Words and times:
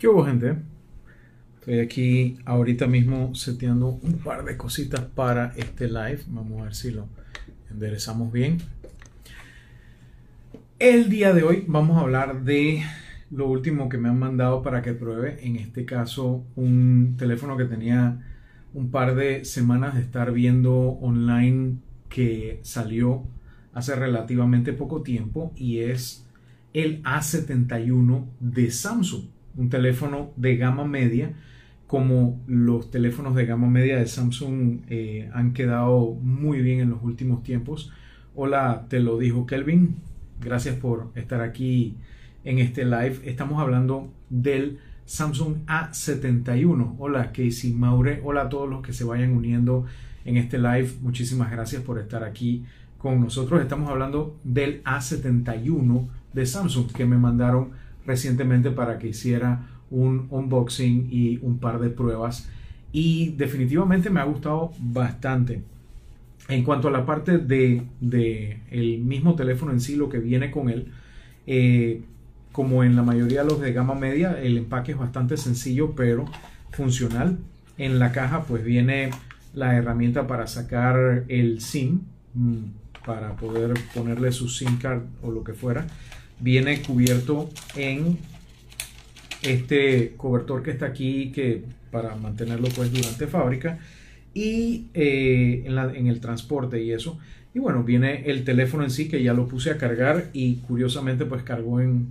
¿Qué 0.00 0.08
hubo, 0.08 0.24
gente? 0.24 0.56
Estoy 1.58 1.80
aquí 1.80 2.38
ahorita 2.46 2.86
mismo 2.86 3.34
seteando 3.34 3.98
un 4.02 4.14
par 4.14 4.46
de 4.46 4.56
cositas 4.56 5.02
para 5.02 5.52
este 5.58 5.88
live. 5.88 6.20
Vamos 6.28 6.58
a 6.58 6.64
ver 6.64 6.74
si 6.74 6.90
lo 6.90 7.06
enderezamos 7.70 8.32
bien. 8.32 8.56
El 10.78 11.10
día 11.10 11.34
de 11.34 11.42
hoy 11.42 11.66
vamos 11.68 11.98
a 11.98 12.00
hablar 12.00 12.44
de 12.44 12.82
lo 13.30 13.46
último 13.46 13.90
que 13.90 13.98
me 13.98 14.08
han 14.08 14.18
mandado 14.18 14.62
para 14.62 14.80
que 14.80 14.94
pruebe. 14.94 15.46
En 15.46 15.56
este 15.56 15.84
caso, 15.84 16.46
un 16.56 17.16
teléfono 17.18 17.58
que 17.58 17.66
tenía 17.66 18.26
un 18.72 18.90
par 18.90 19.14
de 19.14 19.44
semanas 19.44 19.96
de 19.96 20.00
estar 20.00 20.32
viendo 20.32 20.78
online 20.78 21.76
que 22.08 22.60
salió 22.62 23.24
hace 23.74 23.94
relativamente 23.96 24.72
poco 24.72 25.02
tiempo 25.02 25.52
y 25.56 25.80
es 25.80 26.24
el 26.72 27.02
A71 27.02 28.24
de 28.40 28.70
Samsung 28.70 29.24
un 29.56 29.70
teléfono 29.70 30.30
de 30.36 30.56
gama 30.56 30.84
media, 30.84 31.32
como 31.86 32.40
los 32.46 32.90
teléfonos 32.90 33.34
de 33.34 33.46
gama 33.46 33.68
media 33.68 33.98
de 33.98 34.06
Samsung 34.06 34.82
eh, 34.88 35.28
han 35.34 35.52
quedado 35.52 36.14
muy 36.22 36.62
bien 36.62 36.80
en 36.80 36.90
los 36.90 37.02
últimos 37.02 37.42
tiempos. 37.42 37.92
Hola, 38.34 38.86
te 38.88 39.00
lo 39.00 39.18
dijo 39.18 39.46
Kelvin. 39.46 39.96
Gracias 40.40 40.76
por 40.76 41.10
estar 41.16 41.40
aquí 41.40 41.96
en 42.44 42.58
este 42.60 42.84
live. 42.84 43.18
Estamos 43.24 43.60
hablando 43.60 44.12
del 44.28 44.78
Samsung 45.04 45.66
A71. 45.66 46.94
Hola, 46.98 47.32
Casey 47.32 47.72
Maure. 47.72 48.20
Hola 48.22 48.42
a 48.42 48.48
todos 48.48 48.70
los 48.70 48.82
que 48.82 48.92
se 48.92 49.02
vayan 49.02 49.32
uniendo 49.32 49.84
en 50.24 50.36
este 50.36 50.58
live. 50.58 50.92
Muchísimas 51.02 51.50
gracias 51.50 51.82
por 51.82 51.98
estar 51.98 52.22
aquí 52.22 52.64
con 52.98 53.20
nosotros. 53.20 53.60
Estamos 53.60 53.90
hablando 53.90 54.38
del 54.44 54.84
A71 54.84 56.08
de 56.32 56.46
Samsung 56.46 56.92
que 56.92 57.06
me 57.06 57.18
mandaron 57.18 57.70
recientemente 58.06 58.70
para 58.70 58.98
que 58.98 59.08
hiciera 59.08 59.66
un 59.90 60.28
unboxing 60.30 61.08
y 61.10 61.38
un 61.42 61.58
par 61.58 61.80
de 61.80 61.90
pruebas 61.90 62.48
y 62.92 63.30
definitivamente 63.36 64.10
me 64.10 64.20
ha 64.20 64.24
gustado 64.24 64.72
bastante. 64.78 65.62
En 66.48 66.64
cuanto 66.64 66.88
a 66.88 66.90
la 66.90 67.06
parte 67.06 67.38
de, 67.38 67.86
el 68.70 68.98
mismo 68.98 69.36
teléfono 69.36 69.72
en 69.72 69.80
sí, 69.80 69.94
lo 69.94 70.08
que 70.08 70.18
viene 70.18 70.50
con 70.50 70.68
él, 70.68 70.86
eh, 71.46 72.02
como 72.52 72.82
en 72.82 72.96
la 72.96 73.02
mayoría 73.02 73.44
de 73.44 73.50
los 73.50 73.60
de 73.60 73.72
gama 73.72 73.94
media, 73.94 74.40
el 74.40 74.58
empaque 74.58 74.92
es 74.92 74.98
bastante 74.98 75.36
sencillo 75.36 75.94
pero 75.94 76.24
funcional. 76.72 77.38
En 77.78 77.98
la 77.98 78.10
caja 78.10 78.42
pues 78.42 78.64
viene 78.64 79.10
la 79.54 79.76
herramienta 79.76 80.26
para 80.26 80.46
sacar 80.46 81.24
el 81.28 81.60
SIM, 81.60 82.00
mm, 82.34 82.58
para 83.06 83.36
poder 83.36 83.74
ponerle 83.94 84.32
su 84.32 84.48
SIM 84.48 84.76
card 84.78 85.02
o 85.22 85.30
lo 85.30 85.44
que 85.44 85.54
fuera 85.54 85.86
viene 86.40 86.82
cubierto 86.82 87.50
en 87.76 88.18
este 89.42 90.14
cobertor 90.16 90.62
que 90.62 90.70
está 90.70 90.86
aquí 90.86 91.32
que 91.32 91.64
para 91.90 92.14
mantenerlo 92.16 92.68
pues 92.74 92.92
durante 92.92 93.26
fábrica 93.26 93.78
y 94.32 94.86
eh, 94.94 95.64
en, 95.66 96.06
el 96.06 96.20
transporte 96.20 96.82
y 96.82 96.92
eso. 96.92 97.18
Y 97.54 97.58
bueno 97.58 97.82
viene 97.82 98.30
el 98.30 98.44
teléfono 98.44 98.84
en 98.84 98.90
sí 98.90 99.08
que 99.08 99.22
ya 99.22 99.34
lo 99.34 99.48
puse 99.48 99.70
a 99.70 99.78
cargar 99.78 100.30
y 100.32 100.56
curiosamente 100.56 101.24
pues 101.24 101.42
cargó 101.42 101.80
en 101.80 102.08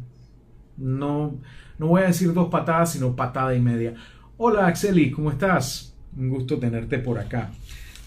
no 0.78 1.36
no 1.78 1.88
voy 1.88 2.02
a 2.02 2.08
decir 2.08 2.34
dos 2.34 2.50
patadas 2.50 2.94
sino 2.94 3.16
patada 3.16 3.56
y 3.56 3.60
media. 3.60 3.94
Hola 4.38 4.68
Axeli 4.68 5.12
¿cómo 5.12 5.32
estás? 5.32 5.94
un 6.18 6.30
gusto 6.30 6.58
tenerte 6.58 7.00
por 7.00 7.20
acá. 7.20 7.52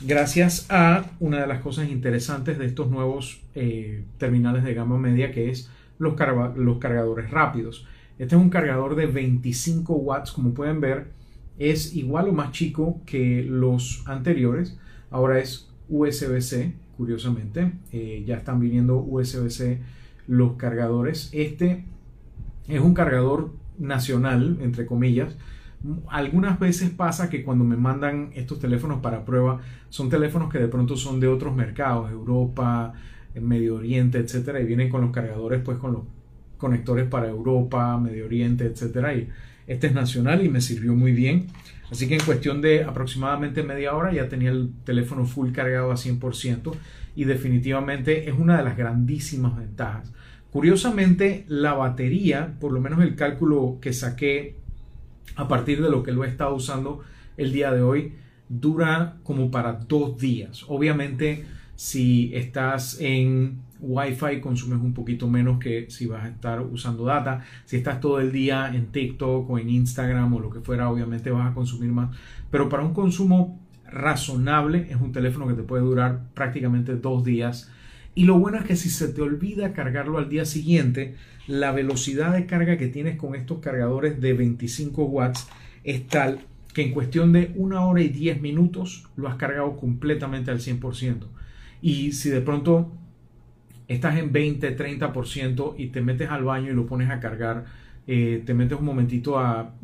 Gracias 0.04 0.66
a 0.68 1.04
una 1.20 1.40
de 1.40 1.46
las 1.46 1.60
cosas 1.60 1.88
interesantes 1.88 2.58
de 2.58 2.66
estos 2.66 2.90
nuevos 2.90 3.40
eh, 3.54 4.02
terminales 4.18 4.64
de 4.64 4.74
gama 4.74 4.98
media 4.98 5.30
que 5.30 5.50
es 5.50 5.70
los, 6.02 6.78
cargadores 6.78 7.30
rápidos. 7.30 7.86
Este 8.18 8.34
es 8.34 8.40
un 8.40 8.50
cargador 8.50 8.96
de 8.96 9.06
25 9.06 9.94
watts, 9.94 10.32
como 10.32 10.52
pueden 10.52 10.80
ver, 10.80 11.08
es 11.58 11.94
igual 11.94 12.28
o 12.28 12.32
más 12.32 12.52
chico 12.52 13.00
que 13.06 13.44
los 13.44 14.02
anteriores. 14.06 14.78
Ahora 15.10 15.38
es 15.38 15.70
USB-C, 15.88 16.74
curiosamente. 16.96 17.72
Eh, 17.92 18.24
ya 18.26 18.36
están 18.36 18.58
viniendo 18.60 18.98
USB-C 18.98 19.80
los 20.26 20.54
cargadores. 20.54 21.30
Este 21.32 21.84
es 22.68 22.80
un 22.80 22.94
cargador 22.94 23.52
nacional, 23.78 24.58
entre 24.60 24.86
comillas. 24.86 25.36
Algunas 26.08 26.60
veces 26.60 26.90
pasa 26.90 27.28
que 27.28 27.42
cuando 27.42 27.64
me 27.64 27.76
mandan 27.76 28.30
estos 28.34 28.58
teléfonos 28.58 29.00
para 29.00 29.24
prueba, 29.24 29.60
son 29.88 30.08
teléfonos 30.08 30.50
que 30.50 30.58
de 30.58 30.68
pronto 30.68 30.96
son 30.96 31.18
de 31.18 31.28
otros 31.28 31.54
mercados, 31.54 32.10
Europa, 32.10 32.92
en 33.34 33.46
Medio 33.46 33.76
Oriente, 33.76 34.18
etcétera, 34.18 34.60
y 34.60 34.64
vienen 34.64 34.88
con 34.88 35.00
los 35.00 35.10
cargadores, 35.10 35.62
pues 35.64 35.78
con 35.78 35.92
los 35.92 36.02
conectores 36.58 37.08
para 37.08 37.28
Europa, 37.28 37.98
Medio 37.98 38.26
Oriente, 38.26 38.64
etcétera. 38.64 39.14
Y 39.14 39.28
este 39.66 39.88
es 39.88 39.94
nacional 39.94 40.44
y 40.44 40.48
me 40.48 40.60
sirvió 40.60 40.94
muy 40.94 41.12
bien. 41.12 41.46
Así 41.90 42.08
que 42.08 42.14
en 42.14 42.24
cuestión 42.24 42.62
de 42.62 42.84
aproximadamente 42.84 43.62
media 43.62 43.94
hora 43.94 44.12
ya 44.12 44.28
tenía 44.28 44.50
el 44.50 44.70
teléfono 44.84 45.26
full 45.26 45.52
cargado 45.52 45.92
a 45.92 45.96
100% 45.96 46.72
y 47.14 47.24
definitivamente 47.24 48.28
es 48.28 48.34
una 48.34 48.56
de 48.56 48.64
las 48.64 48.76
grandísimas 48.76 49.56
ventajas. 49.56 50.12
Curiosamente, 50.50 51.44
la 51.48 51.74
batería, 51.74 52.54
por 52.60 52.72
lo 52.72 52.80
menos 52.80 53.00
el 53.02 53.14
cálculo 53.14 53.78
que 53.80 53.92
saqué 53.92 54.56
a 55.36 55.48
partir 55.48 55.82
de 55.82 55.90
lo 55.90 56.02
que 56.02 56.12
lo 56.12 56.24
he 56.24 56.28
estado 56.28 56.54
usando 56.54 57.00
el 57.36 57.52
día 57.52 57.72
de 57.72 57.82
hoy, 57.82 58.14
dura 58.48 59.16
como 59.22 59.50
para 59.50 59.72
dos 59.72 60.18
días. 60.18 60.64
Obviamente, 60.68 61.44
si 61.82 62.30
estás 62.32 63.00
en 63.00 63.58
Wi-Fi 63.80 64.40
consumes 64.40 64.78
un 64.78 64.94
poquito 64.94 65.28
menos 65.28 65.58
que 65.58 65.90
si 65.90 66.06
vas 66.06 66.22
a 66.22 66.28
estar 66.28 66.60
usando 66.60 67.06
data. 67.06 67.44
Si 67.64 67.76
estás 67.76 68.00
todo 68.00 68.20
el 68.20 68.30
día 68.30 68.70
en 68.72 68.92
TikTok 68.92 69.50
o 69.50 69.58
en 69.58 69.68
Instagram 69.68 70.32
o 70.32 70.38
lo 70.38 70.48
que 70.48 70.60
fuera, 70.60 70.88
obviamente 70.88 71.32
vas 71.32 71.50
a 71.50 71.54
consumir 71.54 71.90
más. 71.90 72.16
Pero 72.52 72.68
para 72.68 72.84
un 72.84 72.94
consumo 72.94 73.60
razonable 73.90 74.86
es 74.90 74.96
un 75.00 75.10
teléfono 75.10 75.48
que 75.48 75.54
te 75.54 75.64
puede 75.64 75.82
durar 75.82 76.20
prácticamente 76.34 76.94
dos 76.94 77.24
días. 77.24 77.68
Y 78.14 78.26
lo 78.26 78.38
bueno 78.38 78.58
es 78.58 78.64
que 78.64 78.76
si 78.76 78.88
se 78.88 79.08
te 79.08 79.20
olvida 79.20 79.72
cargarlo 79.72 80.18
al 80.18 80.28
día 80.28 80.44
siguiente, 80.44 81.16
la 81.48 81.72
velocidad 81.72 82.32
de 82.32 82.46
carga 82.46 82.78
que 82.78 82.86
tienes 82.86 83.16
con 83.16 83.34
estos 83.34 83.58
cargadores 83.58 84.20
de 84.20 84.34
25 84.34 85.02
watts 85.02 85.48
es 85.82 86.06
tal 86.06 86.38
que 86.74 86.82
en 86.82 86.92
cuestión 86.92 87.32
de 87.32 87.50
una 87.56 87.84
hora 87.84 88.02
y 88.02 88.08
10 88.08 88.40
minutos 88.40 89.08
lo 89.16 89.26
has 89.26 89.34
cargado 89.34 89.76
completamente 89.76 90.52
al 90.52 90.60
100%. 90.60 91.41
Y 91.82 92.12
si 92.12 92.30
de 92.30 92.40
pronto 92.40 92.90
estás 93.88 94.16
en 94.16 94.32
20, 94.32 94.76
30% 94.76 95.74
y 95.76 95.88
te 95.88 96.00
metes 96.00 96.30
al 96.30 96.44
baño 96.44 96.70
y 96.70 96.74
lo 96.74 96.86
pones 96.86 97.10
a 97.10 97.18
cargar, 97.18 97.64
eh, 98.06 98.42
te 98.46 98.54
metes 98.54 98.78
un 98.78 98.84
momentito 98.84 99.38
a, 99.38 99.74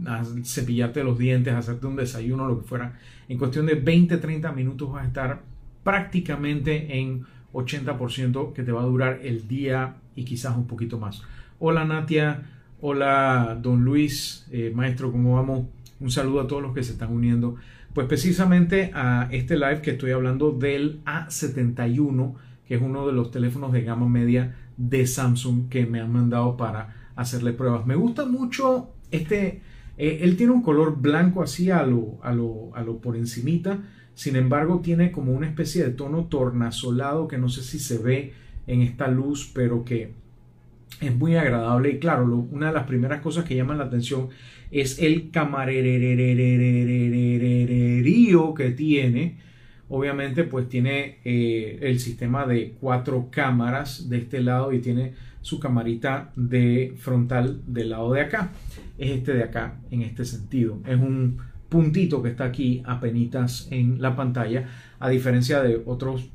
cepillarte 0.44 1.04
los 1.04 1.18
dientes, 1.18 1.52
a 1.52 1.58
hacerte 1.58 1.86
un 1.86 1.96
desayuno, 1.96 2.46
lo 2.46 2.60
que 2.60 2.66
fuera, 2.66 2.98
en 3.28 3.36
cuestión 3.36 3.66
de 3.66 3.74
20, 3.74 4.16
30 4.16 4.52
minutos 4.52 4.92
vas 4.92 5.04
a 5.04 5.06
estar 5.08 5.42
prácticamente 5.82 6.98
en 6.98 7.24
80% 7.52 8.52
que 8.52 8.62
te 8.62 8.72
va 8.72 8.82
a 8.82 8.86
durar 8.86 9.20
el 9.22 9.48
día 9.48 9.96
y 10.14 10.24
quizás 10.24 10.56
un 10.56 10.66
poquito 10.66 10.98
más. 10.98 11.22
Hola 11.58 11.84
Natia, 11.84 12.42
hola 12.80 13.58
Don 13.60 13.84
Luis, 13.84 14.46
eh, 14.52 14.72
maestro, 14.74 15.10
¿cómo 15.10 15.34
vamos? 15.34 15.66
Un 16.00 16.10
saludo 16.10 16.42
a 16.42 16.46
todos 16.46 16.62
los 16.62 16.74
que 16.74 16.84
se 16.84 16.92
están 16.92 17.12
uniendo. 17.12 17.56
Pues 17.98 18.06
precisamente 18.06 18.92
a 18.94 19.28
este 19.32 19.56
live 19.56 19.82
que 19.82 19.90
estoy 19.90 20.12
hablando 20.12 20.52
del 20.52 21.02
A71, 21.04 22.34
que 22.64 22.76
es 22.76 22.80
uno 22.80 23.04
de 23.04 23.12
los 23.12 23.32
teléfonos 23.32 23.72
de 23.72 23.82
gama 23.82 24.08
media 24.08 24.54
de 24.76 25.04
Samsung 25.04 25.68
que 25.68 25.84
me 25.84 26.00
han 26.00 26.12
mandado 26.12 26.56
para 26.56 27.10
hacerle 27.16 27.54
pruebas. 27.54 27.86
Me 27.86 27.96
gusta 27.96 28.24
mucho 28.24 28.90
este, 29.10 29.62
eh, 29.96 30.20
él 30.20 30.36
tiene 30.36 30.52
un 30.52 30.62
color 30.62 31.00
blanco 31.00 31.42
así 31.42 31.72
a 31.72 31.82
lo, 31.82 32.20
a 32.22 32.32
lo, 32.32 32.70
a 32.76 32.84
lo 32.84 33.00
por 33.00 33.16
encimita, 33.16 33.80
sin 34.14 34.36
embargo 34.36 34.78
tiene 34.78 35.10
como 35.10 35.32
una 35.32 35.48
especie 35.48 35.82
de 35.82 35.90
tono 35.90 36.26
tornasolado 36.26 37.26
que 37.26 37.36
no 37.36 37.48
sé 37.48 37.64
si 37.64 37.80
se 37.80 37.98
ve 37.98 38.32
en 38.68 38.82
esta 38.82 39.08
luz, 39.08 39.50
pero 39.52 39.84
que 39.84 40.14
es 41.00 41.14
muy 41.14 41.36
agradable 41.36 41.90
y 41.90 41.98
claro, 41.98 42.24
una 42.50 42.68
de 42.68 42.72
las 42.72 42.86
primeras 42.86 43.20
cosas 43.20 43.44
que 43.44 43.54
llaman 43.54 43.78
la 43.78 43.84
atención 43.84 44.28
es 44.70 44.98
el 44.98 45.30
camarerío 45.30 45.74
que 48.54 48.70
tiene. 48.70 49.38
Obviamente 49.88 50.44
pues 50.44 50.68
tiene 50.68 51.18
el 51.24 51.98
sistema 52.00 52.46
de 52.46 52.74
cuatro 52.80 53.28
cámaras 53.30 54.10
de 54.10 54.18
este 54.18 54.40
lado 54.40 54.72
y 54.72 54.80
tiene 54.80 55.14
su 55.40 55.58
camarita 55.60 56.30
de 56.36 56.94
frontal 56.98 57.62
del 57.66 57.90
lado 57.90 58.12
de 58.12 58.20
acá. 58.20 58.50
Es 58.98 59.12
este 59.12 59.32
de 59.34 59.44
acá 59.44 59.78
en 59.90 60.02
este 60.02 60.24
sentido. 60.24 60.80
Es 60.86 60.96
un 60.96 61.38
puntito 61.68 62.22
que 62.22 62.30
está 62.30 62.44
aquí 62.44 62.82
penitas 63.00 63.68
en 63.70 64.02
la 64.02 64.16
pantalla 64.16 64.68
a 64.98 65.08
diferencia 65.08 65.62
de 65.62 65.80
otros 65.86 66.28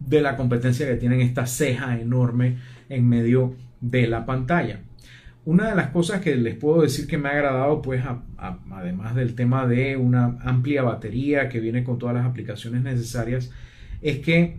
de 0.00 0.20
la 0.20 0.36
competencia 0.36 0.86
que 0.86 0.96
tienen 0.96 1.20
esta 1.20 1.46
ceja 1.46 2.00
enorme 2.00 2.56
en 2.88 3.08
medio 3.08 3.54
de 3.90 4.06
la 4.06 4.24
pantalla. 4.26 4.80
Una 5.44 5.68
de 5.70 5.76
las 5.76 5.90
cosas 5.90 6.20
que 6.20 6.34
les 6.36 6.56
puedo 6.56 6.82
decir 6.82 7.06
que 7.06 7.18
me 7.18 7.28
ha 7.28 7.32
agradado, 7.32 7.80
pues 7.80 8.02
además 8.70 9.14
del 9.14 9.34
tema 9.34 9.66
de 9.66 9.96
una 9.96 10.38
amplia 10.42 10.82
batería 10.82 11.48
que 11.48 11.60
viene 11.60 11.84
con 11.84 11.98
todas 11.98 12.16
las 12.16 12.26
aplicaciones 12.26 12.82
necesarias, 12.82 13.50
es 14.02 14.18
que 14.18 14.56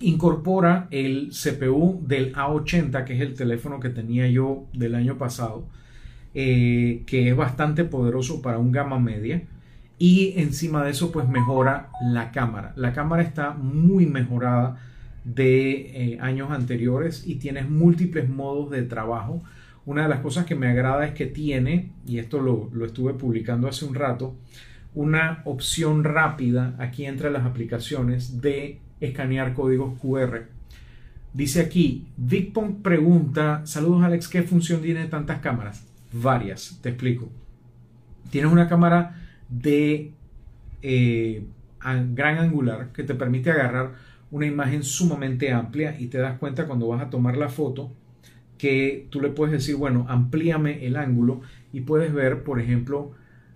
incorpora 0.00 0.88
el 0.90 1.30
CPU 1.30 2.02
del 2.06 2.34
A80, 2.34 3.04
que 3.04 3.14
es 3.14 3.20
el 3.20 3.34
teléfono 3.34 3.78
que 3.78 3.90
tenía 3.90 4.26
yo 4.28 4.66
del 4.72 4.94
año 4.96 5.18
pasado. 5.18 5.66
eh, 6.34 7.02
que 7.06 7.28
es 7.28 7.36
bastante 7.36 7.84
poderoso 7.84 8.40
para 8.42 8.58
un 8.58 8.72
gama 8.72 8.98
media. 8.98 9.42
Y 9.98 10.34
encima 10.40 10.84
de 10.84 10.90
eso, 10.90 11.12
pues 11.12 11.28
mejora 11.28 11.90
la 12.00 12.30
cámara. 12.32 12.72
La 12.76 12.92
cámara 12.92 13.22
está 13.22 13.52
muy 13.52 14.06
mejorada 14.06 14.78
de 15.24 16.12
eh, 16.12 16.18
años 16.20 16.50
anteriores 16.50 17.26
y 17.26 17.36
tienes 17.36 17.68
múltiples 17.68 18.28
modos 18.28 18.70
de 18.70 18.82
trabajo. 18.82 19.42
Una 19.84 20.04
de 20.04 20.08
las 20.08 20.20
cosas 20.20 20.46
que 20.46 20.54
me 20.54 20.68
agrada 20.68 21.06
es 21.06 21.14
que 21.14 21.26
tiene, 21.26 21.90
y 22.06 22.18
esto 22.18 22.40
lo, 22.40 22.70
lo 22.72 22.86
estuve 22.86 23.14
publicando 23.14 23.68
hace 23.68 23.84
un 23.84 23.94
rato, 23.94 24.36
una 24.94 25.42
opción 25.44 26.04
rápida 26.04 26.74
aquí 26.78 27.06
entre 27.06 27.30
las 27.30 27.44
aplicaciones 27.44 28.40
de 28.40 28.80
escanear 29.00 29.54
códigos 29.54 29.98
QR. 29.98 30.46
Dice 31.32 31.60
aquí, 31.62 32.08
Vicpong 32.16 32.82
pregunta, 32.82 33.62
saludos 33.64 34.04
Alex, 34.04 34.28
¿qué 34.28 34.42
función 34.42 34.82
tiene 34.82 35.06
tantas 35.06 35.40
cámaras? 35.40 35.86
Varias, 36.12 36.78
te 36.82 36.90
explico. 36.90 37.30
Tienes 38.30 38.52
una 38.52 38.68
cámara 38.68 39.16
de 39.48 40.12
eh, 40.82 41.44
gran 42.14 42.38
angular 42.38 42.92
que 42.92 43.02
te 43.02 43.14
permite 43.14 43.50
agarrar 43.50 43.92
una 44.32 44.46
imagen 44.46 44.82
sumamente 44.82 45.52
amplia 45.52 45.96
y 45.98 46.08
te 46.08 46.18
das 46.18 46.38
cuenta 46.38 46.66
cuando 46.66 46.88
vas 46.88 47.02
a 47.02 47.10
tomar 47.10 47.36
la 47.36 47.48
foto 47.48 47.92
que 48.58 49.06
tú 49.10 49.20
le 49.20 49.28
puedes 49.28 49.52
decir, 49.52 49.76
bueno, 49.76 50.06
amplíame 50.08 50.86
el 50.86 50.96
ángulo 50.96 51.42
y 51.72 51.82
puedes 51.82 52.12
ver, 52.12 52.42
por 52.44 52.60
ejemplo, 52.60 53.12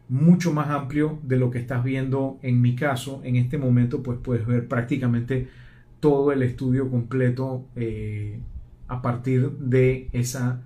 mucho 0.09 0.53
más 0.53 0.69
amplio 0.69 1.19
de 1.23 1.39
lo 1.39 1.51
que 1.51 1.59
estás 1.59 1.83
viendo 1.85 2.39
en 2.43 2.61
mi 2.61 2.77
caso. 2.77 3.21
En 3.25 3.37
este 3.37 3.59
momento, 3.59 4.03
pues 4.03 4.19
puedes 4.23 4.47
ver 4.47 4.69
prácticamente 4.69 5.49
todo 6.01 6.33
el 6.33 6.43
estudio 6.43 6.91
completo 6.91 7.67
eh, 7.77 8.39
a 8.89 9.03
partir 9.03 9.51
de 9.53 10.09
esa 10.13 10.61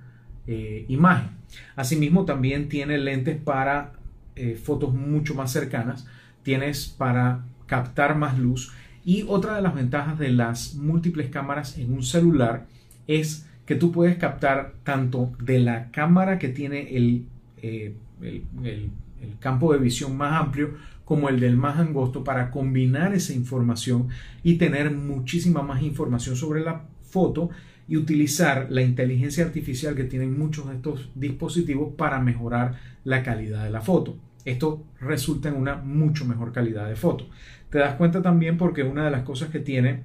eh, 0.46 0.84
imagen. 0.88 1.30
Asimismo, 1.76 2.24
también 2.24 2.68
tiene 2.68 2.98
lentes 2.98 3.36
para 3.36 3.92
eh, 4.36 4.54
fotos 4.54 4.94
mucho 4.94 5.34
más 5.34 5.52
cercanas. 5.52 6.06
Tienes 6.42 6.88
para 6.88 7.44
captar 7.66 8.16
más 8.16 8.38
luz. 8.38 8.72
Y 9.04 9.24
otra 9.28 9.56
de 9.56 9.62
las 9.62 9.74
ventajas 9.74 10.18
de 10.18 10.30
las 10.30 10.74
múltiples 10.74 11.30
cámaras 11.30 11.78
en 11.78 11.92
un 11.92 12.02
celular 12.02 12.66
es 13.06 13.46
que 13.66 13.74
tú 13.76 13.92
puedes 13.92 14.16
captar 14.18 14.74
tanto 14.84 15.32
de 15.42 15.60
la 15.60 15.90
cámara 15.90 16.38
que 16.38 16.48
tiene 16.48 16.96
el, 16.96 17.26
el 17.62 18.90
el 19.22 19.38
campo 19.38 19.72
de 19.72 19.78
visión 19.78 20.16
más 20.16 20.40
amplio 20.40 20.74
como 21.04 21.28
el 21.28 21.40
del 21.40 21.56
más 21.56 21.78
angosto 21.78 22.22
para 22.22 22.50
combinar 22.50 23.14
esa 23.14 23.32
información 23.32 24.08
y 24.42 24.54
tener 24.54 24.90
muchísima 24.92 25.62
más 25.62 25.82
información 25.82 26.36
sobre 26.36 26.60
la 26.60 26.82
foto 27.02 27.50
y 27.88 27.96
utilizar 27.96 28.68
la 28.70 28.82
inteligencia 28.82 29.44
artificial 29.44 29.96
que 29.96 30.04
tienen 30.04 30.38
muchos 30.38 30.68
de 30.68 30.76
estos 30.76 31.10
dispositivos 31.14 31.94
para 31.96 32.20
mejorar 32.20 32.78
la 33.04 33.22
calidad 33.24 33.64
de 33.64 33.70
la 33.70 33.80
foto. 33.80 34.16
Esto 34.44 34.82
resulta 35.00 35.48
en 35.48 35.56
una 35.56 35.76
mucho 35.76 36.24
mejor 36.24 36.52
calidad 36.52 36.88
de 36.88 36.96
foto. 36.96 37.26
Te 37.70 37.78
das 37.78 37.94
cuenta 37.94 38.22
también 38.22 38.56
porque 38.56 38.82
una 38.82 39.04
de 39.04 39.10
las 39.10 39.22
cosas 39.22 39.50
que 39.50 39.60
tiene 39.60 40.02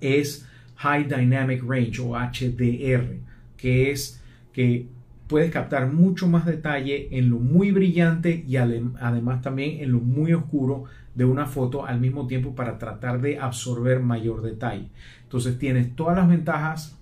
es 0.00 0.48
High 0.76 1.04
Dynamic 1.04 1.62
Range 1.62 2.00
o 2.00 2.16
HDR, 2.16 3.18
que 3.56 3.90
es 3.90 4.20
que 4.52 4.88
puedes 5.28 5.50
captar 5.50 5.90
mucho 5.92 6.28
más 6.28 6.44
detalle 6.44 7.08
en 7.16 7.30
lo 7.30 7.38
muy 7.38 7.70
brillante 7.70 8.44
y 8.46 8.56
además 8.56 9.42
también 9.42 9.80
en 9.82 9.92
lo 9.92 10.00
muy 10.00 10.32
oscuro 10.32 10.84
de 11.14 11.24
una 11.24 11.46
foto 11.46 11.86
al 11.86 12.00
mismo 12.00 12.26
tiempo 12.26 12.54
para 12.54 12.78
tratar 12.78 13.20
de 13.20 13.38
absorber 13.38 14.00
mayor 14.00 14.42
detalle. 14.42 14.88
Entonces 15.22 15.58
tienes 15.58 15.94
todas 15.94 16.16
las 16.16 16.28
ventajas 16.28 16.98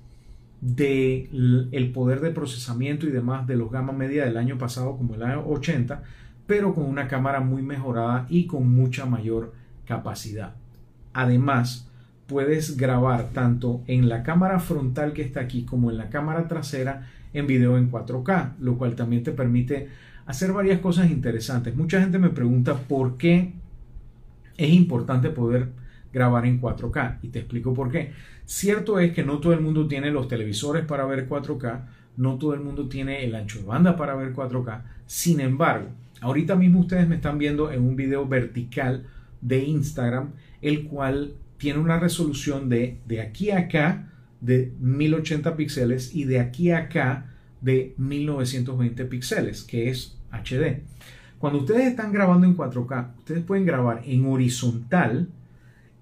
del 0.61 1.91
poder 1.95 2.21
de 2.21 2.31
procesamiento 2.33 3.07
y 3.07 3.11
demás 3.11 3.47
de 3.47 3.57
los 3.57 3.71
gama 3.71 3.93
media 3.93 4.27
del 4.27 4.37
año 4.37 4.59
pasado 4.59 4.97
como 4.97 5.15
el 5.15 5.23
año 5.23 5.45
80, 5.47 6.03
pero 6.51 6.75
con 6.75 6.87
una 6.87 7.07
cámara 7.07 7.39
muy 7.39 7.63
mejorada 7.63 8.27
y 8.29 8.49
con 8.49 8.75
mucha 8.75 9.07
mayor 9.07 9.55
capacidad. 9.87 10.57
Además, 11.13 11.89
puedes 12.27 12.77
grabar 12.77 13.29
tanto 13.33 13.83
en 13.87 14.09
la 14.09 14.25
cámara 14.25 14.59
frontal 14.59 15.13
que 15.13 15.23
está 15.23 15.39
aquí 15.39 15.63
como 15.63 15.93
en 15.93 15.97
la 15.97 16.09
cámara 16.09 16.49
trasera 16.49 17.09
en 17.33 17.47
video 17.47 17.79
en 17.79 17.89
4K, 17.89 18.55
lo 18.59 18.77
cual 18.77 18.97
también 18.97 19.23
te 19.23 19.31
permite 19.31 19.91
hacer 20.27 20.53
varias 20.53 20.81
cosas 20.81 21.09
interesantes. 21.13 21.77
Mucha 21.77 22.01
gente 22.01 22.19
me 22.19 22.31
pregunta 22.31 22.75
por 22.75 23.17
qué 23.17 23.53
es 24.57 24.71
importante 24.71 25.31
poder 25.31 25.69
grabar 26.13 26.47
en 26.47 26.61
4K 26.61 27.19
y 27.23 27.29
te 27.29 27.39
explico 27.39 27.75
por 27.75 27.93
qué. 27.93 28.11
Cierto 28.45 28.99
es 28.99 29.13
que 29.13 29.23
no 29.23 29.39
todo 29.39 29.53
el 29.53 29.61
mundo 29.61 29.87
tiene 29.87 30.11
los 30.11 30.27
televisores 30.27 30.85
para 30.85 31.05
ver 31.05 31.29
4K, 31.29 31.83
no 32.17 32.39
todo 32.39 32.55
el 32.55 32.61
mundo 32.61 32.89
tiene 32.89 33.25
el 33.25 33.37
ancho 33.37 33.61
de 33.61 33.67
banda 33.67 33.97
para 33.97 34.17
ver 34.17 34.35
4K. 34.35 34.83
Sin 35.07 35.39
embargo, 35.39 35.91
ahorita 36.21 36.57
mismo 36.57 36.81
ustedes 36.81 37.09
me 37.09 37.17
están 37.17 37.39
viendo 37.39 37.71
en 37.73 37.83
un 37.83 37.97
video 37.97 38.27
vertical 38.27 39.07
de 39.41 39.65
Instagram, 39.65 40.33
el 40.63 40.85
cual 40.85 41.35
tiene 41.57 41.79
una 41.79 41.99
resolución 41.99 42.69
de 42.69 42.99
de 43.07 43.21
aquí 43.21 43.51
a 43.51 43.61
acá 43.61 44.11
de 44.41 44.73
1080 44.79 45.57
píxeles 45.57 46.15
y 46.15 46.25
de 46.25 46.41
aquí 46.41 46.71
a 46.71 46.79
acá 46.79 47.27
de 47.61 47.95
1920 47.99 49.05
píxeles, 49.05 49.63
que 49.65 49.91
es 49.91 50.17
HD. 50.33 50.83
Cuando 51.39 51.61
ustedes 51.61 51.87
están 51.87 52.13
grabando 52.13 52.47
en 52.47 52.57
4K, 52.57 53.19
ustedes 53.19 53.45
pueden 53.45 53.65
grabar 53.65 54.03
en 54.05 54.27
horizontal 54.27 55.29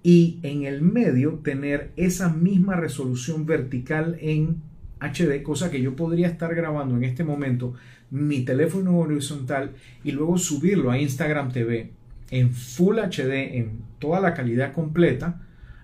y 0.02 0.38
en 0.42 0.64
el 0.64 0.82
medio 0.82 1.40
tener 1.42 1.92
esa 1.96 2.28
misma 2.28 2.76
resolución 2.76 3.46
vertical 3.46 4.16
en 4.20 4.62
HD, 5.00 5.42
cosa 5.42 5.70
que 5.70 5.80
yo 5.80 5.94
podría 5.94 6.28
estar 6.28 6.54
grabando 6.54 6.96
en 6.96 7.04
este 7.04 7.24
momento 7.24 7.74
mi 8.10 8.40
teléfono 8.40 8.98
horizontal 8.98 9.72
y 10.04 10.12
luego 10.12 10.38
subirlo 10.38 10.90
a 10.90 10.98
Instagram 10.98 11.52
TV 11.52 11.92
en 12.30 12.52
Full 12.52 12.98
HD 12.98 13.56
en 13.56 13.80
toda 13.98 14.20
la 14.20 14.34
calidad 14.34 14.72
completa 14.72 15.40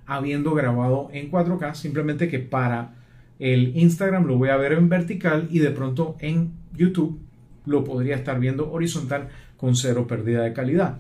habiendo 0.07 0.55
grabado 0.55 1.09
en 1.13 1.31
4K, 1.31 1.75
simplemente 1.75 2.29
que 2.29 2.39
para 2.39 2.95
el 3.39 3.77
Instagram 3.77 4.27
lo 4.27 4.37
voy 4.37 4.51
a 4.51 4.57
ver 4.57 4.73
en 4.73 4.89
vertical 4.89 5.49
y 5.51 5.59
de 5.59 5.71
pronto 5.71 6.17
en 6.21 6.53
YouTube 6.77 7.19
lo 7.67 7.85
podría 7.85 8.17
estar 8.17 8.39
viendo 8.39 8.71
horizontal 8.71 9.29
con 9.57 9.75
cero 9.75 10.07
pérdida 10.07 10.43
de 10.43 10.53
calidad. 10.53 10.99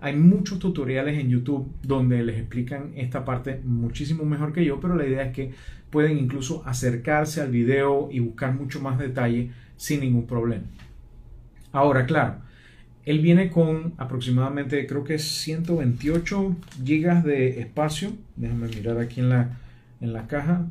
Hay 0.00 0.14
muchos 0.14 0.58
tutoriales 0.58 1.18
en 1.18 1.30
YouTube 1.30 1.70
donde 1.82 2.22
les 2.22 2.38
explican 2.38 2.92
esta 2.96 3.24
parte 3.24 3.60
muchísimo 3.64 4.24
mejor 4.24 4.52
que 4.52 4.64
yo, 4.64 4.78
pero 4.80 4.94
la 4.94 5.06
idea 5.06 5.22
es 5.22 5.32
que 5.32 5.52
pueden 5.90 6.18
incluso 6.18 6.62
acercarse 6.66 7.40
al 7.40 7.50
video 7.50 8.08
y 8.10 8.20
buscar 8.20 8.54
mucho 8.54 8.80
más 8.80 8.98
detalle 8.98 9.52
sin 9.76 10.00
ningún 10.00 10.26
problema. 10.26 10.64
Ahora, 11.72 12.06
claro, 12.06 12.36
él 13.04 13.20
viene 13.20 13.50
con 13.50 13.94
aproximadamente, 13.98 14.86
creo 14.86 15.04
que 15.04 15.14
es 15.14 15.22
128 15.22 16.56
gigas 16.84 17.24
de 17.24 17.60
espacio. 17.60 18.12
Déjame 18.34 18.68
mirar 18.68 18.98
aquí 18.98 19.20
en 19.20 19.28
la, 19.28 19.58
en 20.00 20.12
la 20.12 20.26
caja. 20.26 20.66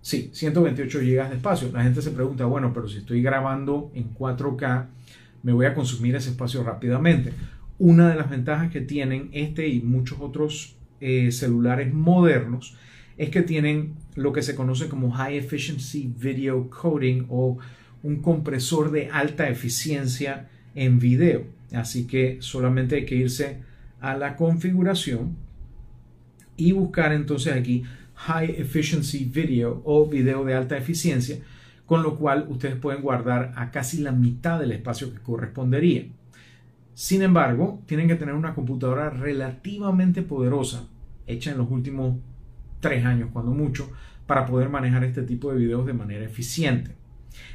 Sí, 0.00 0.30
128 0.32 1.00
gigas 1.00 1.30
de 1.30 1.36
espacio. 1.36 1.70
La 1.72 1.82
gente 1.82 2.00
se 2.02 2.10
pregunta, 2.10 2.46
bueno, 2.46 2.72
pero 2.72 2.88
si 2.88 2.98
estoy 2.98 3.22
grabando 3.22 3.90
en 3.94 4.14
4K, 4.14 4.86
me 5.42 5.52
voy 5.52 5.66
a 5.66 5.74
consumir 5.74 6.16
ese 6.16 6.30
espacio 6.30 6.62
rápidamente. 6.62 7.32
Una 7.78 8.08
de 8.08 8.16
las 8.16 8.30
ventajas 8.30 8.70
que 8.70 8.80
tienen 8.80 9.28
este 9.32 9.68
y 9.68 9.80
muchos 9.80 10.20
otros 10.20 10.76
eh, 11.00 11.32
celulares 11.32 11.92
modernos 11.92 12.76
es 13.18 13.28
que 13.28 13.42
tienen 13.42 13.94
lo 14.14 14.32
que 14.32 14.42
se 14.42 14.54
conoce 14.54 14.88
como 14.88 15.10
High 15.10 15.36
Efficiency 15.36 16.12
Video 16.18 16.70
Coding 16.70 17.26
o 17.28 17.58
un 18.04 18.16
compresor 18.22 18.92
de 18.92 19.08
alta 19.10 19.48
eficiencia 19.48 20.48
en 20.76 21.00
video. 21.00 21.46
Así 21.72 22.06
que 22.06 22.36
solamente 22.40 22.96
hay 22.96 23.06
que 23.06 23.16
irse 23.16 23.62
a 24.00 24.16
la 24.16 24.36
configuración 24.36 25.36
y 26.56 26.72
buscar 26.72 27.12
entonces 27.12 27.54
aquí 27.54 27.82
High 28.14 28.60
Efficiency 28.60 29.24
Video 29.24 29.82
o 29.84 30.06
video 30.06 30.44
de 30.44 30.54
alta 30.54 30.76
eficiencia, 30.76 31.38
con 31.86 32.02
lo 32.02 32.16
cual 32.16 32.46
ustedes 32.48 32.76
pueden 32.76 33.02
guardar 33.02 33.52
a 33.56 33.70
casi 33.70 33.98
la 33.98 34.12
mitad 34.12 34.60
del 34.60 34.72
espacio 34.72 35.12
que 35.12 35.20
correspondería. 35.20 36.04
Sin 36.92 37.22
embargo, 37.22 37.82
tienen 37.86 38.06
que 38.06 38.14
tener 38.14 38.34
una 38.34 38.54
computadora 38.54 39.10
relativamente 39.10 40.22
poderosa, 40.22 40.86
hecha 41.26 41.50
en 41.50 41.58
los 41.58 41.70
últimos 41.70 42.18
tres 42.80 43.04
años, 43.04 43.30
cuando 43.32 43.52
mucho, 43.52 43.90
para 44.26 44.46
poder 44.46 44.68
manejar 44.68 45.04
este 45.04 45.22
tipo 45.22 45.50
de 45.50 45.58
videos 45.58 45.86
de 45.86 45.94
manera 45.94 46.24
eficiente. 46.24 47.03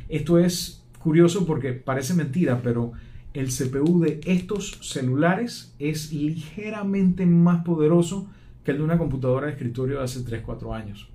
Esto 0.07 0.39
es 0.39 0.83
curioso 0.99 1.45
porque 1.45 1.73
parece 1.73 2.13
mentira, 2.13 2.61
pero 2.61 2.93
el 3.33 3.47
CPU 3.47 4.01
de 4.01 4.19
estos 4.25 4.79
celulares 4.81 5.73
es 5.79 6.11
ligeramente 6.11 7.25
más 7.25 7.63
poderoso 7.63 8.27
que 8.63 8.71
el 8.71 8.77
de 8.77 8.83
una 8.83 8.97
computadora 8.97 9.47
de 9.47 9.53
escritorio 9.53 9.99
de 9.99 10.03
hace 10.03 10.21
3-4 10.21 10.75
años. 10.75 11.09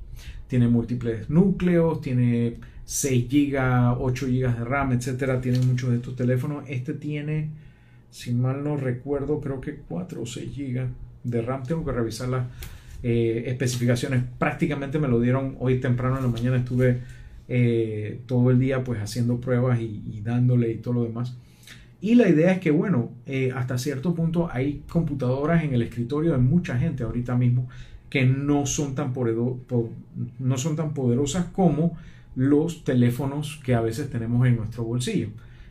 Tiene 0.47 0.69
múltiples 0.69 1.29
núcleos, 1.29 2.01
tiene 2.01 2.59
6 2.85 3.29
GB, 3.29 3.97
8 3.99 4.27
GB 4.27 4.59
de 4.59 4.65
RAM, 4.65 4.93
etcétera. 4.93 5.41
Tiene 5.41 5.59
muchos 5.61 5.91
de 5.91 5.97
estos 5.97 6.17
teléfonos. 6.17 6.65
Este 6.69 6.95
tiene, 6.95 7.51
si 8.11 8.33
mal 8.33 8.63
no 8.63 8.77
recuerdo, 8.77 9.41
creo 9.41 9.61
que 9.61 9.77
4 9.77 10.23
o 10.23 10.27
6 10.27 10.57
GB 10.57 10.87
de 11.25 11.43
RAM. 11.43 11.65
Tengo 11.65 11.85
que 11.85 11.93
revisar 11.93 12.29
las 12.29 12.47
eh, 13.03 13.45
especificaciones. 13.47 14.23
Prácticamente 14.39 14.99
me 14.99 15.09
lo 15.09 15.21
dieron 15.21 15.57
hoy 15.59 15.81
temprano 15.81 16.19
en 16.19 16.23
la 16.23 16.29
mañana. 16.29 16.59
Estuve 16.59 17.01
eh, 17.49 18.21
todo 18.27 18.51
el 18.51 18.59
día 18.59 18.85
pues 18.85 19.01
haciendo 19.01 19.41
pruebas 19.41 19.81
y, 19.81 20.21
dándole 20.23 20.73
y 20.73 20.77
todo 20.77 20.95
lo 20.95 21.05
demás. 21.05 21.37
Y 22.01 22.17
la 22.17 22.29
idea 22.29 22.53
es 22.53 22.61
que, 22.61 22.71
bueno, 22.71 23.11
eh, 23.27 23.53
hasta 23.55 23.79
cierto 23.79 24.15
punto 24.15 24.49
hay 24.53 24.83
computadoras 24.89 25.65
en 25.65 25.75
el 25.75 25.83
escritorio 25.83 26.33
de 26.33 26.39
mucha 26.39 26.79
gente 26.79 27.03
ahorita 27.03 27.35
mismo 27.37 27.69
que 28.11 28.25
no 28.25 28.67
son 28.67 28.95
tan, 28.95 29.13
no 30.39 30.59
son 30.59 30.77
tan 30.77 30.95
poderosas 30.95 31.47
como 31.47 31.97
los 32.37 32.85
teléfonos 32.85 33.61
que 33.65 33.75
a 33.75 33.81
veces 33.81 34.11
tenemos 34.11 34.47
en 34.47 34.57
nuestro 34.57 34.85
bolsillo. 34.85 35.29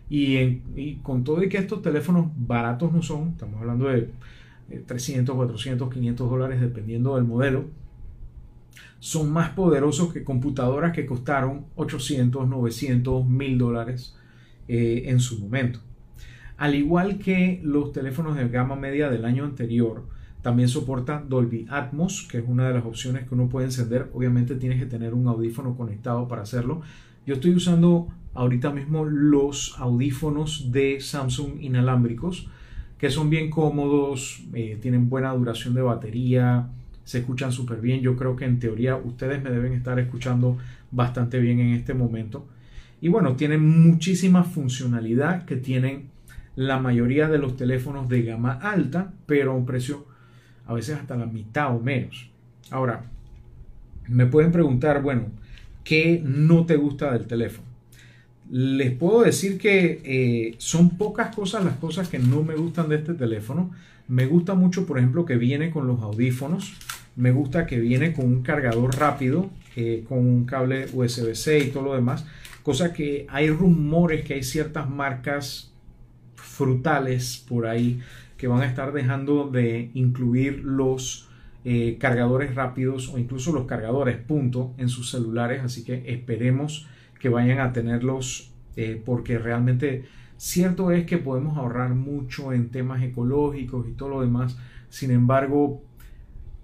Y, 0.09 0.95
con 1.01 1.23
todo 1.23 1.43
y 1.43 1.49
que 1.49 1.57
estos 1.57 1.81
teléfonos 1.81 2.27
baratos 2.35 2.91
no 2.91 3.01
son, 3.01 3.29
estamos 3.29 3.59
hablando 3.61 3.87
de 3.87 4.09
300, 4.85 5.35
400, 5.35 5.91
500 5.91 6.29
dólares 6.29 6.61
dependiendo 6.61 7.15
del 7.15 7.23
modelo, 7.23 7.65
son 9.03 9.33
más 9.33 9.49
poderosos 9.49 10.13
que 10.13 10.23
computadoras 10.23 10.93
que 10.93 11.05
costaron 11.05 11.65
800, 11.75 12.47
900, 12.47 13.27
1000 13.27 13.57
dólares 13.57 14.15
eh, 14.69 15.03
en 15.07 15.19
su 15.19 15.41
momento. 15.41 15.81
Al 16.55 16.73
igual 16.73 17.19
que 17.19 17.59
los 17.65 17.91
teléfonos 17.91 18.37
de 18.37 18.47
gama 18.47 18.77
media 18.77 19.09
del 19.09 19.25
año 19.25 19.43
anterior, 19.43 20.05
también 20.41 20.69
soporta 20.69 21.21
Dolby 21.27 21.67
Atmos, 21.69 22.25
que 22.31 22.37
es 22.37 22.45
una 22.47 22.69
de 22.69 22.75
las 22.75 22.85
opciones 22.85 23.27
que 23.27 23.35
uno 23.35 23.49
puede 23.49 23.65
encender. 23.65 24.09
Obviamente 24.13 24.55
tienes 24.55 24.79
que 24.79 24.85
tener 24.85 25.13
un 25.13 25.27
audífono 25.27 25.75
conectado 25.75 26.29
para 26.29 26.43
hacerlo. 26.43 26.81
Yo 27.27 27.33
estoy 27.33 27.53
usando 27.53 28.07
ahorita 28.33 28.71
mismo 28.71 29.03
los 29.03 29.75
audífonos 29.79 30.71
de 30.71 31.01
Samsung 31.01 31.61
inalámbricos, 31.61 32.47
que 32.97 33.09
son 33.09 33.29
bien 33.29 33.49
cómodos, 33.49 34.45
eh, 34.53 34.79
tienen 34.81 35.09
buena 35.09 35.33
duración 35.33 35.73
de 35.73 35.81
batería, 35.81 36.69
se 37.03 37.19
escuchan 37.19 37.51
súper 37.51 37.81
bien. 37.81 38.01
Yo 38.01 38.15
creo 38.15 38.35
que 38.35 38.45
en 38.45 38.59
teoría 38.59 38.95
ustedes 38.95 39.43
me 39.43 39.51
deben 39.51 39.73
estar 39.73 39.99
escuchando 39.99 40.57
bastante 40.91 41.39
bien 41.39 41.59
en 41.59 41.73
este 41.73 41.93
momento. 41.93 42.47
Y 43.01 43.09
bueno, 43.09 43.35
tienen 43.35 43.67
muchísima 43.67 44.43
funcionalidad 44.43 45.45
que 45.45 45.57
tienen 45.57 46.09
la 46.55 46.79
mayoría 46.79 47.27
de 47.27 47.37
los 47.37 47.57
teléfonos 47.57 48.07
de 48.07 48.23
gama 48.23 48.53
alta, 48.53 49.11
pero 49.25 49.51
a 49.51 49.55
un 49.55 49.65
precio 49.65 50.05
a 50.65 50.73
veces 50.73 50.97
hasta 50.97 51.17
la 51.17 51.25
mitad 51.25 51.75
o 51.75 51.79
menos. 51.79 52.29
Ahora, 52.71 53.03
me 54.07 54.25
pueden 54.25 54.51
preguntar, 54.51 55.01
bueno, 55.01 55.25
¿qué 55.83 56.21
no 56.23 56.65
te 56.65 56.77
gusta 56.77 57.11
del 57.11 57.27
teléfono? 57.27 57.72
Les 58.49 58.91
puedo 58.91 59.23
decir 59.23 59.57
que 59.57 60.01
eh, 60.03 60.55
son 60.57 60.97
pocas 60.97 61.35
cosas 61.35 61.63
las 61.63 61.77
cosas 61.77 62.09
que 62.09 62.19
no 62.19 62.43
me 62.43 62.55
gustan 62.55 62.89
de 62.89 62.97
este 62.97 63.13
teléfono. 63.13 63.71
Me 64.07 64.25
gusta 64.25 64.53
mucho, 64.53 64.85
por 64.85 64.97
ejemplo, 64.97 65.25
que 65.25 65.37
viene 65.37 65.71
con 65.71 65.87
los 65.87 66.01
audífonos. 66.01 66.73
Me 67.15 67.31
gusta 67.31 67.65
que 67.65 67.79
viene 67.79 68.13
con 68.13 68.25
un 68.25 68.41
cargador 68.43 68.95
rápido, 68.97 69.49
eh, 69.75 70.03
con 70.07 70.19
un 70.19 70.45
cable 70.45 70.87
USB-C 70.93 71.59
y 71.59 71.67
todo 71.69 71.83
lo 71.83 71.95
demás. 71.95 72.25
Cosa 72.63 72.93
que 72.93 73.25
hay 73.29 73.49
rumores 73.49 74.23
que 74.23 74.35
hay 74.35 74.43
ciertas 74.43 74.89
marcas 74.89 75.71
frutales 76.35 77.43
por 77.47 77.65
ahí 77.65 78.01
que 78.37 78.47
van 78.47 78.61
a 78.61 78.65
estar 78.65 78.91
dejando 78.91 79.47
de 79.47 79.89
incluir 79.93 80.63
los 80.65 81.29
eh, 81.65 81.97
cargadores 81.97 82.55
rápidos 82.55 83.07
o 83.07 83.17
incluso 83.17 83.53
los 83.53 83.65
cargadores 83.65 84.17
punto 84.17 84.73
en 84.77 84.89
sus 84.89 85.09
celulares. 85.11 85.61
Así 85.63 85.83
que 85.83 86.03
esperemos 86.07 86.87
que 87.23 87.29
vayan 87.29 87.61
a 87.61 87.71
tenerlos 87.71 88.51
eh, 88.75 89.01
porque 89.05 89.39
realmente 89.39 90.03
cierto 90.35 90.91
es 90.91 91.05
que 91.05 91.17
podemos 91.17 91.57
ahorrar 91.57 91.95
mucho 91.95 92.51
en 92.51 92.67
temas 92.67 93.01
ecológicos 93.01 93.87
y 93.87 93.93
todo 93.93 94.09
lo 94.09 94.21
demás. 94.21 94.57
Sin 94.89 95.09
embargo, 95.09 95.81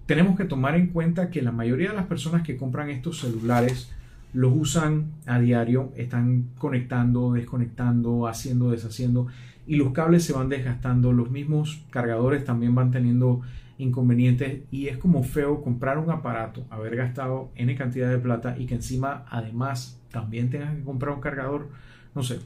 tenemos 0.04 0.36
que 0.36 0.44
tomar 0.44 0.74
en 0.74 0.88
cuenta 0.88 1.30
que 1.30 1.40
la 1.40 1.50
mayoría 1.50 1.88
de 1.88 1.96
las 1.96 2.04
personas 2.04 2.42
que 2.42 2.58
compran 2.58 2.90
estos 2.90 3.20
celulares 3.20 3.90
los 4.34 4.52
usan 4.54 5.06
a 5.24 5.40
diario, 5.40 5.94
están 5.96 6.50
conectando, 6.58 7.32
desconectando, 7.32 8.28
haciendo, 8.28 8.70
deshaciendo 8.70 9.28
y 9.66 9.76
los 9.76 9.92
cables 9.94 10.24
se 10.24 10.34
van 10.34 10.50
desgastando, 10.50 11.14
los 11.14 11.30
mismos 11.30 11.82
cargadores 11.88 12.44
también 12.44 12.74
van 12.74 12.90
teniendo 12.90 13.40
inconvenientes 13.80 14.62
y 14.70 14.88
es 14.88 14.98
como 14.98 15.22
feo 15.22 15.62
comprar 15.62 15.98
un 15.98 16.10
aparato, 16.10 16.64
haber 16.70 16.96
gastado 16.96 17.50
N 17.56 17.74
cantidad 17.74 18.10
de 18.10 18.18
plata 18.18 18.56
y 18.58 18.66
que 18.66 18.74
encima 18.74 19.24
además 19.28 20.00
también 20.10 20.50
tengas 20.50 20.74
que 20.76 20.82
comprar 20.82 21.14
un 21.14 21.20
cargador, 21.20 21.68
no 22.14 22.22
sé. 22.22 22.38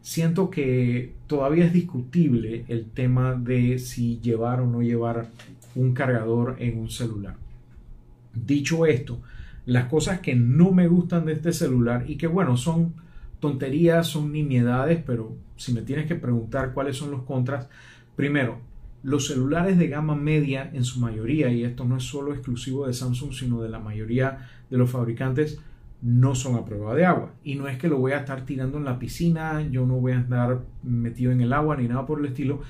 Siento 0.00 0.50
que 0.50 1.14
todavía 1.26 1.66
es 1.66 1.72
discutible 1.72 2.64
el 2.68 2.86
tema 2.86 3.34
de 3.34 3.78
si 3.78 4.20
llevar 4.20 4.60
o 4.60 4.66
no 4.66 4.80
llevar 4.80 5.26
un 5.74 5.92
cargador 5.92 6.56
en 6.58 6.78
un 6.78 6.88
celular. 6.88 7.36
Dicho 8.34 8.86
esto, 8.86 9.20
las 9.66 9.86
cosas 9.86 10.20
que 10.20 10.34
no 10.34 10.70
me 10.70 10.88
gustan 10.88 11.26
de 11.26 11.34
este 11.34 11.52
celular 11.52 12.04
y 12.08 12.16
que 12.16 12.26
bueno, 12.26 12.56
son 12.56 12.94
tonterías, 13.40 14.06
son 14.06 14.32
nimiedades, 14.32 15.02
pero 15.04 15.36
si 15.56 15.72
me 15.72 15.82
tienes 15.82 16.06
que 16.06 16.14
preguntar 16.14 16.72
cuáles 16.72 16.96
son 16.96 17.10
los 17.10 17.22
contras, 17.24 17.68
primero, 18.16 18.60
los 19.02 19.26
celulares 19.28 19.78
de 19.78 19.88
gama 19.88 20.14
media 20.14 20.70
en 20.72 20.84
su 20.84 21.00
mayoría, 21.00 21.50
y 21.50 21.64
esto 21.64 21.84
no 21.84 21.96
es 21.96 22.04
solo 22.04 22.32
exclusivo 22.32 22.86
de 22.86 22.92
Samsung, 22.92 23.32
sino 23.32 23.62
de 23.62 23.68
la 23.68 23.78
mayoría 23.78 24.48
de 24.70 24.78
los 24.78 24.90
fabricantes, 24.90 25.60
no 26.02 26.34
son 26.34 26.56
a 26.56 26.64
prueba 26.64 26.94
de 26.94 27.04
agua. 27.04 27.32
Y 27.42 27.56
no 27.56 27.68
es 27.68 27.78
que 27.78 27.88
lo 27.88 27.98
voy 27.98 28.12
a 28.12 28.18
estar 28.18 28.44
tirando 28.44 28.78
en 28.78 28.84
la 28.84 28.98
piscina, 28.98 29.62
yo 29.62 29.86
no 29.86 29.94
voy 29.94 30.12
a 30.12 30.20
estar 30.20 30.60
metido 30.82 31.32
en 31.32 31.40
el 31.40 31.52
agua 31.52 31.76
ni 31.76 31.88
nada 31.88 32.06
por 32.06 32.20
el 32.20 32.26
estilo. 32.26 32.60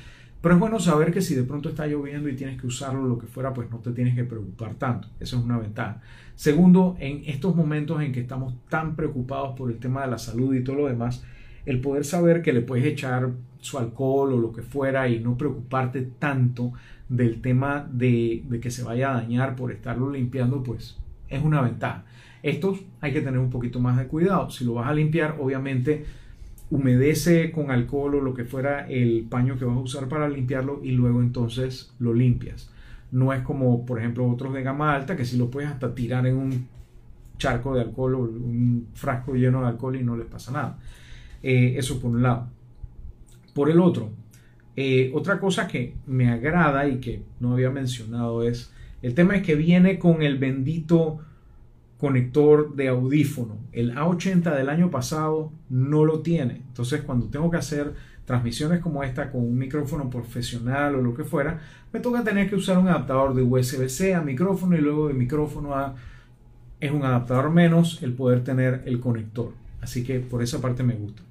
Pero 0.41 0.55
es 0.55 0.61
bueno 0.61 0.79
saber 0.79 1.13
que 1.13 1.21
si 1.21 1.35
de 1.35 1.43
pronto 1.43 1.69
está 1.69 1.87
lloviendo 1.87 2.29
y 2.29 2.37
tienes 2.37 2.61
que 2.61 2.67
usarlo, 2.67 3.05
lo 3.07 3.19
que 3.19 3.27
fuera, 3.27 3.53
pues 3.53 3.71
no 3.71 3.79
te 3.79 3.91
tienes 3.91 4.15
que 4.15 4.25
preocupar 4.25 4.75
tanto. 4.75 5.09
Eso 5.19 5.37
es 5.37 5.45
una 5.45 5.59
ventaja. 5.59 6.01
Segundo, 6.37 6.97
en 7.01 7.23
estos 7.27 7.57
momentos 7.57 8.01
en 8.01 8.13
que 8.13 8.21
estamos 8.21 8.55
tan 8.69 8.95
preocupados 8.95 9.57
por 9.57 9.71
el 9.71 9.79
tema 9.79 10.03
de 10.03 10.13
la 10.13 10.19
salud 10.19 10.55
y 10.55 10.63
todo 10.63 10.77
lo 10.77 10.87
demás, 10.87 11.25
el 11.67 11.81
poder 11.81 12.05
saber 12.05 12.41
que 12.43 12.53
le 12.53 12.61
puedes 12.61 12.87
echar 12.87 13.33
su 13.61 13.79
alcohol 13.79 14.33
o 14.33 14.37
lo 14.37 14.53
que 14.53 14.63
fuera 14.63 15.09
y 15.09 15.21
no 15.21 15.37
preocuparte 15.37 16.03
tanto 16.19 16.73
del 17.09 17.41
tema 17.41 17.89
de, 17.91 18.45
que 18.61 18.71
se 18.71 18.83
vaya 18.83 19.11
a 19.11 19.23
dañar 19.23 19.57
por 19.57 19.73
estarlo 19.73 20.11
limpiando, 20.11 20.63
pues 20.63 20.97
es 21.29 21.43
una 21.43 21.63
ventaja. 21.63 22.05
Estos 22.43 22.81
hay 23.01 23.13
que 23.13 23.21
tener 23.21 23.41
un 23.41 23.51
poquito 23.51 23.81
más 23.81 23.97
de 23.99 24.07
cuidado. 24.07 24.51
Si 24.51 24.65
lo 24.65 24.75
vas 24.75 24.89
a 24.89 24.95
limpiar, 24.95 25.37
obviamente 25.41 26.05
humedece 26.71 27.51
con 27.51 27.71
alcohol 27.71 28.17
o 28.17 28.21
lo 28.21 28.35
que 28.35 28.45
fuera 28.45 28.87
el 28.89 29.27
paño 29.29 29.59
que 29.59 29.65
vas 29.65 29.77
a 29.77 29.81
usar 29.81 30.09
para 30.09 30.29
limpiarlo 30.29 30.81
y 30.83 30.93
luego 30.93 31.21
entonces 31.21 31.95
lo 31.99 32.13
limpias. 32.13 32.71
No 33.11 33.33
es 33.33 33.43
como, 33.43 33.87
por 33.87 33.99
ejemplo, 33.99 34.29
otros 34.29 34.53
de 34.53 34.63
gama 34.63 34.95
alta 34.95 35.17
que 35.17 35.25
si 35.25 35.39
lo 35.39 35.51
puedes 35.51 35.71
hasta 35.71 35.95
tirar 35.95 36.27
en 36.27 36.37
un 36.37 36.69
charco 37.39 37.75
de 37.75 37.81
alcohol 37.81 38.15
o 38.17 38.19
un 38.19 38.89
frasco 38.95 39.35
lleno 39.35 39.63
de 39.63 39.69
alcohol 39.69 39.97
y 39.97 40.03
no 40.03 40.17
les 40.17 40.27
pasa 40.27 40.53
nada. 40.53 40.79
Eh, 41.43 41.75
eso 41.79 41.99
por 42.01 42.11
un 42.11 42.23
lado. 42.23 42.49
Por 43.59 43.71
el 43.71 43.81
otro, 43.81 44.11
eh, 44.77 45.11
otra 45.17 45.41
cosa 45.41 45.67
que 45.67 45.97
me 46.07 46.31
agrada 46.31 46.87
y 46.87 47.01
que 47.01 47.25
no 47.41 47.55
había 47.55 47.71
mencionado 47.71 48.45
es, 48.45 48.73
el 49.03 49.15
tema 49.15 49.35
es 49.35 49.43
que 49.43 49.57
viene 49.57 49.99
con 49.99 50.23
el 50.23 50.39
bendito 50.39 51.19
conector 51.99 52.77
de 52.77 52.87
audífono. 52.87 53.57
El 53.73 53.97
A80 53.97 54.55
del 54.55 54.69
año 54.69 54.93
pasado 54.93 55.51
no 55.71 56.05
lo 56.05 56.21
tiene. 56.21 56.63
Entonces 56.69 57.03
cuando 57.03 57.27
tengo 57.27 57.51
que 57.51 57.57
hacer 57.57 57.95
transmisiones 58.27 58.79
como 58.79 59.03
esta 59.03 59.33
con 59.33 59.41
un 59.41 59.59
micrófono 59.59 60.09
profesional 60.09 60.95
o 60.95 61.03
lo 61.03 61.15
que 61.15 61.25
fuera, 61.25 61.59
me 61.93 61.99
toca 61.99 62.23
tener 62.23 62.49
que 62.49 62.55
usar 62.55 62.79
un 62.79 62.87
adaptador 62.87 63.35
de 63.35 63.43
USB-C 63.43 64.15
a 64.15 64.21
micrófono 64.21 64.77
y 64.77 64.81
luego 64.81 65.09
de 65.09 65.15
micrófono 65.15 65.75
a... 65.75 65.97
Es 66.79 66.93
un 66.93 67.03
adaptador 67.03 67.51
menos 67.51 68.05
el 68.05 68.13
poder 68.13 68.45
tener 68.45 68.85
el 68.87 69.01
conector. 69.01 69.51
Así 69.81 70.05
que 70.05 70.21
por 70.21 70.45
esa 70.45 70.61
parte 70.61 70.85
me 70.85 70.95
gusta. 70.95 71.28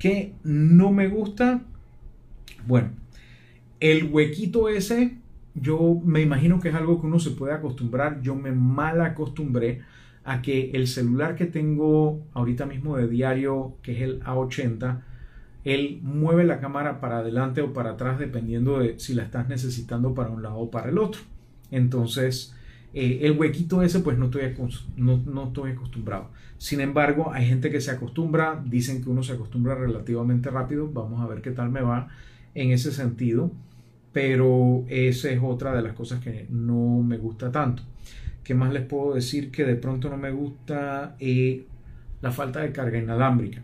¿Qué 0.00 0.32
no 0.42 0.90
me 0.90 1.08
gusta? 1.08 1.62
Bueno, 2.66 2.88
el 3.78 4.10
huequito 4.10 4.68
ese 4.68 5.18
yo 5.54 6.00
me 6.02 6.22
imagino 6.22 6.58
que 6.58 6.70
es 6.70 6.74
algo 6.74 7.00
que 7.00 7.06
uno 7.06 7.18
se 7.18 7.32
puede 7.32 7.52
acostumbrar. 7.52 8.22
Yo 8.22 8.34
me 8.34 8.50
mal 8.50 9.02
acostumbré 9.02 9.82
a 10.24 10.40
que 10.40 10.70
el 10.72 10.86
celular 10.86 11.36
que 11.36 11.44
tengo 11.44 12.20
ahorita 12.32 12.64
mismo 12.64 12.96
de 12.96 13.08
diario, 13.08 13.74
que 13.82 13.92
es 13.92 14.00
el 14.00 14.22
A80, 14.22 15.02
él 15.64 16.00
mueve 16.02 16.44
la 16.44 16.60
cámara 16.60 16.98
para 17.00 17.18
adelante 17.18 17.60
o 17.60 17.74
para 17.74 17.90
atrás 17.90 18.18
dependiendo 18.18 18.78
de 18.78 18.98
si 18.98 19.12
la 19.12 19.24
estás 19.24 19.48
necesitando 19.48 20.14
para 20.14 20.30
un 20.30 20.42
lado 20.42 20.56
o 20.56 20.70
para 20.70 20.88
el 20.88 20.96
otro. 20.96 21.20
Entonces, 21.70 22.56
eh, 22.94 23.20
el 23.22 23.38
huequito 23.38 23.82
ese 23.82 24.00
pues 24.00 24.18
no 24.18 24.26
estoy, 24.26 24.42
no, 24.96 25.18
no 25.18 25.48
estoy 25.48 25.72
acostumbrado. 25.72 26.30
Sin 26.58 26.80
embargo, 26.80 27.32
hay 27.32 27.46
gente 27.46 27.70
que 27.70 27.80
se 27.80 27.90
acostumbra, 27.90 28.62
dicen 28.64 29.02
que 29.02 29.10
uno 29.10 29.22
se 29.22 29.32
acostumbra 29.32 29.74
relativamente 29.74 30.50
rápido. 30.50 30.90
Vamos 30.92 31.20
a 31.20 31.26
ver 31.26 31.40
qué 31.40 31.50
tal 31.52 31.70
me 31.70 31.80
va 31.80 32.08
en 32.54 32.70
ese 32.70 32.92
sentido 32.92 33.52
pero 34.12 34.84
esa 34.88 35.30
es 35.30 35.40
otra 35.42 35.74
de 35.74 35.82
las 35.82 35.92
cosas 35.92 36.20
que 36.20 36.46
no 36.50 37.02
me 37.02 37.16
gusta 37.16 37.50
tanto. 37.52 37.82
¿Qué 38.42 38.54
más 38.54 38.72
les 38.72 38.84
puedo 38.84 39.14
decir 39.14 39.50
que 39.50 39.64
de 39.64 39.76
pronto 39.76 40.08
no 40.08 40.16
me 40.16 40.30
gusta? 40.30 41.14
Eh, 41.20 41.66
la 42.20 42.32
falta 42.32 42.60
de 42.60 42.72
carga 42.72 42.98
inalámbrica. 42.98 43.62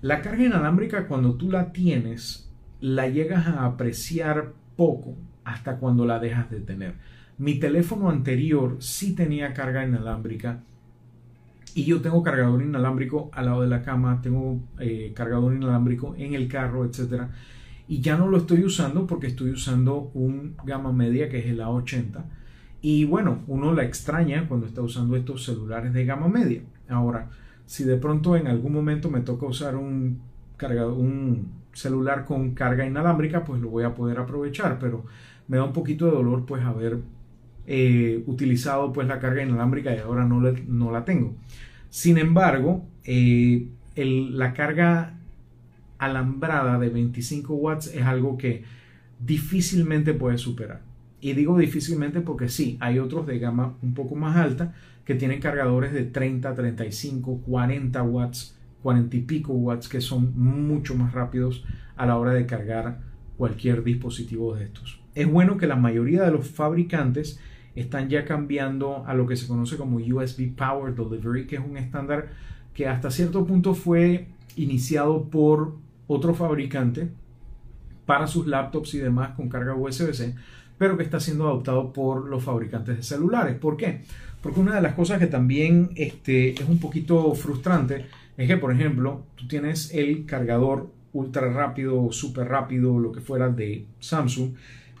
La 0.00 0.20
carga 0.22 0.44
inalámbrica 0.44 1.06
cuando 1.06 1.34
tú 1.34 1.50
la 1.50 1.72
tienes, 1.72 2.50
la 2.80 3.08
llegas 3.08 3.46
a 3.46 3.66
apreciar 3.66 4.52
poco 4.76 5.16
hasta 5.44 5.76
cuando 5.76 6.06
la 6.06 6.18
dejas 6.18 6.50
de 6.50 6.60
tener. 6.60 6.94
Mi 7.38 7.58
teléfono 7.58 8.10
anterior 8.10 8.76
sí 8.80 9.14
tenía 9.14 9.52
carga 9.52 9.84
inalámbrica 9.84 10.62
y 11.74 11.84
yo 11.84 12.02
tengo 12.02 12.22
cargador 12.22 12.62
inalámbrico 12.62 13.30
al 13.32 13.46
lado 13.46 13.62
de 13.62 13.68
la 13.68 13.82
cama, 13.82 14.20
tengo 14.20 14.60
eh, 14.78 15.12
cargador 15.14 15.54
inalámbrico 15.54 16.14
en 16.16 16.34
el 16.34 16.46
carro, 16.48 16.84
etcétera. 16.84 17.30
Y 17.88 18.00
ya 18.00 18.16
no 18.16 18.28
lo 18.28 18.38
estoy 18.38 18.64
usando 18.64 19.06
porque 19.06 19.26
estoy 19.28 19.50
usando 19.50 20.10
un 20.14 20.54
gama 20.64 20.92
media 20.92 21.28
que 21.28 21.38
es 21.38 21.46
el 21.46 21.60
A80. 21.60 22.24
Y 22.82 23.04
bueno, 23.04 23.40
uno 23.46 23.72
la 23.72 23.84
extraña 23.84 24.46
cuando 24.48 24.66
está 24.66 24.82
usando 24.82 25.16
estos 25.16 25.44
celulares 25.44 25.92
de 25.92 26.04
gama 26.04 26.28
media. 26.28 26.62
Ahora, 26.88 27.30
si 27.64 27.84
de 27.84 27.96
pronto 27.96 28.36
en 28.36 28.48
algún 28.48 28.72
momento 28.72 29.10
me 29.10 29.20
toca 29.20 29.46
usar 29.46 29.76
un, 29.76 30.20
cargador, 30.56 30.92
un 30.92 31.48
celular 31.72 32.24
con 32.24 32.52
carga 32.54 32.86
inalámbrica, 32.86 33.44
pues 33.44 33.62
lo 33.62 33.70
voy 33.70 33.84
a 33.84 33.94
poder 33.94 34.18
aprovechar. 34.18 34.78
Pero 34.78 35.04
me 35.48 35.56
da 35.56 35.64
un 35.64 35.72
poquito 35.72 36.06
de 36.06 36.12
dolor 36.12 36.44
pues 36.44 36.62
haber 36.62 36.98
eh, 37.66 38.22
utilizado 38.26 38.92
pues 38.92 39.06
la 39.06 39.20
carga 39.20 39.42
inalámbrica 39.42 39.94
y 39.94 39.98
ahora 39.98 40.24
no, 40.24 40.40
no 40.40 40.90
la 40.90 41.04
tengo. 41.04 41.34
Sin 41.90 42.18
embargo, 42.18 42.84
eh, 43.04 43.68
la 43.94 44.54
carga 44.54 45.14
alambrada 45.98 46.78
de 46.78 46.88
25 46.88 47.54
watts 47.54 47.88
es 47.88 48.02
algo 48.02 48.36
que 48.36 48.64
difícilmente 49.20 50.14
puede 50.14 50.38
superar. 50.38 50.80
Y 51.20 51.34
digo 51.34 51.56
difícilmente 51.56 52.20
porque 52.20 52.48
sí, 52.48 52.76
hay 52.80 52.98
otros 52.98 53.26
de 53.26 53.38
gama 53.38 53.74
un 53.82 53.94
poco 53.94 54.16
más 54.16 54.36
alta 54.36 54.74
que 55.04 55.14
tienen 55.14 55.40
cargadores 55.40 55.92
de 55.92 56.04
30, 56.04 56.54
35, 56.54 57.42
40 57.46 58.02
watts, 58.02 58.58
40 58.82 59.16
y 59.16 59.20
pico 59.20 59.52
watts 59.52 59.88
que 59.88 60.00
son 60.00 60.32
mucho 60.36 60.96
más 60.96 61.12
rápidos 61.12 61.64
a 61.96 62.06
la 62.06 62.16
hora 62.18 62.32
de 62.32 62.46
cargar 62.46 63.00
cualquier 63.36 63.84
dispositivo 63.84 64.54
de 64.54 64.64
estos. 64.64 65.00
Es 65.14 65.30
bueno 65.30 65.58
que 65.58 65.66
la 65.66 65.76
mayoría 65.76 66.22
de 66.22 66.32
los 66.32 66.48
fabricantes 66.48 67.38
están 67.74 68.08
ya 68.08 68.24
cambiando 68.24 69.04
a 69.06 69.14
lo 69.14 69.26
que 69.26 69.36
se 69.36 69.46
conoce 69.46 69.76
como 69.76 69.96
USB 69.96 70.54
Power 70.54 70.94
Delivery, 70.94 71.46
que 71.46 71.56
es 71.56 71.62
un 71.62 71.76
estándar 71.76 72.30
que 72.74 72.86
hasta 72.86 73.10
cierto 73.10 73.46
punto 73.46 73.74
fue 73.74 74.28
iniciado 74.56 75.24
por 75.24 75.76
otro 76.06 76.34
fabricante 76.34 77.08
para 78.06 78.26
sus 78.26 78.46
laptops 78.46 78.94
y 78.94 78.98
demás 78.98 79.30
con 79.30 79.48
carga 79.48 79.74
USB-C, 79.74 80.34
pero 80.76 80.96
que 80.96 81.02
está 81.02 81.20
siendo 81.20 81.46
adoptado 81.46 81.92
por 81.92 82.28
los 82.28 82.42
fabricantes 82.42 82.96
de 82.96 83.02
celulares. 83.02 83.56
¿Por 83.56 83.76
qué? 83.76 84.02
Porque 84.42 84.60
una 84.60 84.74
de 84.74 84.82
las 84.82 84.94
cosas 84.94 85.18
que 85.18 85.28
también 85.28 85.90
este, 85.94 86.50
es 86.50 86.68
un 86.68 86.78
poquito 86.78 87.34
frustrante 87.34 88.06
es 88.36 88.48
que, 88.48 88.56
por 88.56 88.72
ejemplo, 88.72 89.22
tú 89.36 89.46
tienes 89.46 89.94
el 89.94 90.26
cargador 90.26 90.90
ultra 91.12 91.52
rápido, 91.52 92.10
super 92.10 92.48
rápido, 92.48 92.98
lo 92.98 93.12
que 93.12 93.20
fuera 93.20 93.48
de 93.48 93.86
Samsung, 94.00 94.54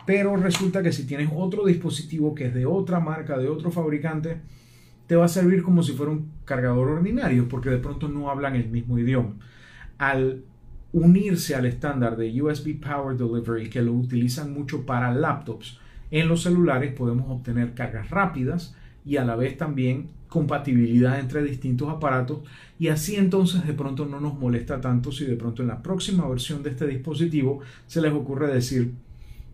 pero 0.06 0.36
resulta 0.36 0.82
que 0.82 0.92
si 0.92 1.06
tienes 1.06 1.30
otro 1.34 1.64
dispositivo 1.66 2.34
que 2.34 2.46
es 2.46 2.54
de 2.54 2.66
otra 2.66 3.00
marca, 3.00 3.38
de 3.38 3.48
otro 3.48 3.70
fabricante, 3.70 4.40
te 5.06 5.16
va 5.16 5.26
a 5.26 5.28
servir 5.28 5.62
como 5.62 5.82
si 5.82 5.92
fuera 5.92 6.12
un 6.12 6.30
cargador 6.44 6.88
ordinario, 6.88 7.48
porque 7.48 7.70
de 7.70 7.78
pronto 7.78 8.08
no 8.08 8.30
hablan 8.30 8.56
el 8.56 8.68
mismo 8.68 8.98
idioma. 8.98 9.34
Al 9.98 10.44
unirse 10.92 11.54
al 11.54 11.66
estándar 11.66 12.16
de 12.16 12.42
USB 12.42 12.80
Power 12.80 13.16
Delivery, 13.16 13.70
que 13.70 13.82
lo 13.82 13.92
utilizan 13.92 14.52
mucho 14.52 14.84
para 14.84 15.12
laptops, 15.12 15.78
en 16.10 16.28
los 16.28 16.42
celulares 16.42 16.92
podemos 16.92 17.30
obtener 17.30 17.74
cargas 17.74 18.10
rápidas 18.10 18.76
y 19.04 19.16
a 19.16 19.24
la 19.24 19.34
vez 19.34 19.56
también 19.56 20.10
compatibilidad 20.28 21.18
entre 21.18 21.42
distintos 21.42 21.88
aparatos 21.88 22.40
y 22.78 22.88
así 22.88 23.16
entonces 23.16 23.66
de 23.66 23.74
pronto 23.74 24.06
no 24.06 24.20
nos 24.20 24.38
molesta 24.38 24.80
tanto 24.80 25.12
si 25.12 25.26
de 25.26 25.36
pronto 25.36 25.62
en 25.62 25.68
la 25.68 25.82
próxima 25.82 26.26
versión 26.28 26.62
de 26.62 26.70
este 26.70 26.86
dispositivo 26.86 27.60
se 27.86 28.00
les 28.00 28.12
ocurre 28.12 28.52
decir 28.52 28.92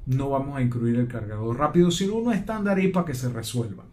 no 0.08 0.30
vamos 0.30 0.56
a 0.56 0.62
incluir 0.62 0.96
el 0.96 1.06
cargador 1.06 1.58
rápido, 1.58 1.90
sino 1.90 2.16
uno 2.16 2.32
estándar 2.32 2.78
y 2.78 2.88
para 2.88 3.06
que 3.06 3.14
se 3.14 3.28
resuelva. 3.28 3.84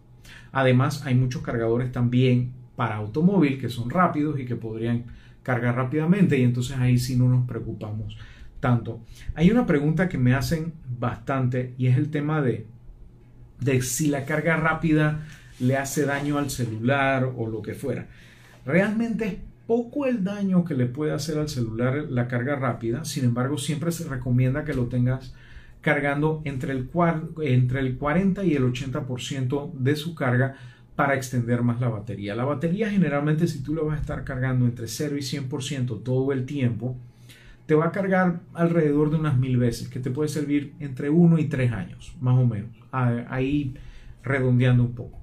Además, 0.51 1.05
hay 1.05 1.13
muchos 1.13 1.41
cargadores 1.41 1.91
también 1.91 2.53
para 2.77 2.95
automóvil 2.95 3.59
que 3.59 3.69
son 3.69 3.89
rápidos 3.89 4.39
y 4.39 4.45
que 4.45 4.55
podrían 4.55 5.03
cargar 5.43 5.75
rápidamente 5.75 6.39
y 6.39 6.43
entonces 6.43 6.77
ahí 6.77 6.97
sí 6.97 7.17
no 7.17 7.27
nos 7.27 7.45
preocupamos 7.45 8.17
tanto. 8.61 9.01
Hay 9.35 9.51
una 9.51 9.65
pregunta 9.65 10.07
que 10.07 10.17
me 10.17 10.33
hacen 10.33 10.73
bastante 10.97 11.75
y 11.77 11.87
es 11.87 11.97
el 11.97 12.09
tema 12.09 12.41
de, 12.41 12.65
de 13.59 13.81
si 13.81 14.07
la 14.07 14.25
carga 14.25 14.55
rápida 14.55 15.25
le 15.59 15.77
hace 15.77 16.05
daño 16.05 16.37
al 16.37 16.49
celular 16.49 17.29
o 17.35 17.47
lo 17.47 17.61
que 17.61 17.73
fuera. 17.73 18.07
Realmente 18.65 19.27
es 19.27 19.35
poco 19.67 20.05
el 20.05 20.23
daño 20.23 20.63
que 20.63 20.75
le 20.75 20.85
puede 20.85 21.11
hacer 21.11 21.37
al 21.37 21.49
celular 21.49 22.05
la 22.09 22.27
carga 22.27 22.55
rápida, 22.55 23.03
sin 23.03 23.25
embargo 23.25 23.57
siempre 23.57 23.91
se 23.91 24.07
recomienda 24.07 24.63
que 24.63 24.73
lo 24.73 24.85
tengas 24.85 25.33
cargando 25.85 26.41
entre 26.45 26.71
el, 26.71 26.89
entre 27.43 27.79
el 27.79 27.95
40 27.99 28.43
y 28.43 28.55
el 28.55 28.63
80% 28.63 29.71
de 29.73 29.95
su 29.95 30.15
carga 30.15 30.55
para 30.95 31.13
extender 31.13 31.61
más 31.61 31.79
la 31.79 31.89
batería. 31.89 32.33
La 32.33 32.43
batería 32.43 32.89
generalmente 32.89 33.47
si 33.47 33.61
tú 33.61 33.75
lo 33.75 33.85
vas 33.85 33.99
a 33.99 34.01
estar 34.01 34.23
cargando 34.23 34.65
entre 34.65 34.87
0 34.87 35.15
y 35.15 35.19
100% 35.19 36.01
todo 36.01 36.33
el 36.33 36.47
tiempo, 36.47 36.97
te 37.67 37.75
va 37.75 37.85
a 37.85 37.91
cargar 37.91 38.41
alrededor 38.55 39.11
de 39.11 39.17
unas 39.17 39.37
mil 39.37 39.57
veces, 39.57 39.87
que 39.87 39.99
te 39.99 40.09
puede 40.09 40.27
servir 40.27 40.73
entre 40.79 41.11
1 41.11 41.37
y 41.37 41.45
3 41.45 41.71
años, 41.71 42.15
más 42.19 42.35
o 42.35 42.47
menos, 42.47 42.71
ahí 42.91 43.75
redondeando 44.23 44.81
un 44.81 44.95
poco. 44.95 45.19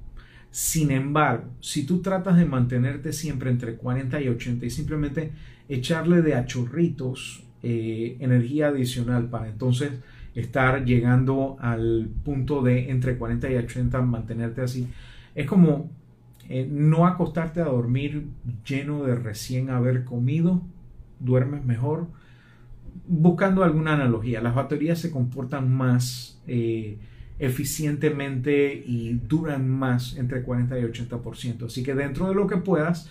Sin 0.52 0.92
embargo, 0.92 1.50
si 1.58 1.84
tú 1.84 2.02
tratas 2.02 2.36
de 2.36 2.44
mantenerte 2.44 3.12
siempre 3.12 3.50
entre 3.50 3.74
40 3.74 4.20
y 4.20 4.28
80 4.28 4.64
y 4.64 4.70
simplemente 4.70 5.32
echarle 5.68 6.22
de 6.22 6.36
achorritos 6.36 7.42
eh, 7.64 8.16
energía 8.20 8.68
adicional 8.68 9.28
para 9.28 9.48
entonces 9.48 9.90
estar 10.34 10.84
llegando 10.84 11.56
al 11.60 12.08
punto 12.24 12.62
de 12.62 12.90
entre 12.90 13.16
40 13.16 13.50
y 13.50 13.56
80, 13.56 14.00
mantenerte 14.02 14.62
así. 14.62 14.88
Es 15.34 15.46
como 15.46 15.90
eh, 16.48 16.66
no 16.70 17.06
acostarte 17.06 17.60
a 17.60 17.64
dormir 17.64 18.26
lleno 18.66 19.04
de 19.04 19.14
recién 19.14 19.70
haber 19.70 20.04
comido, 20.04 20.62
duermes 21.20 21.64
mejor. 21.64 22.08
Buscando 23.06 23.64
alguna 23.64 23.94
analogía, 23.94 24.40
las 24.40 24.54
baterías 24.54 24.98
se 24.98 25.10
comportan 25.10 25.72
más 25.72 26.40
eh, 26.46 26.98
eficientemente 27.38 28.74
y 28.86 29.14
duran 29.14 29.68
más 29.68 30.16
entre 30.16 30.42
40 30.42 30.78
y 30.78 30.82
80%. 30.82 31.66
Así 31.66 31.82
que 31.82 31.94
dentro 31.94 32.28
de 32.28 32.34
lo 32.34 32.46
que 32.46 32.56
puedas, 32.56 33.10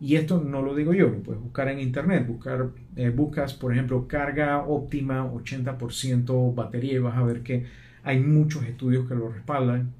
y 0.00 0.16
esto 0.16 0.40
no 0.42 0.62
lo 0.62 0.74
digo 0.74 0.94
yo, 0.94 1.08
lo 1.08 1.22
puedes 1.22 1.42
buscar 1.42 1.68
en 1.68 1.78
internet, 1.78 2.26
buscar, 2.26 2.70
eh, 2.96 3.10
buscas 3.10 3.52
por 3.52 3.72
ejemplo 3.72 4.08
carga 4.08 4.64
óptima 4.64 5.30
80% 5.30 6.54
batería 6.54 6.94
y 6.94 6.98
vas 6.98 7.16
a 7.16 7.22
ver 7.22 7.42
que 7.42 7.66
hay 8.02 8.18
muchos 8.20 8.64
estudios 8.64 9.06
que 9.06 9.14
lo 9.14 9.28
respaldan. 9.28 9.92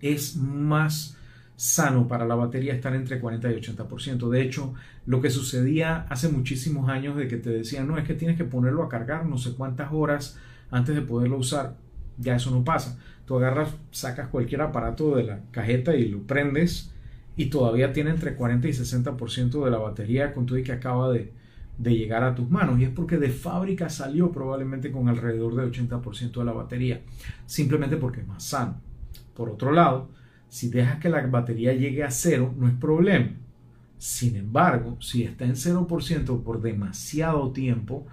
Es 0.00 0.36
más 0.36 1.16
sano 1.54 2.06
para 2.06 2.24
la 2.24 2.34
batería 2.34 2.74
estar 2.74 2.94
entre 2.94 3.20
40 3.20 3.52
y 3.52 3.54
80%. 3.56 4.28
De 4.30 4.42
hecho, 4.42 4.74
lo 5.06 5.20
que 5.20 5.30
sucedía 5.30 6.06
hace 6.08 6.28
muchísimos 6.28 6.88
años 6.88 7.16
de 7.16 7.28
que 7.28 7.36
te 7.36 7.50
decían, 7.50 7.86
no, 7.86 7.98
es 7.98 8.06
que 8.06 8.14
tienes 8.14 8.36
que 8.36 8.44
ponerlo 8.44 8.82
a 8.82 8.88
cargar 8.88 9.26
no 9.26 9.38
sé 9.38 9.54
cuántas 9.54 9.92
horas 9.92 10.38
antes 10.70 10.94
de 10.94 11.02
poderlo 11.02 11.38
usar. 11.38 11.76
Ya 12.16 12.36
eso 12.36 12.50
no 12.50 12.64
pasa. 12.64 12.98
Tú 13.26 13.36
agarras, 13.36 13.74
sacas 13.90 14.28
cualquier 14.28 14.60
aparato 14.62 15.16
de 15.16 15.24
la 15.24 15.40
cajeta 15.50 15.94
y 15.94 16.08
lo 16.08 16.22
prendes 16.22 16.92
y 17.38 17.46
todavía 17.46 17.92
tiene 17.92 18.10
entre 18.10 18.34
40 18.34 18.66
y 18.66 18.72
60% 18.72 19.64
de 19.64 19.70
la 19.70 19.78
batería 19.78 20.34
con 20.34 20.44
todo 20.44 20.58
y 20.58 20.64
que 20.64 20.72
acaba 20.72 21.12
de, 21.12 21.32
llegar 21.78 22.24
a 22.24 22.34
tus 22.34 22.50
manos. 22.50 22.80
Y 22.80 22.84
es 22.84 22.90
porque 22.90 23.16
de 23.16 23.30
fábrica 23.30 23.88
salió 23.88 24.32
probablemente 24.32 24.90
con 24.90 25.08
alrededor 25.08 25.54
del 25.54 25.70
80% 25.70 26.32
de 26.32 26.44
la 26.44 26.52
batería, 26.52 27.00
simplemente 27.46 27.96
porque 27.96 28.22
es 28.22 28.26
más 28.26 28.42
sano. 28.42 28.80
Por 29.34 29.50
otro 29.50 29.70
lado, 29.70 30.10
si 30.48 30.68
dejas 30.68 30.98
que 30.98 31.08
la 31.08 31.24
batería 31.28 31.72
llegue 31.72 32.02
a 32.02 32.10
cero, 32.10 32.52
no 32.58 32.66
es 32.66 32.74
problema. 32.74 33.30
Sin 33.98 34.34
embargo, 34.34 35.00
si 35.00 35.22
está 35.22 35.44
en 35.44 35.54
0% 35.54 36.42
por 36.42 36.60
demasiado 36.60 37.52
tiempo, 37.52 38.04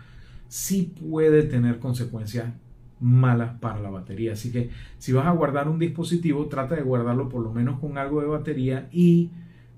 sí 0.48 0.94
puede 1.02 1.42
tener 1.42 1.80
consecuencias 1.80 2.54
malas 3.00 3.60
para 3.60 3.80
la 3.80 3.90
batería. 3.90 4.34
Así 4.34 4.52
que 4.52 4.70
si 4.98 5.12
vas 5.12 5.26
a 5.28 5.32
guardar 5.32 5.68
un 5.68 5.80
dispositivo, 5.80 6.48
trata 6.48 6.76
de 6.76 6.82
guardarlo 6.82 7.30
por 7.30 7.44
lo 7.44 7.52
menos 7.52 7.80
con 7.80 7.98
algo 7.98 8.22
de 8.22 8.28
batería 8.28 8.88
y 8.92 9.32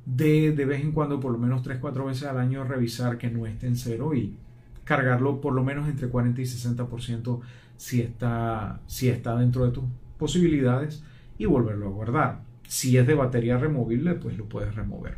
de, 0.05 0.51
de 0.51 0.65
vez 0.65 0.81
en 0.81 0.91
cuando, 0.91 1.19
por 1.19 1.31
lo 1.31 1.37
menos 1.37 1.63
3-4 1.63 2.05
veces 2.05 2.23
al 2.23 2.37
año, 2.37 2.63
revisar 2.63 3.17
que 3.17 3.29
no 3.29 3.45
esté 3.45 3.67
en 3.67 3.75
cero 3.75 4.13
y 4.13 4.35
cargarlo 4.83 5.41
por 5.41 5.53
lo 5.53 5.63
menos 5.63 5.89
entre 5.89 6.07
40 6.07 6.41
y 6.41 6.45
60% 6.45 7.41
si 7.75 8.01
está, 8.01 8.79
si 8.87 9.09
está 9.09 9.37
dentro 9.37 9.65
de 9.65 9.71
tus 9.71 9.83
posibilidades 10.17 11.03
y 11.37 11.45
volverlo 11.45 11.87
a 11.87 11.91
guardar. 11.91 12.41
Si 12.67 12.97
es 12.97 13.05
de 13.05 13.13
batería 13.13 13.57
removible, 13.57 14.15
pues 14.15 14.37
lo 14.37 14.45
puedes 14.45 14.75
remover. 14.75 15.17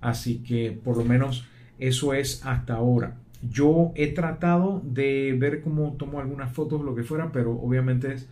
Así 0.00 0.38
que 0.38 0.72
por 0.72 0.96
lo 0.96 1.04
menos 1.04 1.46
eso 1.78 2.14
es 2.14 2.44
hasta 2.46 2.74
ahora. 2.74 3.16
Yo 3.42 3.92
he 3.94 4.12
tratado 4.12 4.82
de 4.84 5.36
ver 5.38 5.60
cómo 5.62 5.92
tomo 5.92 6.20
algunas 6.20 6.52
fotos, 6.52 6.82
lo 6.82 6.94
que 6.94 7.02
fuera, 7.02 7.30
pero 7.32 7.52
obviamente 7.52 8.14
es 8.14 8.28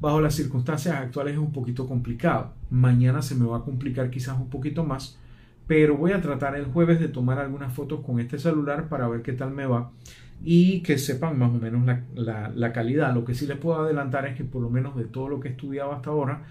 bajo 0.00 0.20
las 0.20 0.34
circunstancias 0.34 0.96
actuales 0.96 1.34
es 1.34 1.38
un 1.38 1.52
poquito 1.52 1.86
complicado. 1.86 2.52
Mañana 2.70 3.22
se 3.22 3.36
me 3.36 3.46
va 3.46 3.58
a 3.58 3.62
complicar 3.62 4.10
quizás 4.10 4.36
un 4.36 4.50
poquito 4.50 4.84
más, 4.84 5.16
pero 5.68 5.96
voy 5.96 6.10
a 6.10 6.20
tratar 6.20 6.56
el 6.56 6.64
jueves 6.64 6.98
de 6.98 7.06
tomar 7.06 7.38
algunas 7.38 7.72
fotos 7.72 8.00
con 8.04 8.18
este 8.18 8.38
celular 8.38 8.88
para 8.88 9.06
ver 9.06 9.22
qué 9.22 9.32
tal 9.32 9.52
me 9.52 9.64
va 9.64 9.92
y 10.44 10.80
que 10.80 10.98
sepan 10.98 11.38
más 11.38 11.50
o 11.50 11.58
menos 11.58 11.86
la, 12.14 12.50
la 12.52 12.72
calidad. 12.72 13.14
Lo 13.14 13.24
que 13.24 13.34
sí 13.34 13.46
les 13.46 13.58
puedo 13.58 13.80
adelantar 13.80 14.26
es 14.26 14.36
que 14.36 14.42
por 14.42 14.60
lo 14.60 14.70
menos 14.70 14.96
de 14.96 15.04
todo 15.04 15.28
lo 15.28 15.38
que 15.38 15.48
he 15.48 15.50
estudiado 15.52 15.92
hasta 15.92 16.10
ahora, 16.10 16.42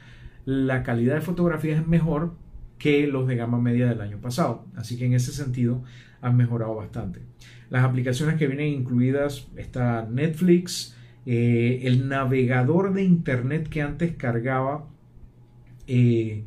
la 0.46 0.84
calidad 0.84 1.16
de 1.16 1.22
fotografía 1.22 1.76
es 1.76 1.86
mejor 1.86 2.32
que 2.78 3.06
los 3.06 3.28
de 3.28 3.36
gama 3.36 3.60
media 3.60 3.88
del 3.88 4.00
año 4.00 4.18
pasado. 4.20 4.66
Así 4.78 4.98
que 4.98 5.06
en 5.06 5.14
ese 5.14 5.34
sentido 5.34 5.84
han 6.22 6.38
mejorado 6.38 6.74
bastante. 6.76 7.20
Las 7.72 7.86
aplicaciones 7.86 8.36
que 8.36 8.48
vienen 8.48 8.68
incluidas 8.68 9.48
está 9.56 10.06
Netflix, 10.12 10.96
eh, 11.26 11.80
el 11.84 12.10
navegador 12.10 12.94
de 12.94 13.04
internet 13.04 13.70
que 13.70 13.82
antes 13.82 14.14
cargaba 14.16 14.88
eh, 15.88 16.44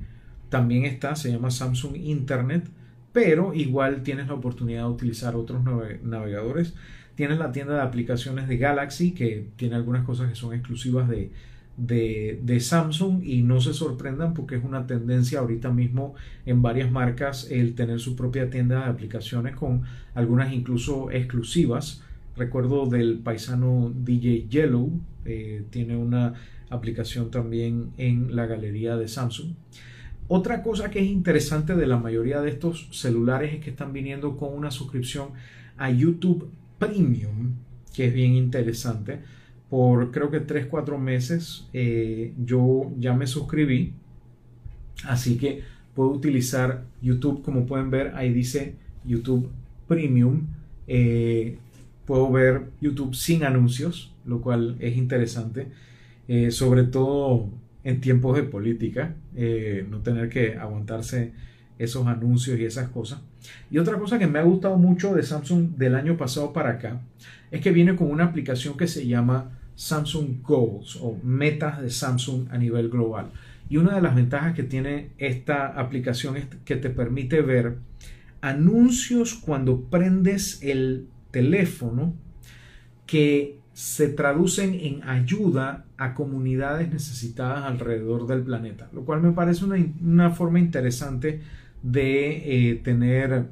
también 0.50 0.84
está, 0.84 1.16
se 1.16 1.32
llama 1.32 1.50
Samsung 1.50 1.96
Internet, 1.96 2.68
pero 3.12 3.54
igual 3.54 4.02
tienes 4.02 4.28
la 4.28 4.34
oportunidad 4.34 4.82
de 4.82 4.90
utilizar 4.90 5.34
otros 5.34 5.64
navegadores. 6.02 6.74
Tienes 7.14 7.38
la 7.38 7.52
tienda 7.52 7.74
de 7.74 7.80
aplicaciones 7.80 8.46
de 8.46 8.58
Galaxy 8.58 9.12
que 9.12 9.48
tiene 9.56 9.76
algunas 9.76 10.04
cosas 10.04 10.28
que 10.28 10.34
son 10.34 10.52
exclusivas 10.52 11.08
de, 11.08 11.32
de, 11.76 12.60
Samsung 12.60 13.24
y 13.24 13.42
no 13.42 13.60
se 13.60 13.74
sorprendan 13.74 14.34
porque 14.34 14.56
es 14.56 14.64
una 14.64 14.86
tendencia 14.86 15.40
ahorita 15.40 15.70
mismo 15.70 16.14
en 16.46 16.62
varias 16.62 16.90
marcas 16.90 17.48
el 17.50 17.74
tener 17.74 18.00
su 18.00 18.16
propia 18.16 18.50
tienda 18.50 18.84
de 18.84 18.90
aplicaciones 18.90 19.56
con 19.56 19.82
algunas 20.14 20.52
incluso 20.52 21.10
exclusivas. 21.10 22.02
Recuerdo 22.36 22.86
del 22.86 23.18
paisano 23.18 23.92
DJ 23.94 24.46
Yellow, 24.48 24.90
eh, 25.24 25.64
tiene 25.70 25.96
una 25.96 26.34
aplicación 26.70 27.30
también 27.30 27.90
en 27.98 28.34
la 28.34 28.46
galería 28.46 28.96
de 28.96 29.08
Samsung. 29.08 29.52
Otra 30.26 30.62
cosa 30.62 30.90
que 30.90 31.00
es 31.00 31.06
interesante 31.06 31.74
de 31.74 31.86
la 31.86 31.98
mayoría 31.98 32.40
de 32.40 32.50
estos 32.50 32.88
celulares 32.92 33.52
es 33.52 33.60
que 33.60 33.70
están 33.70 33.92
viniendo 33.92 34.36
con 34.36 34.54
una 34.54 34.70
suscripción 34.70 35.28
a 35.76 35.90
YouTube 35.90 36.50
Premium, 36.78 37.52
que 37.94 38.06
es 38.06 38.14
bien 38.14 38.34
interesante 38.34 39.20
por 39.74 40.12
creo 40.12 40.30
que 40.30 40.46
3-4 40.46 40.96
meses 41.00 41.66
eh, 41.72 42.32
yo 42.44 42.92
ya 42.96 43.12
me 43.12 43.26
suscribí. 43.26 43.92
Así 45.02 45.36
que 45.36 45.62
puedo 45.96 46.10
utilizar 46.10 46.84
YouTube, 47.02 47.42
como 47.42 47.66
pueden 47.66 47.90
ver, 47.90 48.12
ahí 48.14 48.32
dice 48.32 48.76
YouTube 49.04 49.50
Premium. 49.88 50.42
Eh, 50.86 51.58
puedo 52.06 52.30
ver 52.30 52.66
YouTube 52.80 53.16
sin 53.16 53.42
anuncios, 53.42 54.14
lo 54.24 54.40
cual 54.40 54.76
es 54.78 54.96
interesante, 54.96 55.66
eh, 56.28 56.52
sobre 56.52 56.84
todo 56.84 57.48
en 57.82 58.00
tiempos 58.00 58.36
de 58.36 58.44
política, 58.44 59.16
no 59.88 59.98
tener 60.02 60.28
que 60.28 60.56
aguantarse 60.56 61.32
esos 61.80 62.06
anuncios 62.06 62.60
y 62.60 62.64
esas 62.64 62.90
cosas. 62.90 63.22
Y 63.72 63.78
otra 63.78 63.98
cosa 63.98 64.20
que 64.20 64.28
me 64.28 64.38
ha 64.38 64.44
gustado 64.44 64.78
mucho 64.78 65.16
de 65.16 65.24
Samsung 65.24 65.70
del 65.76 65.96
año 65.96 66.16
pasado 66.16 66.52
para 66.52 66.70
acá 66.70 67.00
es 67.50 67.60
que 67.60 67.72
viene 67.72 67.96
con 67.96 68.08
una 68.08 68.26
aplicación 68.26 68.76
que 68.76 68.86
se 68.86 69.04
llama 69.08 69.50
Samsung 69.76 70.42
Goals 70.42 70.96
o 71.00 71.18
metas 71.22 71.80
de 71.80 71.90
Samsung 71.90 72.48
a 72.50 72.58
nivel 72.58 72.88
global. 72.88 73.32
Y 73.68 73.78
una 73.78 73.94
de 73.94 74.02
las 74.02 74.14
ventajas 74.14 74.54
que 74.54 74.62
tiene 74.62 75.10
esta 75.18 75.66
aplicación 75.66 76.36
es 76.36 76.46
que 76.64 76.76
te 76.76 76.90
permite 76.90 77.40
ver 77.40 77.78
anuncios 78.40 79.34
cuando 79.34 79.80
prendes 79.82 80.62
el 80.62 81.08
teléfono 81.30 82.14
que 83.06 83.58
se 83.72 84.08
traducen 84.08 84.74
en 84.74 85.02
ayuda 85.02 85.84
a 85.96 86.14
comunidades 86.14 86.92
necesitadas 86.92 87.64
alrededor 87.64 88.26
del 88.26 88.42
planeta, 88.42 88.88
lo 88.92 89.04
cual 89.04 89.20
me 89.20 89.32
parece 89.32 89.64
una, 89.64 90.30
forma 90.30 90.60
interesante 90.60 91.40
de 91.82 92.70
eh, 92.70 92.74
tener 92.76 93.48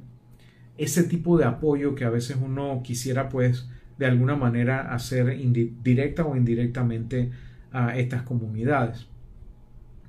ese 0.78 1.02
tipo 1.04 1.36
de 1.38 1.44
apoyo 1.44 1.94
que 1.94 2.04
a 2.04 2.10
veces 2.10 2.36
uno 2.40 2.82
quisiera 2.84 3.28
pues 3.28 3.68
de 4.02 4.08
alguna 4.08 4.34
manera 4.34 4.92
hacer 4.92 5.38
directa 5.84 6.24
o 6.24 6.34
indirectamente 6.34 7.30
a 7.70 7.96
estas 7.96 8.22
comunidades. 8.22 9.06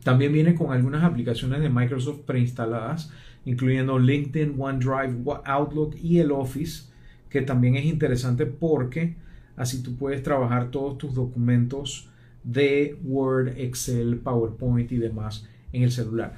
También 0.04 0.34
viene 0.34 0.56
con 0.56 0.72
algunas 0.72 1.04
aplicaciones 1.04 1.62
de 1.62 1.70
Microsoft 1.70 2.22
preinstaladas, 2.26 3.12
incluyendo 3.46 4.00
LinkedIn, 4.00 4.56
OneDrive, 4.58 5.24
Outlook 5.46 5.96
y 6.02 6.18
el 6.18 6.32
Office, 6.32 6.90
que 7.30 7.44
también 7.44 7.76
es 7.76 7.86
interesante 7.86 8.48
porque 8.48 9.16
así 9.56 9.84
tú 9.84 9.96
puedes 9.96 10.24
trabajar 10.24 10.72
todos 10.72 10.98
tus 10.98 11.14
documentos 11.14 12.10
de 12.44 12.98
Word, 13.04 13.50
Excel, 13.60 14.18
PowerPoint 14.18 14.92
y 14.92 14.98
demás 14.98 15.48
en 15.72 15.84
el 15.84 15.92
celular. 15.92 16.34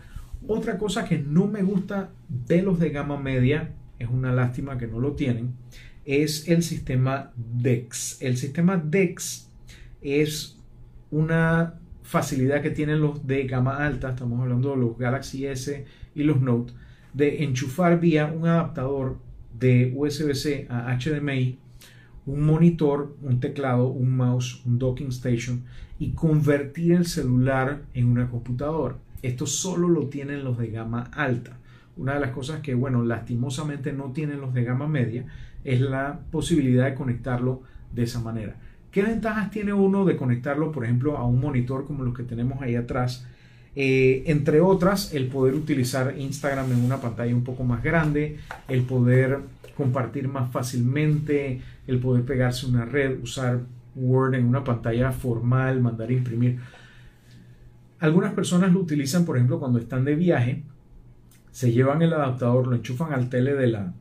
Otra 0.45 0.77
cosa 0.77 1.05
que 1.05 1.19
no 1.19 1.47
me 1.47 1.63
gusta 1.63 2.09
de 2.27 2.61
los 2.61 2.79
de 2.79 2.89
gama 2.89 3.17
media, 3.17 3.71
es 3.97 4.09
una 4.09 4.33
lástima 4.33 4.77
que 4.77 4.87
no 4.87 4.99
lo 4.99 5.13
tienen, 5.13 5.53
es 6.05 6.47
el 6.47 6.63
sistema 6.63 7.31
DEX. 7.35 8.21
El 8.21 8.37
sistema 8.37 8.77
DEX 8.77 9.49
es 10.01 10.57
una 11.11 11.75
facilidad 12.03 12.61
que 12.61 12.69
tienen 12.69 13.01
los 13.01 13.25
de 13.25 13.45
gama 13.45 13.85
alta, 13.85 14.11
estamos 14.11 14.39
hablando 14.39 14.71
de 14.71 14.77
los 14.77 14.97
Galaxy 14.97 15.47
S 15.47 15.85
y 16.13 16.23
los 16.23 16.41
Note, 16.41 16.73
de 17.13 17.43
enchufar 17.43 17.99
vía 17.99 18.27
un 18.27 18.47
adaptador 18.47 19.17
de 19.57 19.91
USB-C 19.95 20.67
a 20.69 20.97
HDMI 20.97 21.57
un 22.25 22.41
monitor, 22.41 23.15
un 23.21 23.39
teclado, 23.39 23.87
un 23.87 24.15
mouse, 24.15 24.61
un 24.65 24.79
docking 24.79 25.09
station 25.09 25.63
y 25.99 26.11
convertir 26.11 26.93
el 26.93 27.05
celular 27.05 27.83
en 27.93 28.07
una 28.07 28.29
computadora. 28.29 28.95
Esto 29.21 29.45
solo 29.45 29.87
lo 29.87 30.07
tienen 30.07 30.43
los 30.43 30.57
de 30.57 30.67
gama 30.67 31.09
alta. 31.13 31.57
Una 31.97 32.15
de 32.15 32.19
las 32.19 32.31
cosas 32.31 32.61
que, 32.61 32.73
bueno, 32.73 33.03
lastimosamente 33.03 33.93
no 33.93 34.11
tienen 34.11 34.41
los 34.41 34.53
de 34.53 34.63
gama 34.63 34.87
media 34.87 35.25
es 35.65 35.81
la 35.81 36.19
posibilidad 36.31 36.85
de 36.85 36.95
conectarlo 36.95 37.63
de 37.93 38.03
esa 38.03 38.21
manera. 38.21 38.55
¿Qué 38.91 39.01
ventajas 39.01 39.51
tiene 39.51 39.73
uno 39.73 40.05
de 40.05 40.15
conectarlo, 40.15 40.71
por 40.71 40.85
ejemplo, 40.85 41.17
a 41.17 41.25
un 41.25 41.41
monitor 41.41 41.85
como 41.85 42.05
los 42.05 42.15
que 42.15 42.23
tenemos 42.23 42.61
ahí 42.61 42.75
atrás? 42.75 43.27
Eh, 43.75 44.23
entre 44.27 44.61
otras, 44.61 45.13
el 45.13 45.27
poder 45.27 45.53
utilizar 45.53 46.15
Instagram 46.17 46.71
en 46.71 46.81
una 46.81 47.01
pantalla 47.01 47.35
un 47.35 47.43
poco 47.43 47.65
más 47.65 47.83
grande, 47.83 48.37
el 48.69 48.83
poder 48.83 49.39
compartir 49.75 50.29
más 50.29 50.49
fácilmente, 50.49 51.61
el 51.87 51.99
poder 51.99 52.23
pegarse 52.23 52.67
una 52.67 52.85
red, 52.85 53.21
usar 53.21 53.59
Word 53.95 54.35
en 54.35 54.45
una 54.45 54.63
pantalla 54.63 55.11
formal, 55.11 55.81
mandar 55.81 56.09
a 56.09 56.13
imprimir. 56.13 56.59
Algunas 57.99 58.33
personas 58.33 58.71
lo 58.71 58.79
utilizan, 58.79 59.25
por 59.25 59.35
ejemplo, 59.35 59.59
cuando 59.59 59.79
están 59.79 60.05
de 60.05 60.15
viaje, 60.15 60.63
se 61.51 61.71
llevan 61.71 62.01
el 62.01 62.13
adaptador, 62.13 62.67
lo 62.67 62.75
enchufan 62.75 63.13
al 63.13 63.29
tele 63.29 63.55
de 63.55 63.67
la, 63.67 63.93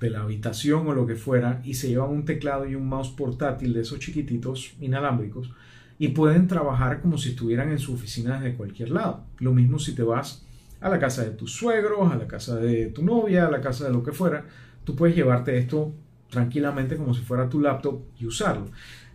de 0.00 0.10
la 0.10 0.22
habitación 0.22 0.88
o 0.88 0.94
lo 0.94 1.06
que 1.06 1.14
fuera 1.14 1.60
y 1.62 1.74
se 1.74 1.88
llevan 1.88 2.10
un 2.10 2.24
teclado 2.24 2.66
y 2.66 2.74
un 2.74 2.88
mouse 2.88 3.10
portátil 3.10 3.74
de 3.74 3.82
esos 3.82 4.00
chiquititos 4.00 4.72
inalámbricos 4.80 5.52
y 5.98 6.08
pueden 6.08 6.48
trabajar 6.48 7.02
como 7.02 7.18
si 7.18 7.30
estuvieran 7.30 7.70
en 7.70 7.78
su 7.78 7.92
oficina 7.92 8.40
desde 8.40 8.56
cualquier 8.56 8.90
lado. 8.90 9.24
Lo 9.38 9.52
mismo 9.52 9.78
si 9.78 9.94
te 9.94 10.02
vas 10.02 10.46
a 10.80 10.88
la 10.88 10.98
casa 10.98 11.22
de 11.22 11.32
tus 11.32 11.52
suegros, 11.52 12.10
a 12.10 12.16
la 12.16 12.26
casa 12.26 12.56
de 12.56 12.86
tu 12.86 13.04
novia, 13.04 13.46
a 13.46 13.50
la 13.50 13.60
casa 13.60 13.84
de 13.84 13.92
lo 13.92 14.02
que 14.02 14.12
fuera, 14.12 14.46
tú 14.84 14.96
puedes 14.96 15.14
llevarte 15.14 15.58
esto 15.58 15.92
tranquilamente 16.30 16.96
como 16.96 17.12
si 17.12 17.20
fuera 17.20 17.50
tu 17.50 17.60
laptop 17.60 18.00
y 18.18 18.24
usarlo. 18.24 18.68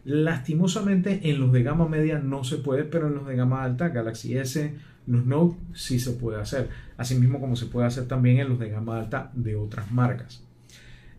Lastimosamente 0.03 1.21
en 1.23 1.39
los 1.39 1.51
de 1.51 1.63
gama 1.63 1.87
media 1.87 2.19
no 2.19 2.43
se 2.43 2.57
puede, 2.57 2.83
pero 2.83 3.07
en 3.07 3.15
los 3.15 3.25
de 3.25 3.35
gama 3.35 3.63
alta, 3.63 3.89
Galaxy 3.89 4.37
S, 4.37 4.75
los 5.07 5.25
Note 5.25 5.57
sí 5.73 5.99
se 5.99 6.11
puede 6.11 6.39
hacer. 6.39 6.69
Asimismo 6.97 7.39
como 7.39 7.55
se 7.55 7.65
puede 7.65 7.87
hacer 7.87 8.07
también 8.07 8.37
en 8.37 8.49
los 8.49 8.59
de 8.59 8.69
gama 8.69 8.99
alta 8.99 9.31
de 9.33 9.55
otras 9.55 9.91
marcas. 9.91 10.44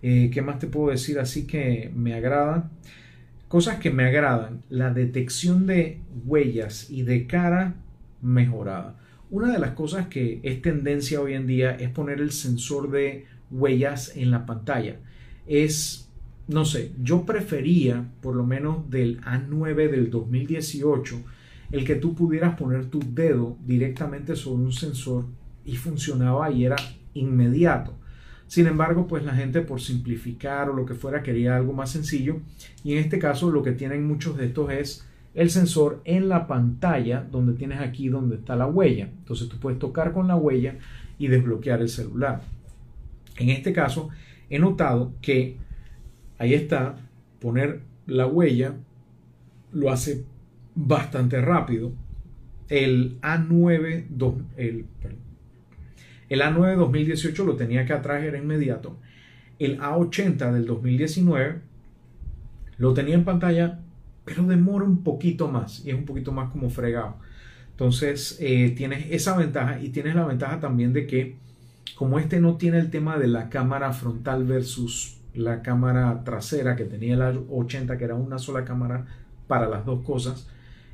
Eh, 0.02 0.30
¿Qué 0.32 0.42
más 0.42 0.58
te 0.58 0.66
puedo 0.66 0.90
decir 0.90 1.18
así 1.18 1.46
que 1.46 1.90
me 1.94 2.14
agrada? 2.14 2.70
Cosas 3.48 3.78
que 3.78 3.90
me 3.90 4.04
agradan. 4.04 4.62
La 4.68 4.92
detección 4.92 5.66
de 5.66 6.00
huellas 6.26 6.90
y 6.90 7.02
de 7.02 7.26
cara 7.26 7.74
mejorada. 8.22 8.98
Una 9.30 9.52
de 9.52 9.58
las 9.58 9.72
cosas 9.72 10.08
que 10.08 10.40
es 10.42 10.62
tendencia 10.62 11.20
hoy 11.20 11.34
en 11.34 11.46
día 11.46 11.72
es 11.72 11.90
poner 11.90 12.20
el 12.20 12.30
sensor 12.30 12.90
de 12.90 13.26
huellas 13.50 14.16
en 14.16 14.30
la 14.30 14.46
pantalla. 14.46 14.96
Es, 15.46 16.08
no 16.48 16.64
sé, 16.64 16.92
yo 17.02 17.24
prefería, 17.24 18.04
por 18.20 18.36
lo 18.36 18.44
menos 18.44 18.88
del 18.90 19.20
A9 19.22 19.90
del 19.90 20.10
2018, 20.10 21.22
el 21.72 21.84
que 21.84 21.96
tú 21.96 22.14
pudieras 22.14 22.56
poner 22.56 22.86
tu 22.86 23.00
dedo 23.00 23.56
directamente 23.64 24.36
sobre 24.36 24.62
un 24.62 24.72
sensor 24.72 25.26
y 25.64 25.76
funcionaba 25.76 26.50
y 26.50 26.64
era 26.64 26.76
inmediato. 27.14 27.94
Sin 28.46 28.66
embargo, 28.66 29.06
pues 29.06 29.24
la 29.24 29.34
gente 29.34 29.60
por 29.60 29.80
simplificar 29.80 30.70
o 30.70 30.74
lo 30.74 30.86
que 30.86 30.94
fuera 30.94 31.22
quería 31.22 31.56
algo 31.56 31.72
más 31.72 31.90
sencillo 31.90 32.38
y 32.84 32.92
en 32.92 32.98
este 32.98 33.18
caso 33.18 33.50
lo 33.50 33.62
que 33.62 33.72
tienen 33.72 34.06
muchos 34.06 34.36
de 34.36 34.46
estos 34.46 34.70
es 34.70 35.06
el 35.34 35.50
sensor 35.50 36.00
en 36.04 36.28
la 36.28 36.46
pantalla 36.46 37.26
donde 37.30 37.52
tienes 37.54 37.80
aquí 37.80 38.08
donde 38.08 38.36
está 38.36 38.56
la 38.56 38.66
huella. 38.66 39.08
Entonces 39.18 39.48
tú 39.48 39.58
puedes 39.58 39.78
tocar 39.78 40.12
con 40.12 40.28
la 40.28 40.36
huella 40.36 40.76
y 41.18 41.28
desbloquear 41.28 41.80
el 41.80 41.88
celular. 41.88 42.40
En 43.38 43.50
este 43.50 43.72
caso, 43.72 44.08
he 44.48 44.58
notado 44.58 45.12
que 45.20 45.56
ahí 46.38 46.54
está, 46.54 46.96
poner 47.40 47.80
la 48.06 48.26
huella 48.26 48.74
lo 49.72 49.90
hace 49.90 50.24
bastante 50.74 51.40
rápido. 51.40 51.92
El 52.68 53.20
A9, 53.20 54.06
el, 54.56 54.86
el 56.28 56.40
A9 56.40 56.76
2018 56.76 57.44
lo 57.44 57.56
tenía 57.56 57.84
que 57.86 57.92
atrás, 57.92 58.22
era 58.22 58.38
inmediato. 58.38 58.96
El 59.58 59.78
A80 59.80 60.52
del 60.52 60.66
2019 60.66 61.60
lo 62.78 62.94
tenía 62.94 63.14
en 63.14 63.24
pantalla, 63.24 63.80
pero 64.24 64.42
demora 64.42 64.84
un 64.84 65.02
poquito 65.02 65.48
más 65.48 65.84
y 65.84 65.90
es 65.90 65.96
un 65.96 66.04
poquito 66.04 66.32
más 66.32 66.50
como 66.50 66.68
fregado. 66.68 67.16
Entonces 67.70 68.38
eh, 68.40 68.72
tienes 68.76 69.06
esa 69.10 69.36
ventaja 69.36 69.80
y 69.80 69.90
tienes 69.90 70.14
la 70.14 70.24
ventaja 70.24 70.60
también 70.60 70.92
de 70.92 71.06
que 71.06 71.36
como 71.94 72.18
este 72.18 72.40
no 72.40 72.56
tiene 72.56 72.78
el 72.78 72.90
tema 72.90 73.18
de 73.18 73.28
la 73.28 73.48
cámara 73.48 73.92
frontal 73.92 74.44
versus 74.44 75.18
la 75.34 75.62
cámara 75.62 76.22
trasera 76.24 76.76
que 76.76 76.84
tenía 76.84 77.14
el 77.14 77.44
80 77.50 77.96
que 77.96 78.04
era 78.04 78.14
una 78.14 78.38
sola 78.38 78.64
cámara 78.64 79.06
para 79.46 79.68
las 79.68 79.84
dos 79.84 80.02
cosas, 80.04 80.48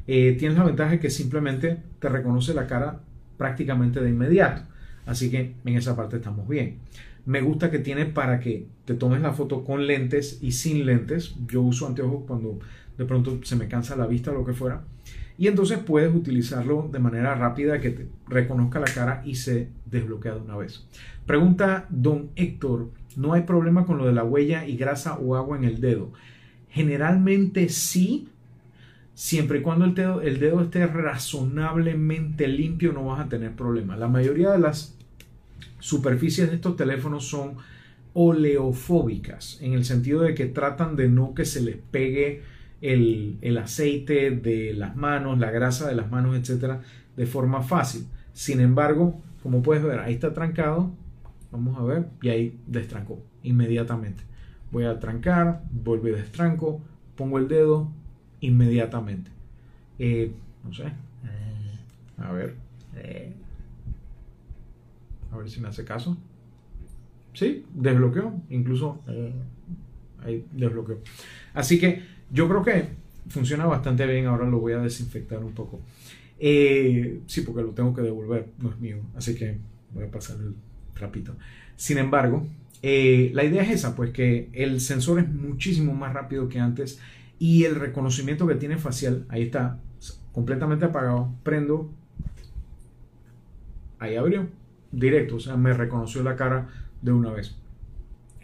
eh, 0.07 0.37
tienes 0.39 0.59
la 0.59 0.65
ventaja 0.65 0.93
de 0.93 1.01
que 1.01 1.11
simplemente 1.11 1.79
te 1.99 2.09
reconoce 2.09 2.53
la 2.53 2.67
cara 2.67 3.01
prácticamente 3.39 4.01
de 4.01 4.11
inmediato. 4.11 4.63
Así 5.07 5.31
que 5.31 5.55
en 5.65 5.77
esa 5.77 5.97
parte 5.97 6.17
estamos 6.17 6.49
bien. 6.49 6.79
Me 7.25 7.41
gusta 7.41 7.71
que 7.71 7.79
tiene 7.79 8.07
para 8.07 8.41
que 8.41 8.67
te 8.85 8.95
tomes 8.95 9.21
la 9.21 9.33
foto 9.33 9.65
con 9.65 9.87
lentes 9.87 10.39
y 10.43 10.53
sin 10.53 10.87
lentes. 10.87 11.37
Yo 11.47 11.63
uso 11.63 11.87
anteojos 11.87 12.25
cuando 12.27 12.59
de 12.99 13.05
pronto 13.05 13.41
se 13.45 13.57
me 13.57 13.69
cansa 13.69 13.97
la 13.97 14.07
vista 14.07 14.31
o 14.31 14.35
lo 14.35 14.45
que 14.45 14.53
fuera. 14.53 14.83
Y 15.39 15.47
entonces 15.47 15.79
puedes 15.79 16.15
utilizarlo 16.15 16.89
de 16.93 16.99
manera 16.99 17.35
rápida 17.35 17.81
que 17.81 17.91
te 17.91 18.07
reconozca 18.29 18.81
la 18.81 18.93
cara 18.93 19.23
y 19.25 19.37
se 19.37 19.69
desbloquea 19.87 20.35
de 20.35 20.41
una 20.41 20.57
vez. 20.57 20.87
Pregunta 21.27 21.87
don 21.89 22.31
Héctor, 22.37 22.91
¿no 23.17 23.33
hay 23.33 23.43
problema 23.43 23.87
con 23.87 23.99
lo 23.99 24.07
de 24.07 24.13
la 24.13 24.25
huella 24.25 24.67
y 24.67 24.77
grasa 24.77 25.15
o 25.15 25.37
agua 25.37 25.57
en 25.57 25.65
el 25.65 25.81
dedo? 25.81 26.13
Generalmente 26.69 27.69
sí, 27.69 28.29
siempre 29.15 29.59
y 29.59 29.63
cuando 29.63 29.85
el 29.85 29.95
dedo, 29.95 30.21
el 30.21 30.41
dedo 30.41 30.63
esté 30.63 30.87
razonablemente 30.87 32.49
limpio 32.49 32.93
no 32.93 33.07
vas 33.07 33.21
a 33.21 33.29
tener 33.29 33.53
problema. 33.53 33.97
La 33.97 34.09
mayoría 34.09 34.51
de 34.51 34.59
las 34.59 34.97
superficies 35.79 36.49
de 36.49 36.57
estos 36.57 36.77
teléfonos 36.77 37.27
son 37.27 37.57
oleofóbicas, 38.15 39.59
en 39.63 39.73
el 39.73 39.85
sentido 39.85 40.23
de 40.23 40.35
que 40.35 40.47
tratan 40.47 40.97
de 40.97 41.09
no 41.09 41.35
que 41.35 41.45
se 41.45 41.63
les 41.63 41.77
pegue 41.77 42.43
el, 42.81 43.59
aceite 43.59 44.31
de 44.31 44.75
las 44.75 44.97
manos, 44.97 45.39
la 45.39 45.51
grasa 45.51 45.89
de 45.89 45.95
las 45.95 46.11
manos, 46.11 46.37
etcétera, 46.37 46.83
de 47.17 47.27
forma 47.27 47.63
fácil. 47.63 48.07
Sin 48.33 48.61
embargo, 48.61 49.21
como 49.43 49.63
puedes 49.63 49.83
ver, 49.83 50.01
ahí 50.01 50.15
está 50.15 50.35
trancado. 50.35 50.91
Vamos 51.51 51.79
a 51.79 51.85
ver, 51.85 52.07
y 52.23 52.29
ahí 52.31 52.59
destrancó 52.67 53.23
inmediatamente. 53.43 54.25
Voy 54.71 54.85
a 54.85 54.99
trancar, 54.99 55.63
vuelvo 55.71 56.09
y 56.09 56.13
destranco, 56.13 56.81
pongo 57.15 57.39
el 57.39 57.49
dedo 57.49 57.93
inmediatamente. 58.43 59.31
Eh, 59.99 60.31
no 60.63 60.73
sé. 60.73 60.93
A 62.19 62.33
ver. 62.33 62.55
A 65.33 65.37
ver 65.39 65.51
si 65.51 65.61
me 65.61 65.69
hace 65.69 65.85
caso. 65.85 66.17
Sí, 67.33 67.65
desbloqueó. 67.75 68.35
Incluso 68.51 69.01
ahí 70.23 70.45
desbloqueó. 70.53 71.01
Así 71.55 71.79
que 71.81 72.03
yo 72.31 72.49
creo 72.49 72.63
que 72.63 72.89
funciona 73.29 73.65
bastante 73.65 74.07
bien. 74.07 74.27
Ahora 74.27 74.47
lo 74.47 74.61
voy 74.61 74.75
a 74.75 74.79
desinfectar 74.79 75.43
un 75.43 75.53
poco. 75.53 75.81
Eh, 76.39 77.21
sí, 77.27 77.43
porque 77.43 77.63
lo 77.63 77.71
tengo 77.71 77.95
que 77.95 78.03
devolver, 78.03 78.49
no 78.59 78.71
es 78.71 78.79
mío. 78.79 78.99
Así 79.17 79.35
que 79.35 79.59
voy 79.95 80.05
a 80.05 80.11
pasar 80.11 80.37
el 80.41 80.55
trapito. 80.93 81.37
Sin 81.77 81.99
embargo, 81.99 82.47
eh, 82.83 83.31
la 83.33 83.45
idea 83.45 83.63
es 83.63 83.71
esa, 83.71 83.95
pues 83.95 84.11
que 84.11 84.51
el 84.53 84.81
sensor 84.81 85.21
es 85.21 85.29
muchísimo 85.29 85.95
más 85.95 86.13
rápido 86.13 86.49
que 86.49 86.59
antes 86.59 87.01
y 87.43 87.65
el 87.65 87.75
reconocimiento 87.75 88.47
que 88.47 88.55
tiene 88.55 88.77
facial, 88.79 89.27
ahí 89.29 89.43
está, 89.43 89.81
completamente 90.31 90.85
apagado. 90.85 91.35
Prendo, 91.43 91.91
ahí 93.99 94.15
abrió, 94.15 94.47
directo, 94.93 95.35
o 95.35 95.41
sea, 95.41 95.57
me 95.57 95.75
reconoció 95.75 96.23
la 96.23 96.37
cara 96.37 96.69
de 97.01 97.11
una 97.11 97.33
vez. 97.33 97.57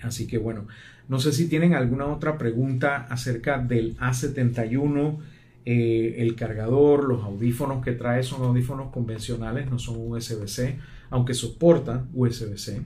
Así 0.02 0.26
que 0.26 0.38
bueno, 0.38 0.66
no 1.06 1.20
sé 1.20 1.30
si 1.30 1.48
tienen 1.48 1.74
alguna 1.74 2.06
otra 2.06 2.38
pregunta 2.38 3.06
acerca 3.08 3.58
del 3.58 3.96
A71, 3.98 5.18
eh, 5.64 6.16
el 6.18 6.34
cargador, 6.34 7.04
los 7.04 7.22
audífonos 7.22 7.84
que 7.84 7.92
trae 7.92 8.24
son 8.24 8.42
audífonos 8.42 8.90
convencionales, 8.90 9.70
no 9.70 9.78
son 9.78 9.94
USB-C, 10.10 10.76
aunque 11.10 11.34
soportan 11.34 12.08
USB-C. 12.14 12.82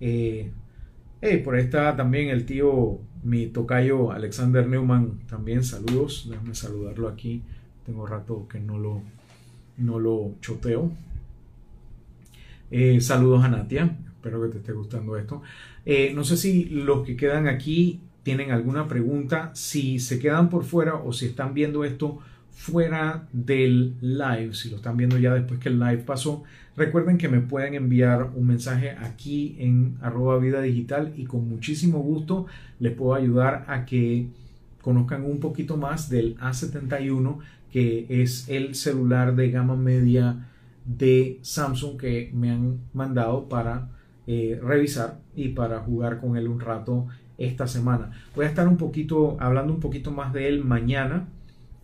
Eh, 0.00 0.50
por 1.42 1.54
ahí 1.54 1.62
está 1.62 1.96
también 1.96 2.28
el 2.28 2.44
tío, 2.44 2.98
mi 3.22 3.46
tocayo 3.46 4.12
Alexander 4.12 4.66
Neumann, 4.66 5.20
también 5.26 5.64
saludos, 5.64 6.26
déjame 6.28 6.54
saludarlo 6.54 7.08
aquí, 7.08 7.42
tengo 7.86 8.06
rato 8.06 8.46
que 8.46 8.60
no 8.60 8.78
lo, 8.78 9.00
no 9.78 9.98
lo 9.98 10.34
choteo. 10.42 10.92
Eh, 12.70 13.00
saludos 13.00 13.42
a 13.42 13.48
Natia, 13.48 13.96
espero 14.06 14.42
que 14.42 14.48
te 14.48 14.58
esté 14.58 14.72
gustando 14.72 15.16
esto. 15.16 15.40
Eh, 15.86 16.12
no 16.14 16.24
sé 16.24 16.36
si 16.36 16.66
los 16.66 17.06
que 17.06 17.16
quedan 17.16 17.48
aquí 17.48 18.00
tienen 18.22 18.50
alguna 18.50 18.86
pregunta, 18.86 19.50
si 19.54 20.00
se 20.00 20.18
quedan 20.18 20.50
por 20.50 20.64
fuera 20.64 20.96
o 20.96 21.14
si 21.14 21.24
están 21.24 21.54
viendo 21.54 21.86
esto 21.86 22.18
fuera 22.50 23.28
del 23.32 23.96
live, 24.02 24.52
si 24.52 24.68
lo 24.68 24.76
están 24.76 24.98
viendo 24.98 25.18
ya 25.18 25.32
después 25.32 25.58
que 25.58 25.70
el 25.70 25.78
live 25.78 26.02
pasó, 26.04 26.44
recuerden 26.76 27.18
que 27.18 27.28
me 27.28 27.40
pueden 27.40 27.74
enviar 27.74 28.30
un 28.34 28.46
mensaje 28.46 28.90
aquí 28.90 29.56
en 29.58 29.96
arroba 30.00 30.38
vida 30.38 30.60
digital 30.60 31.12
y 31.16 31.24
con 31.24 31.48
muchísimo 31.48 32.00
gusto 32.00 32.46
les 32.80 32.92
puedo 32.92 33.14
ayudar 33.14 33.64
a 33.68 33.84
que 33.84 34.28
conozcan 34.82 35.24
un 35.24 35.40
poquito 35.40 35.76
más 35.76 36.10
del 36.10 36.36
A71 36.38 37.38
que 37.72 38.06
es 38.08 38.48
el 38.48 38.74
celular 38.74 39.34
de 39.34 39.50
gama 39.50 39.76
media 39.76 40.46
de 40.84 41.38
Samsung 41.42 41.98
que 41.98 42.30
me 42.34 42.50
han 42.50 42.78
mandado 42.92 43.48
para 43.48 43.88
eh, 44.26 44.60
revisar 44.62 45.18
y 45.34 45.48
para 45.48 45.80
jugar 45.80 46.20
con 46.20 46.36
él 46.36 46.48
un 46.48 46.60
rato 46.60 47.06
esta 47.36 47.66
semana. 47.66 48.12
Voy 48.36 48.44
a 48.44 48.48
estar 48.48 48.68
un 48.68 48.76
poquito 48.76 49.36
hablando 49.40 49.72
un 49.72 49.80
poquito 49.80 50.10
más 50.10 50.32
de 50.32 50.48
él 50.48 50.64
mañana 50.64 51.26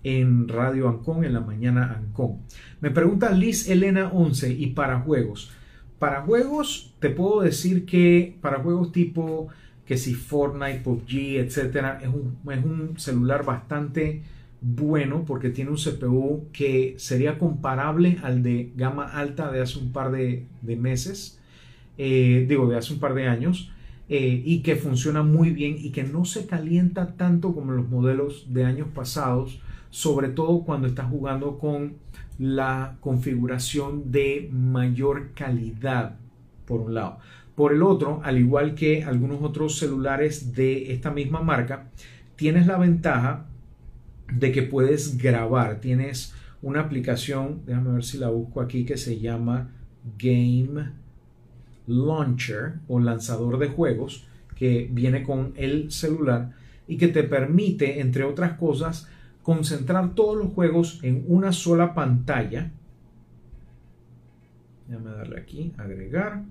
en 0.04 0.48
Radio 0.48 0.88
Ancon, 0.88 1.24
en 1.24 1.34
la 1.34 1.40
mañana 1.40 1.96
Ancon. 1.98 2.38
Me 2.80 2.90
pregunta 2.90 3.30
Liz 3.30 3.68
Elena 3.68 4.10
11 4.12 4.52
y 4.52 4.68
para 4.68 5.00
juegos. 5.00 5.52
Para 5.98 6.22
juegos 6.22 6.94
te 6.98 7.10
puedo 7.10 7.42
decir 7.42 7.84
que 7.84 8.36
para 8.40 8.60
juegos 8.60 8.92
tipo 8.92 9.48
que 9.84 9.96
si 9.96 10.14
Fortnite, 10.14 10.80
PUBG, 10.80 11.38
etcétera, 11.38 11.98
es 12.00 12.08
un, 12.08 12.38
es 12.50 12.64
un 12.64 12.98
celular 12.98 13.44
bastante 13.44 14.22
bueno 14.60 15.24
porque 15.26 15.50
tiene 15.50 15.70
un 15.70 15.78
CPU 15.78 16.48
que 16.52 16.94
sería 16.98 17.38
comparable 17.38 18.18
al 18.22 18.42
de 18.42 18.72
gama 18.76 19.04
alta 19.04 19.50
de 19.50 19.60
hace 19.60 19.78
un 19.78 19.92
par 19.92 20.12
de, 20.12 20.46
meses, 20.62 21.40
eh, 21.98 22.46
digo, 22.48 22.68
de 22.68 22.76
hace 22.76 22.92
un 22.92 23.00
par 23.00 23.14
de 23.14 23.26
años, 23.26 23.72
eh, 24.08 24.42
y 24.44 24.60
que 24.60 24.76
funciona 24.76 25.22
muy 25.22 25.50
bien 25.50 25.76
y 25.78 25.90
que 25.90 26.04
no 26.04 26.24
se 26.24 26.46
calienta 26.46 27.16
tanto 27.16 27.54
como 27.54 27.72
los 27.72 27.88
modelos 27.88 28.52
de 28.52 28.64
años 28.64 28.88
pasados, 28.94 29.60
sobre 29.90 30.28
todo 30.28 30.62
cuando 30.62 30.86
estás 30.86 31.10
jugando 31.10 31.58
con 31.58 31.94
la 32.38 32.96
configuración 33.00 34.10
de 34.10 34.48
mayor 34.52 35.32
calidad, 35.34 36.16
por 36.64 36.80
un 36.80 36.94
lado. 36.94 37.18
Por 37.54 37.72
el 37.72 37.82
otro, 37.82 38.20
al 38.24 38.38
igual 38.38 38.74
que 38.74 39.04
algunos 39.04 39.42
otros 39.42 39.78
celulares 39.78 40.54
de 40.54 40.92
esta 40.92 41.10
misma 41.10 41.42
marca, 41.42 41.90
tienes 42.36 42.66
la 42.66 42.78
ventaja 42.78 43.46
de 44.32 44.52
que 44.52 44.62
puedes 44.62 45.18
grabar. 45.18 45.80
Tienes 45.80 46.34
una 46.62 46.80
aplicación, 46.80 47.62
déjame 47.66 47.92
ver 47.92 48.04
si 48.04 48.18
la 48.18 48.28
busco 48.28 48.60
aquí, 48.60 48.84
que 48.84 48.96
se 48.96 49.18
llama 49.18 49.70
Game 50.18 50.92
Launcher 51.86 52.74
o 52.88 53.00
lanzador 53.00 53.58
de 53.58 53.68
juegos, 53.68 54.26
que 54.54 54.88
viene 54.90 55.22
con 55.22 55.52
el 55.56 55.90
celular 55.90 56.52
y 56.86 56.96
que 56.96 57.08
te 57.08 57.24
permite, 57.24 58.00
entre 58.00 58.24
otras 58.24 58.54
cosas, 58.54 59.08
concentrar 59.50 60.14
todos 60.14 60.38
los 60.38 60.52
juegos 60.52 61.00
en 61.02 61.24
una 61.26 61.50
sola 61.50 61.92
pantalla. 61.92 62.70
Déjame 64.86 65.10
darle 65.10 65.40
aquí, 65.40 65.72
agregar. 65.76 66.44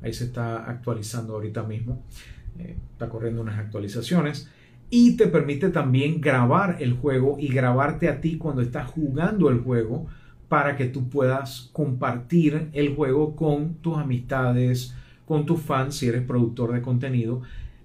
Ahí 0.00 0.12
se 0.12 0.26
está 0.26 0.70
actualizando 0.70 1.34
ahorita 1.34 1.64
mismo. 1.64 2.04
Eh, 2.56 2.76
está 2.92 3.08
corriendo 3.08 3.42
unas 3.42 3.58
actualizaciones 3.58 4.48
y 4.90 5.16
te 5.16 5.26
permite 5.26 5.70
también 5.70 6.20
grabar 6.20 6.76
el 6.78 6.92
juego 6.92 7.36
y 7.36 7.48
grabarte 7.48 8.08
a 8.08 8.20
ti 8.20 8.38
cuando 8.38 8.62
estás 8.62 8.88
jugando 8.88 9.50
el 9.50 9.58
juego 9.58 10.06
para 10.48 10.76
que 10.76 10.84
tú 10.84 11.08
puedas 11.08 11.68
compartir 11.72 12.68
el 12.74 12.94
juego 12.94 13.34
con 13.34 13.74
tus 13.78 13.98
amistades, 13.98 14.94
con 15.26 15.46
tus 15.46 15.60
fans 15.60 15.96
si 15.96 16.06
eres 16.06 16.22
productor 16.22 16.72
de 16.72 16.80
contenido. 16.80 17.42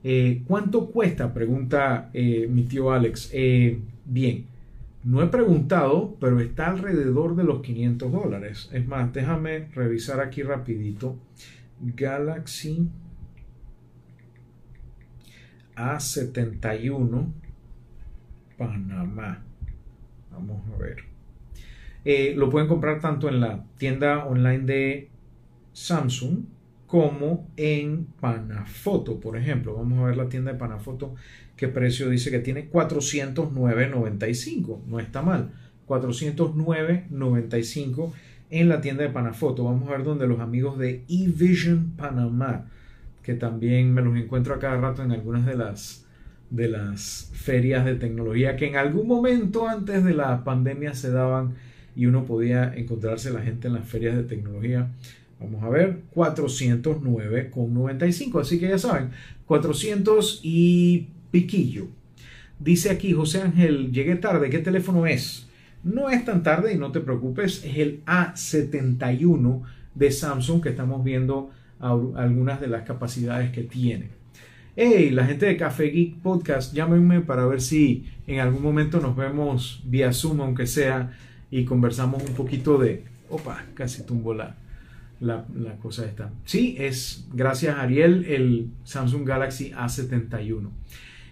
Eh, 0.09 0.43
¿Cuánto 0.47 0.89
cuesta? 0.89 1.33
Pregunta 1.33 2.09
eh, 2.13 2.47
mi 2.49 2.63
tío 2.63 2.93
Alex. 2.93 3.29
Eh, 3.33 3.77
bien, 4.05 4.45
no 5.03 5.21
he 5.21 5.27
preguntado, 5.27 6.15
pero 6.21 6.39
está 6.39 6.67
alrededor 6.67 7.35
de 7.35 7.43
los 7.43 7.61
500 7.61 8.09
dólares. 8.09 8.69
Es 8.71 8.87
más, 8.87 9.11
déjame 9.11 9.67
revisar 9.75 10.21
aquí 10.21 10.43
rapidito. 10.43 11.17
Galaxy 11.81 12.87
a71, 15.75 17.25
Panamá. 18.57 19.43
Vamos 20.31 20.61
a 20.73 20.77
ver. 20.77 21.03
Eh, 22.05 22.33
lo 22.33 22.49
pueden 22.49 22.69
comprar 22.69 23.01
tanto 23.01 23.27
en 23.27 23.41
la 23.41 23.65
tienda 23.77 24.23
online 24.25 24.59
de 24.59 25.09
Samsung 25.73 26.45
como 26.87 27.47
en 27.57 28.07
Panafoto, 28.19 29.19
por 29.19 29.37
ejemplo. 29.37 29.75
Vamos 29.75 29.99
a 29.99 30.05
ver 30.05 30.17
la 30.17 30.29
tienda 30.29 30.53
de 30.53 30.57
Panafoto, 30.57 31.13
qué 31.55 31.67
precio 31.67 32.09
dice 32.09 32.31
que 32.31 32.39
tiene 32.39 32.71
409.95. 32.71 34.79
No 34.87 34.99
está 34.99 35.21
mal. 35.21 35.51
409.95 35.87 38.11
en 38.49 38.69
la 38.69 38.81
tienda 38.81 39.03
de 39.03 39.09
Panafoto. 39.09 39.65
Vamos 39.65 39.87
a 39.89 39.91
ver 39.91 40.03
donde 40.03 40.25
los 40.27 40.39
amigos 40.39 40.79
de 40.79 41.03
eVision 41.09 41.91
Panamá, 41.97 42.65
que 43.21 43.33
también 43.33 43.93
me 43.93 44.01
los 44.01 44.15
encuentro 44.17 44.55
a 44.55 44.59
cada 44.59 44.77
rato 44.77 45.03
en 45.03 45.11
algunas 45.11 45.45
de 45.45 45.55
las 45.55 46.05
de 46.49 46.69
las 46.69 47.29
ferias 47.33 47.83
de 47.83 47.95
tecnología 47.95 48.55
que 48.55 48.69
en 48.69 48.77
algún 48.77 49.05
momento 49.05 49.67
antes 49.67 50.05
de 50.05 50.13
la 50.13 50.45
pandemia 50.45 50.93
se 50.93 51.11
daban 51.11 51.55
y 51.93 52.05
uno 52.05 52.23
podía 52.23 52.73
encontrarse 52.73 53.31
la 53.31 53.41
gente 53.41 53.67
en 53.67 53.73
las 53.73 53.85
ferias 53.85 54.15
de 54.15 54.23
tecnología. 54.23 54.87
Vamos 55.39 55.63
a 55.63 55.69
ver, 55.69 56.01
409,95. 56.15 58.41
Así 58.41 58.59
que 58.59 58.69
ya 58.69 58.77
saben, 58.77 59.11
400 59.45 60.41
y 60.43 61.07
piquillo. 61.31 61.87
Dice 62.59 62.89
aquí 62.89 63.13
José 63.13 63.41
Ángel, 63.41 63.91
llegué 63.91 64.15
tarde, 64.15 64.49
¿qué 64.49 64.59
teléfono 64.59 65.05
es? 65.05 65.47
No 65.83 66.09
es 66.09 66.25
tan 66.25 66.41
tarde 66.41 66.73
y 66.73 66.77
no 66.77 66.91
te 66.91 67.01
preocupes, 67.01 67.63
es 67.63 67.77
el 67.77 68.03
A71 68.05 69.61
de 69.93 70.11
Samsung 70.11 70.61
que 70.61 70.69
estamos 70.69 71.03
viendo 71.03 71.51
algunas 71.79 72.59
de 72.59 72.67
las 72.67 72.83
capacidades 72.83 73.51
que 73.51 73.61
tiene. 73.61 74.09
Hey, 74.75 75.11
la 75.11 75.25
gente 75.25 75.45
de 75.45 75.57
Café 75.57 75.85
Geek 75.85 76.21
Podcast, 76.21 76.73
llámenme 76.73 77.21
para 77.21 77.45
ver 77.45 77.61
si 77.61 78.09
en 78.25 78.39
algún 78.39 78.63
momento 78.63 78.99
nos 78.99 79.15
vemos 79.15 79.83
vía 79.85 80.13
Zoom, 80.13 80.41
aunque 80.41 80.67
sea, 80.67 81.11
y 81.49 81.65
conversamos 81.65 82.23
un 82.23 82.35
poquito 82.35 82.77
de... 82.77 83.03
Opa, 83.29 83.65
casi 83.73 84.03
tumbo 84.03 84.33
la, 84.33 84.55
la, 85.19 85.45
cosa 85.81 86.05
esta. 86.05 86.31
Sí, 86.45 86.75
es 86.79 87.27
gracias 87.33 87.77
Ariel 87.77 88.25
el 88.25 88.69
Samsung 88.83 89.27
Galaxy 89.27 89.71
A71. 89.71 90.69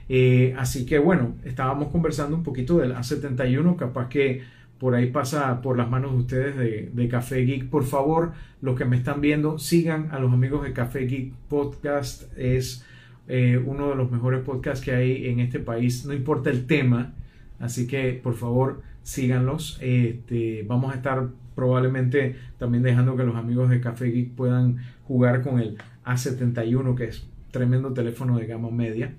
Eh, 0.08 0.54
así 0.58 0.86
que 0.86 1.00
bueno, 1.00 1.36
estábamos 1.44 1.90
conversando 1.90 2.36
un 2.36 2.44
poquito 2.44 2.78
del 2.78 2.94
A71, 2.94 3.76
capaz 3.76 4.10
que 4.10 4.44
por 4.80 4.94
ahí 4.94 5.10
pasa 5.10 5.62
por 5.62 5.78
las 5.78 5.90
manos 5.90 6.12
de 6.12 6.18
ustedes 6.18 6.58
de, 6.58 6.90
de, 6.94 7.08
Café 7.08 7.46
Geek. 7.46 7.70
Por 7.70 7.86
favor, 7.86 8.34
los 8.62 8.78
que 8.78 8.86
me 8.86 8.98
están 8.98 9.22
viendo, 9.22 9.58
sigan 9.58 10.10
a 10.12 10.20
los 10.20 10.34
amigos 10.34 10.64
de 10.64 10.74
Café 10.74 11.06
Geek 11.08 11.34
Podcast. 11.48 12.38
Es 12.38 12.86
eh, 13.28 13.62
uno 13.64 13.90
de 13.90 13.96
los 13.96 14.12
mejores 14.12 14.42
podcasts 14.44 14.84
que 14.84 14.92
hay 14.92 15.28
en 15.28 15.40
este 15.40 15.60
país, 15.60 16.06
no 16.06 16.14
importa 16.14 16.50
el 16.50 16.68
tema. 16.68 17.14
Así 17.60 17.88
que 17.88 18.20
por 18.22 18.36
favor, 18.36 18.82
síganlos. 19.04 19.80
Este, 19.82 20.64
vamos 20.68 20.94
a 20.94 20.98
estar 20.98 21.30
probablemente 21.56 22.36
también 22.60 22.84
dejando 22.84 23.16
que 23.16 23.24
los 23.24 23.36
amigos 23.36 23.70
de 23.70 23.82
Café 23.82 24.06
Geek 24.06 24.32
puedan 24.32 24.78
jugar 25.08 25.42
con 25.42 25.60
el 25.60 25.78
A71, 26.06 26.96
que 26.96 27.06
es 27.06 27.26
tremendo 27.52 27.94
teléfono 27.94 28.38
de 28.38 28.46
gama 28.46 28.70
media. 28.70 29.14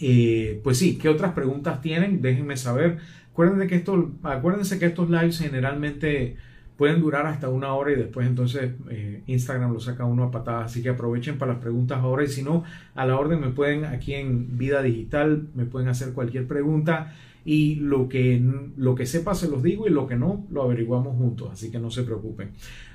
Eh, 0.00 0.60
pues 0.64 0.78
sí, 0.78 0.98
¿qué 0.98 1.08
otras 1.08 1.32
preguntas 1.32 1.80
tienen? 1.80 2.22
Déjenme 2.22 2.56
saber. 2.56 2.98
Acuérdense 3.30 3.66
que, 3.66 3.76
esto, 3.76 4.10
acuérdense 4.22 4.78
que 4.78 4.86
estos 4.86 5.10
lives 5.10 5.38
generalmente 5.38 6.36
pueden 6.76 7.00
durar 7.00 7.26
hasta 7.26 7.48
una 7.48 7.74
hora 7.74 7.92
y 7.92 7.96
después 7.96 8.26
entonces 8.26 8.72
eh, 8.90 9.22
Instagram 9.26 9.72
lo 9.72 9.80
saca 9.80 10.04
uno 10.04 10.24
a 10.24 10.30
patadas. 10.30 10.72
Así 10.72 10.82
que 10.82 10.88
aprovechen 10.88 11.38
para 11.38 11.52
las 11.52 11.62
preguntas 11.62 11.98
ahora 11.98 12.24
y 12.24 12.28
si 12.28 12.42
no, 12.42 12.64
a 12.94 13.06
la 13.06 13.16
orden 13.16 13.40
me 13.40 13.50
pueden 13.50 13.84
aquí 13.84 14.14
en 14.14 14.58
Vida 14.58 14.82
Digital, 14.82 15.48
me 15.54 15.64
pueden 15.64 15.88
hacer 15.88 16.12
cualquier 16.12 16.46
pregunta 16.46 17.12
y 17.44 17.76
lo 17.76 18.08
que, 18.08 18.42
lo 18.76 18.94
que 18.94 19.06
sepa 19.06 19.34
se 19.34 19.48
los 19.48 19.62
digo 19.62 19.86
y 19.86 19.90
lo 19.90 20.06
que 20.06 20.16
no 20.16 20.46
lo 20.50 20.62
averiguamos 20.62 21.16
juntos, 21.16 21.50
así 21.52 21.70
que 21.70 21.78
no 21.78 21.90
se 21.90 22.02
preocupen. 22.02 22.50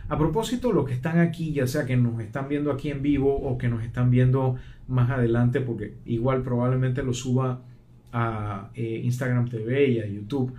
A 0.09 0.17
propósito, 0.17 0.71
los 0.71 0.85
que 0.85 0.93
están 0.93 1.19
aquí, 1.19 1.51
ya 1.51 1.67
sea 1.67 1.85
que 1.85 1.97
nos 1.97 2.21
están 2.21 2.47
viendo 2.47 2.71
aquí 2.71 2.89
en 2.89 3.01
vivo 3.01 3.35
o 3.35 3.57
que 3.57 3.67
nos 3.67 3.83
están 3.83 4.09
viendo 4.09 4.55
más 4.87 5.09
adelante, 5.09 5.59
porque 5.59 5.95
igual 6.05 6.43
probablemente 6.43 7.03
lo 7.03 7.13
suba 7.13 7.61
a 8.13 8.71
eh, 8.73 9.01
Instagram 9.03 9.49
TV 9.49 9.89
y 9.89 9.99
a 9.99 10.07
YouTube. 10.07 10.53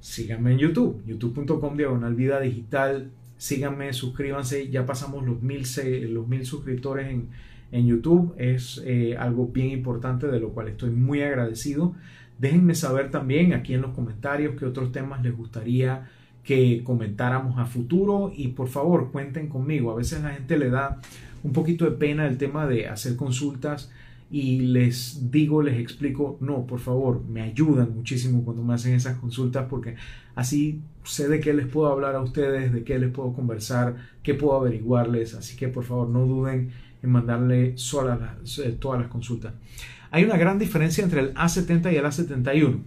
Síganme 0.00 0.52
en 0.52 0.58
YouTube, 0.58 1.02
youtube.com 1.06 1.76
diagonal 1.76 2.14
vida 2.14 2.40
digital. 2.40 3.10
Síganme, 3.36 3.92
suscríbanse. 3.92 4.70
Ya 4.70 4.86
pasamos 4.86 5.24
los 5.24 5.42
mil, 5.42 5.64
los 6.08 6.26
mil 6.26 6.46
suscriptores 6.46 7.08
en, 7.08 7.28
en 7.72 7.86
YouTube. 7.86 8.34
Es 8.38 8.82
eh, 8.86 9.16
algo 9.18 9.48
bien 9.48 9.70
importante 9.70 10.28
de 10.28 10.40
lo 10.40 10.50
cual 10.50 10.68
estoy 10.68 10.90
muy 10.90 11.22
agradecido. 11.22 11.94
Déjenme 12.42 12.74
saber 12.74 13.12
también 13.12 13.52
aquí 13.52 13.72
en 13.72 13.82
los 13.82 13.92
comentarios 13.92 14.56
qué 14.58 14.64
otros 14.64 14.90
temas 14.90 15.22
les 15.22 15.32
gustaría 15.32 16.10
que 16.42 16.82
comentáramos 16.82 17.56
a 17.56 17.66
futuro 17.66 18.32
y 18.34 18.48
por 18.48 18.66
favor 18.66 19.12
cuenten 19.12 19.48
conmigo. 19.48 19.92
A 19.92 19.94
veces 19.94 20.24
la 20.24 20.30
gente 20.30 20.58
le 20.58 20.68
da 20.68 21.00
un 21.44 21.52
poquito 21.52 21.84
de 21.84 21.92
pena 21.92 22.26
el 22.26 22.38
tema 22.38 22.66
de 22.66 22.88
hacer 22.88 23.14
consultas 23.14 23.92
y 24.28 24.58
les 24.58 25.30
digo, 25.30 25.62
les 25.62 25.78
explico, 25.78 26.36
no, 26.40 26.66
por 26.66 26.80
favor, 26.80 27.22
me 27.28 27.42
ayudan 27.42 27.94
muchísimo 27.94 28.42
cuando 28.44 28.64
me 28.64 28.74
hacen 28.74 28.94
esas 28.94 29.18
consultas 29.18 29.68
porque 29.70 29.94
así 30.34 30.80
sé 31.04 31.28
de 31.28 31.38
qué 31.38 31.54
les 31.54 31.68
puedo 31.68 31.92
hablar 31.92 32.16
a 32.16 32.22
ustedes, 32.22 32.72
de 32.72 32.82
qué 32.82 32.98
les 32.98 33.12
puedo 33.12 33.32
conversar, 33.34 33.94
qué 34.24 34.34
puedo 34.34 34.56
averiguarles, 34.56 35.34
así 35.34 35.56
que 35.56 35.68
por 35.68 35.84
favor 35.84 36.08
no 36.08 36.26
duden 36.26 36.72
en 37.04 37.10
mandarle 37.10 37.76
eh, 37.76 38.76
todas 38.80 39.00
las 39.00 39.08
consultas. 39.10 39.54
Hay 40.12 40.24
una 40.24 40.36
gran 40.36 40.58
diferencia 40.58 41.02
entre 41.02 41.20
el 41.20 41.34
A70 41.34 41.90
y 41.90 41.96
el 41.96 42.04
A71. 42.04 42.82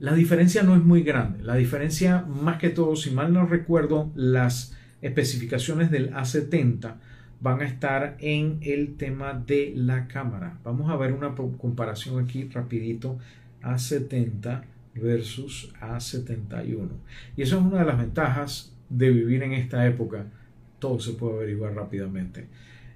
La 0.00 0.14
diferencia 0.14 0.62
no 0.62 0.74
es 0.74 0.82
muy 0.82 1.02
grande. 1.02 1.44
La 1.44 1.56
diferencia, 1.56 2.22
más 2.22 2.58
que 2.58 2.70
todo, 2.70 2.96
si 2.96 3.10
mal 3.10 3.34
no 3.34 3.44
recuerdo, 3.44 4.10
las 4.14 4.74
especificaciones 5.02 5.90
del 5.90 6.10
A70 6.14 6.94
van 7.40 7.60
a 7.60 7.66
estar 7.66 8.16
en 8.20 8.60
el 8.62 8.96
tema 8.96 9.34
de 9.34 9.74
la 9.76 10.08
cámara. 10.08 10.58
Vamos 10.64 10.90
a 10.90 10.96
ver 10.96 11.12
una 11.12 11.34
comparación 11.34 12.18
aquí 12.18 12.48
rapidito. 12.48 13.18
A70 13.62 14.62
versus 14.94 15.70
A71. 15.82 16.88
Y 17.36 17.42
eso 17.42 17.58
es 17.58 17.62
una 17.62 17.80
de 17.80 17.84
las 17.84 17.98
ventajas 17.98 18.74
de 18.88 19.10
vivir 19.10 19.42
en 19.42 19.52
esta 19.52 19.86
época. 19.86 20.24
Todo 20.78 20.98
se 20.98 21.12
puede 21.12 21.34
averiguar 21.34 21.74
rápidamente. 21.74 22.46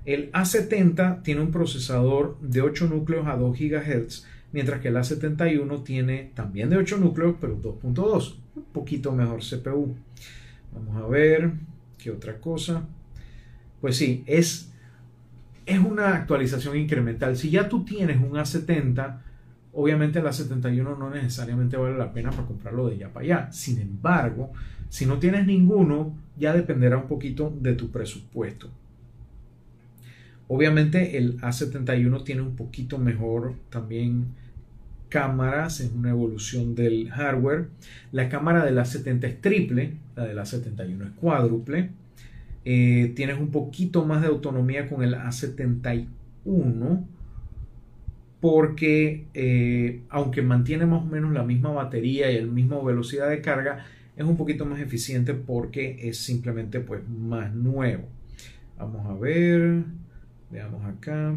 El 0.08 0.32
A70 0.32 1.22
tiene 1.22 1.42
un 1.42 1.50
procesador 1.50 2.38
de 2.40 2.62
8 2.62 2.86
núcleos 2.86 3.26
a 3.26 3.36
2 3.36 3.58
GHz, 3.58 4.24
mientras 4.52 4.80
que 4.80 4.88
el 4.88 4.96
A71 4.96 5.84
tiene 5.84 6.30
también 6.34 6.70
de 6.70 6.78
8 6.78 6.96
núcleos, 6.96 7.36
pero 7.38 7.60
2.2, 7.60 8.36
un 8.56 8.62
poquito 8.72 9.12
mejor 9.12 9.40
CPU. 9.40 9.94
Vamos 10.72 10.96
a 10.96 11.06
ver 11.06 11.52
qué 11.98 12.10
otra 12.10 12.38
cosa. 12.40 12.86
Pues 13.82 13.98
sí, 13.98 14.24
es, 14.24 14.72
es 15.66 15.78
una 15.78 16.14
actualización 16.14 16.78
incremental. 16.78 17.36
Si 17.36 17.50
ya 17.50 17.68
tú 17.68 17.84
tienes 17.84 18.16
un 18.16 18.30
A70, 18.30 19.18
obviamente 19.74 20.20
el 20.20 20.24
A71 20.24 20.98
no 20.98 21.10
necesariamente 21.10 21.76
vale 21.76 21.98
la 21.98 22.14
pena 22.14 22.30
para 22.30 22.46
comprarlo 22.46 22.88
de 22.88 22.96
ya 22.96 23.12
para 23.12 23.24
allá. 23.24 23.52
Sin 23.52 23.78
embargo, 23.78 24.52
si 24.88 25.04
no 25.04 25.18
tienes 25.18 25.46
ninguno, 25.46 26.16
ya 26.38 26.54
dependerá 26.54 26.96
un 26.96 27.08
poquito 27.08 27.54
de 27.60 27.74
tu 27.74 27.90
presupuesto. 27.90 28.70
Obviamente 30.48 31.18
el 31.18 31.38
A71 31.40 32.24
tiene 32.24 32.40
un 32.40 32.56
poquito 32.56 32.98
mejor 32.98 33.54
también 33.70 34.26
cámaras, 35.08 35.80
es 35.80 35.92
una 35.92 36.11
evolución 36.11 36.74
del 36.74 37.11
hardware. 37.11 37.68
La 38.12 38.28
cámara 38.28 38.64
del 38.64 38.78
A70 38.78 39.24
es 39.24 39.40
triple, 39.40 39.92
la 40.16 40.24
del 40.24 40.38
A71 40.38 41.06
es 41.06 41.12
cuádruple. 41.20 41.90
Eh, 42.64 43.12
tienes 43.14 43.38
un 43.38 43.50
poquito 43.50 44.04
más 44.04 44.22
de 44.22 44.28
autonomía 44.28 44.88
con 44.88 45.02
el 45.02 45.14
A71 45.14 46.06
porque 48.40 49.26
eh, 49.34 50.02
aunque 50.11 50.42
mantiene 50.42 50.87
más 50.87 51.02
o 51.02 51.06
menos 51.06 51.32
la 51.32 51.42
misma 51.42 51.70
batería 51.70 52.30
y 52.30 52.40
la 52.40 52.46
misma 52.46 52.80
velocidad 52.82 53.28
de 53.28 53.40
carga, 53.40 53.84
es 54.16 54.24
un 54.24 54.37
poquito 54.37 54.64
más 54.64 54.80
eficiente 54.80 55.34
porque 55.34 56.08
es 56.08 56.18
simplemente 56.18 56.80
pues 56.80 57.02
más 57.08 57.54
nuevo. 57.54 58.04
Vamos 58.78 59.06
a 59.06 59.14
ver. 59.14 59.82
Veamos 60.50 60.84
acá. 60.84 61.37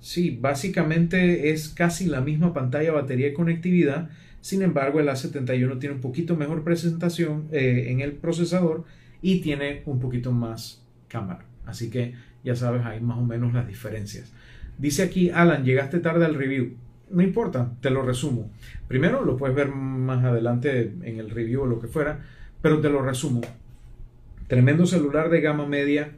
Sí, 0.00 0.38
básicamente 0.38 1.50
es 1.50 1.68
casi 1.68 2.06
la 2.06 2.20
misma 2.20 2.52
pantalla, 2.52 2.92
batería 2.92 3.28
y 3.28 3.32
conectividad. 3.32 4.10
Sin 4.40 4.62
embargo, 4.62 5.00
el 5.00 5.08
A71 5.08 5.78
tiene 5.78 5.94
un 5.94 6.00
poquito 6.00 6.36
mejor 6.36 6.62
presentación 6.62 7.48
eh, 7.52 7.86
en 7.88 8.00
el 8.00 8.12
procesador 8.12 8.84
y 9.22 9.40
tiene 9.40 9.82
un 9.86 10.00
poquito 10.00 10.32
más 10.32 10.82
cámara. 11.08 11.46
Así 11.64 11.88
que 11.88 12.14
ya 12.44 12.54
sabes 12.54 12.84
ahí 12.84 13.00
más 13.00 13.16
o 13.16 13.22
menos 13.22 13.54
las 13.54 13.66
diferencias. 13.66 14.30
Dice 14.76 15.02
aquí, 15.02 15.30
Alan, 15.30 15.64
llegaste 15.64 16.00
tarde 16.00 16.26
al 16.26 16.34
review. 16.34 16.74
No 17.10 17.22
importa, 17.22 17.72
te 17.80 17.90
lo 17.90 18.02
resumo. 18.02 18.50
Primero 18.88 19.24
lo 19.24 19.36
puedes 19.36 19.56
ver 19.56 19.68
más 19.68 20.22
adelante 20.24 20.92
en 21.02 21.18
el 21.18 21.30
review 21.30 21.62
o 21.62 21.66
lo 21.66 21.80
que 21.80 21.86
fuera, 21.86 22.20
pero 22.60 22.80
te 22.80 22.90
lo 22.90 23.02
resumo. 23.02 23.40
Tremendo 24.48 24.84
celular 24.84 25.30
de 25.30 25.40
gama 25.40 25.66
media 25.66 26.10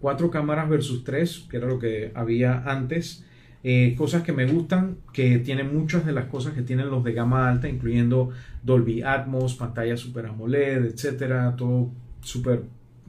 cuatro 0.00 0.30
cámaras 0.30 0.68
versus 0.68 1.04
tres, 1.04 1.46
que 1.50 1.58
era 1.58 1.66
lo 1.66 1.78
que 1.78 2.12
había 2.14 2.62
antes. 2.64 3.24
Eh, 3.62 3.94
cosas 3.96 4.22
que 4.22 4.32
me 4.32 4.46
gustan, 4.46 4.96
que 5.12 5.38
tienen 5.38 5.76
muchas 5.76 6.06
de 6.06 6.12
las 6.12 6.26
cosas 6.26 6.54
que 6.54 6.62
tienen 6.62 6.88
los 6.88 7.04
de 7.04 7.12
gama 7.12 7.48
alta, 7.48 7.68
incluyendo 7.68 8.30
Dolby 8.62 9.02
Atmos, 9.02 9.54
pantalla 9.54 9.96
Super 9.98 10.26
AMOLED, 10.26 10.86
etcétera, 10.86 11.54
todo 11.56 11.90
súper 12.22 12.62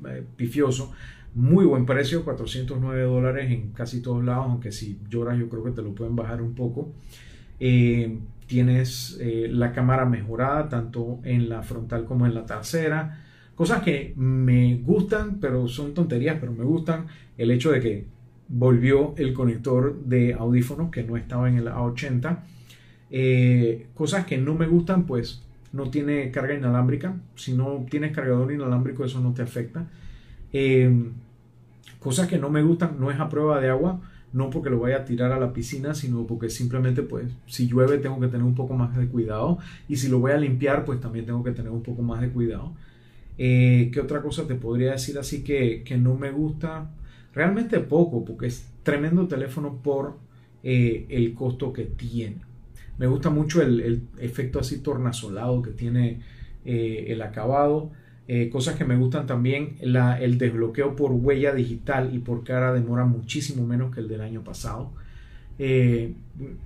eh, 0.08 0.24
pifioso. 0.36 0.92
Muy 1.34 1.64
buen 1.66 1.86
precio, 1.86 2.26
409 2.26 3.04
dólares 3.04 3.50
en 3.52 3.72
casi 3.72 4.02
todos 4.02 4.26
lados, 4.26 4.48
aunque 4.50 4.74
si 4.74 5.00
lloras 5.10 5.40
yo 5.40 5.48
creo 5.48 5.64
que 5.64 5.72
te 5.72 5.82
lo 5.82 5.96
pueden 5.96 6.18
bajar 6.18 6.42
un 6.42 6.54
poco. 6.54 6.92
Eh, 7.62 8.20
tienes 8.48 9.18
la 9.22 9.72
cámara 9.72 10.04
mejorada 10.06 10.68
tanto 10.68 11.22
en 11.24 11.48
la 11.48 11.64
frontal 11.64 12.04
como 12.04 12.26
en 12.26 12.34
la 12.34 12.46
trasera. 12.46 13.21
Cosas 13.62 13.84
que 13.84 14.16
me 14.16 14.78
gustan, 14.78 15.38
pero 15.40 15.68
son 15.68 15.94
tonterías, 15.94 16.38
pero 16.40 16.52
me 16.52 16.64
gustan. 16.64 17.06
El 17.38 17.52
hecho 17.52 17.70
de 17.70 17.80
que 17.80 18.06
volvió 18.48 19.14
el 19.18 19.34
conector 19.34 20.04
de 20.04 20.34
audífonos 20.34 20.90
que 20.90 21.04
no 21.04 21.16
estaba 21.16 21.48
en 21.48 21.58
el 21.58 21.68
A80. 21.68 22.40
Eh, 23.12 23.86
cosas 23.94 24.26
que 24.26 24.40
no 24.40 24.56
me 24.56 24.66
gustan, 24.66 25.06
pues 25.06 25.44
no 25.74 25.92
tiene 25.92 26.32
carga 26.32 26.56
inalámbrica. 26.56 27.18
Si 27.36 27.54
no 27.54 27.86
tienes 27.88 28.14
cargador 28.14 28.52
inalámbrico, 28.52 29.06
eso 29.06 29.22
no 29.22 29.32
te 29.32 29.44
afecta. 29.44 29.86
cosas 32.00 32.28
que 32.28 32.40
no 32.40 32.50
me 32.50 32.64
gustan, 32.64 33.00
no 33.00 33.12
es 33.12 33.20
a 33.20 33.30
prueba 33.30 33.62
de 33.62 33.70
agua 33.70 34.02
no 34.34 34.50
porque 34.50 34.70
lo 34.72 34.80
vaya 34.80 34.98
a 34.98 35.06
tirar 35.06 35.32
a 35.34 35.40
la 35.40 35.54
piscina, 35.54 35.94
sino 35.94 36.26
porque 36.26 36.50
simplemente 36.50 37.04
pues 37.04 37.32
si 37.48 37.68
llueve 37.68 37.98
tengo 37.98 38.20
que 38.20 38.28
tener 38.28 38.44
un 38.44 38.56
poco 38.56 38.74
más 38.74 38.96
de 38.96 39.08
cuidado 39.08 39.60
y 39.88 39.98
si 39.98 40.08
lo 40.08 40.20
voy 40.20 40.32
a 40.32 40.38
limpiar 40.38 40.86
pues 40.86 41.00
también 41.02 41.26
tengo 41.26 41.44
que 41.44 41.52
tener 41.52 41.72
un 41.72 41.84
poco 41.84 42.02
más 42.02 42.22
de 42.22 42.30
cuidado. 42.30 42.74
Eh, 43.44 43.90
¿Qué 43.92 44.00
otra 44.00 44.22
cosa 44.22 44.46
te 44.46 44.54
podría 44.54 44.92
decir 44.92 45.18
así 45.18 45.44
que, 45.44 45.84
no 45.98 46.14
me 46.14 46.30
gusta? 46.30 46.92
Realmente 47.34 47.80
poco 47.80 48.24
porque 48.24 48.46
es 48.46 48.68
tremendo 48.84 49.28
teléfono 49.28 49.80
por 49.82 50.20
eh, 50.62 51.08
el 51.10 51.34
costo 51.34 51.74
que 51.74 51.86
tiene. 51.86 52.36
Me 53.00 53.08
gusta 53.08 53.32
mucho 53.32 53.64
el, 53.64 54.04
efecto 54.20 54.60
así 54.60 54.84
tornasolado 54.84 55.64
que 55.64 55.72
tiene 55.72 56.22
eh, 56.66 57.06
el 57.08 57.24
acabado. 57.24 57.90
Cosas 58.50 58.76
que 58.76 58.86
me 58.86 58.96
gustan 58.96 59.28
también, 59.28 59.76
el 59.82 60.38
desbloqueo 60.38 60.96
por 60.96 61.12
huella 61.12 61.54
digital 61.54 62.16
y 62.16 62.20
por 62.20 62.46
cara 62.46 62.72
demora 62.72 63.04
muchísimo 63.04 63.68
menos 63.68 63.94
que 63.94 64.00
el 64.00 64.08
del 64.08 64.22
año 64.22 64.42
pasado. 64.42 64.94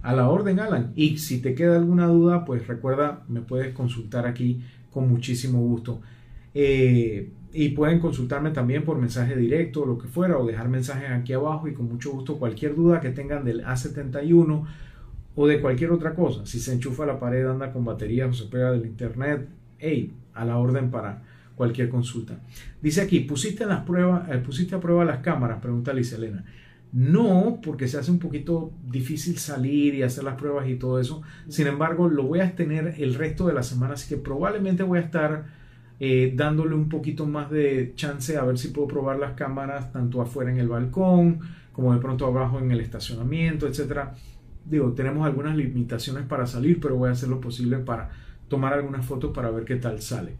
A 0.03 0.13
la 0.13 0.29
orden, 0.29 0.59
Alan. 0.59 0.91
Y 0.95 1.17
si 1.17 1.41
te 1.41 1.55
queda 1.55 1.77
alguna 1.77 2.05
duda, 2.05 2.45
pues 2.45 2.67
recuerda, 2.67 3.23
me 3.29 3.41
puedes 3.41 3.73
consultar 3.73 4.27
aquí 4.27 4.61
con 4.91 5.09
muchísimo 5.09 5.59
gusto. 5.59 6.01
Eh, 6.55 7.29
y 7.53 7.69
pueden 7.69 7.99
consultarme 7.99 8.51
también 8.51 8.83
por 8.83 8.97
mensaje 8.97 9.35
directo 9.35 9.83
o 9.83 9.85
lo 9.85 9.97
que 9.97 10.07
fuera, 10.07 10.37
o 10.37 10.45
dejar 10.45 10.67
mensajes 10.67 11.09
aquí 11.09 11.33
abajo 11.33 11.67
y 11.67 11.73
con 11.73 11.87
mucho 11.87 12.11
gusto 12.11 12.37
cualquier 12.37 12.75
duda 12.75 12.99
que 12.99 13.11
tengan 13.11 13.45
del 13.45 13.63
A71 13.63 14.65
o 15.35 15.47
de 15.47 15.61
cualquier 15.61 15.91
otra 15.91 16.15
cosa. 16.15 16.45
Si 16.45 16.59
se 16.59 16.73
enchufa 16.73 17.05
la 17.05 17.19
pared, 17.19 17.45
anda 17.45 17.71
con 17.71 17.85
batería 17.85 18.25
o 18.27 18.33
se 18.33 18.45
pega 18.45 18.71
del 18.71 18.85
internet, 18.85 19.47
hey, 19.79 20.13
a 20.33 20.43
la 20.43 20.57
orden 20.57 20.91
para 20.91 21.23
cualquier 21.55 21.89
consulta. 21.89 22.39
Dice 22.81 23.01
aquí, 23.01 23.21
¿pusiste, 23.21 23.65
las 23.65 23.83
pruebas, 23.83 24.29
eh, 24.29 24.37
¿pusiste 24.37 24.75
a 24.75 24.79
prueba 24.79 25.05
las 25.05 25.19
cámaras? 25.19 25.61
Pregunta 25.61 25.93
Liz 25.93 26.11
Elena. 26.13 26.43
No, 26.91 27.59
porque 27.61 27.87
se 27.87 27.97
hace 27.97 28.11
un 28.11 28.19
poquito 28.19 28.71
difícil 28.89 29.37
salir 29.37 29.95
y 29.95 30.03
hacer 30.03 30.23
las 30.23 30.35
pruebas 30.35 30.67
y 30.69 30.75
todo 30.75 30.99
eso. 30.99 31.21
Sin 31.49 31.67
embargo, 31.67 32.09
lo 32.09 32.23
voy 32.23 32.39
a 32.39 32.55
tener 32.55 32.95
el 32.97 33.15
resto 33.15 33.47
de 33.47 33.53
la 33.53 33.63
semana, 33.63 33.95
así 33.95 34.07
que 34.07 34.21
probablemente 34.21 34.83
voy 34.83 34.99
a 34.99 35.01
estar 35.01 35.64
eh, 35.99 36.33
dándole 36.35 36.75
un 36.75 36.89
poquito 36.89 37.25
más 37.25 37.49
de 37.49 37.93
chance 37.95 38.37
a 38.37 38.43
ver 38.43 38.57
si 38.57 38.69
puedo 38.69 38.87
probar 38.87 39.17
las 39.17 39.33
cámaras 39.33 39.91
tanto 39.91 40.21
afuera 40.21 40.51
en 40.51 40.59
el 40.59 40.67
balcón 40.67 41.39
como 41.71 41.93
de 41.93 41.99
pronto 41.99 42.25
abajo 42.25 42.59
en 42.59 42.71
el 42.71 42.79
estacionamiento, 42.79 43.67
etcétera. 43.67 44.13
Digo, 44.65 44.93
tenemos 44.93 45.25
algunas 45.25 45.55
limitaciones 45.55 46.25
para 46.25 46.47
salir, 46.47 46.79
pero 46.79 46.95
voy 46.95 47.09
a 47.09 47.11
hacer 47.11 47.29
lo 47.29 47.41
posible 47.41 47.77
para 47.79 48.09
tomar 48.47 48.73
algunas 48.73 49.05
fotos 49.05 49.33
para 49.33 49.51
ver 49.51 49.65
qué 49.65 49.75
tal 49.75 50.01
sale. 50.01 50.35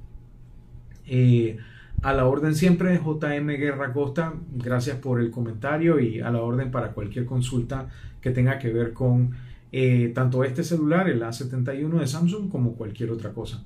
Eh, 1.08 1.58
a 2.01 2.14
la 2.14 2.26
orden 2.26 2.56
siempre, 2.56 2.97
JM 2.97 3.47
Guerra 3.47 3.91
Costa, 3.91 4.34
gracias 4.56 4.97
por 4.97 5.20
el 5.20 5.32
comentario 5.32 5.99
y 5.99 6.22
a 6.22 6.32
la 6.32 6.41
orden 6.41 6.72
para 6.72 6.91
cualquier 6.91 7.26
consulta 7.26 7.89
que 8.22 8.32
tenga 8.32 8.58
que 8.58 8.72
ver 8.72 8.93
con 8.93 9.32
eh, 9.72 10.12
tanto 10.16 10.43
este 10.43 10.64
celular, 10.64 11.10
el 11.10 11.22
A71 11.22 11.99
de 11.99 12.08
Samsung, 12.08 12.49
como 12.49 12.76
cualquier 12.76 13.12
otra 13.12 13.32
cosa. 13.32 13.64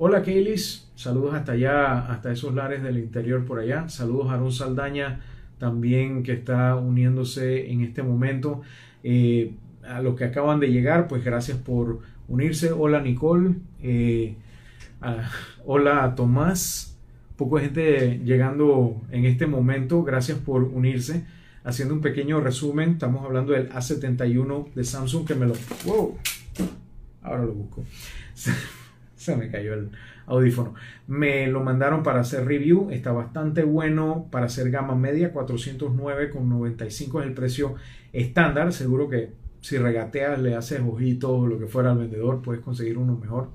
Hola 0.00 0.22
Kaylis, 0.22 0.88
saludos 0.94 1.34
hasta 1.34 1.52
allá, 1.52 2.06
hasta 2.06 2.30
esos 2.30 2.54
lares 2.54 2.84
del 2.84 2.98
interior 2.98 3.44
por 3.44 3.58
allá. 3.58 3.88
Saludos 3.88 4.28
a 4.30 4.34
Aaron 4.34 4.52
Saldaña 4.52 5.22
también 5.58 6.22
que 6.22 6.34
está 6.34 6.76
uniéndose 6.76 7.72
en 7.72 7.80
este 7.80 8.04
momento. 8.04 8.60
Eh, 9.02 9.56
a 9.82 10.00
los 10.00 10.14
que 10.14 10.22
acaban 10.22 10.60
de 10.60 10.70
llegar, 10.70 11.08
pues 11.08 11.24
gracias 11.24 11.58
por 11.58 11.98
unirse. 12.28 12.70
Hola 12.70 13.00
Nicole. 13.00 13.56
Ah, 15.00 15.28
hola 15.66 16.14
Tomás, 16.14 16.96
poco 17.34 17.58
gente 17.58 18.20
llegando 18.24 19.02
en 19.10 19.24
este 19.24 19.48
momento, 19.48 20.04
gracias 20.04 20.38
por 20.38 20.62
unirse. 20.62 21.24
Haciendo 21.64 21.92
un 21.92 22.02
pequeño 22.02 22.40
resumen, 22.40 22.90
estamos 22.90 23.24
hablando 23.24 23.52
del 23.52 23.68
A71 23.70 24.74
de 24.74 24.84
Samsung 24.84 25.26
que 25.26 25.34
me 25.34 25.46
lo... 25.46 25.54
¡Wow! 25.84 26.18
Ahora 27.20 27.42
lo 27.42 27.52
busco. 27.52 27.82
Se 29.24 29.36
me 29.36 29.50
cayó 29.50 29.74
el 29.74 29.90
audífono. 30.26 30.74
Me 31.06 31.46
lo 31.48 31.62
mandaron 31.62 32.02
para 32.02 32.20
hacer 32.20 32.46
review, 32.46 32.90
está 32.90 33.12
bastante 33.12 33.64
bueno 33.64 34.28
para 34.30 34.46
hacer 34.46 34.70
gama 34.70 34.94
media, 34.94 35.32
409,95 35.32 37.20
es 37.20 37.26
el 37.26 37.34
precio 37.34 37.74
estándar, 38.12 38.72
seguro 38.72 39.08
que 39.08 39.32
si 39.60 39.76
regateas, 39.76 40.40
le 40.40 40.54
haces 40.54 40.80
ojitos 40.80 41.30
o 41.30 41.46
lo 41.46 41.58
que 41.58 41.66
fuera 41.66 41.90
al 41.90 41.98
vendedor, 41.98 42.42
puedes 42.42 42.62
conseguir 42.62 42.96
uno 42.96 43.16
mejor. 43.16 43.48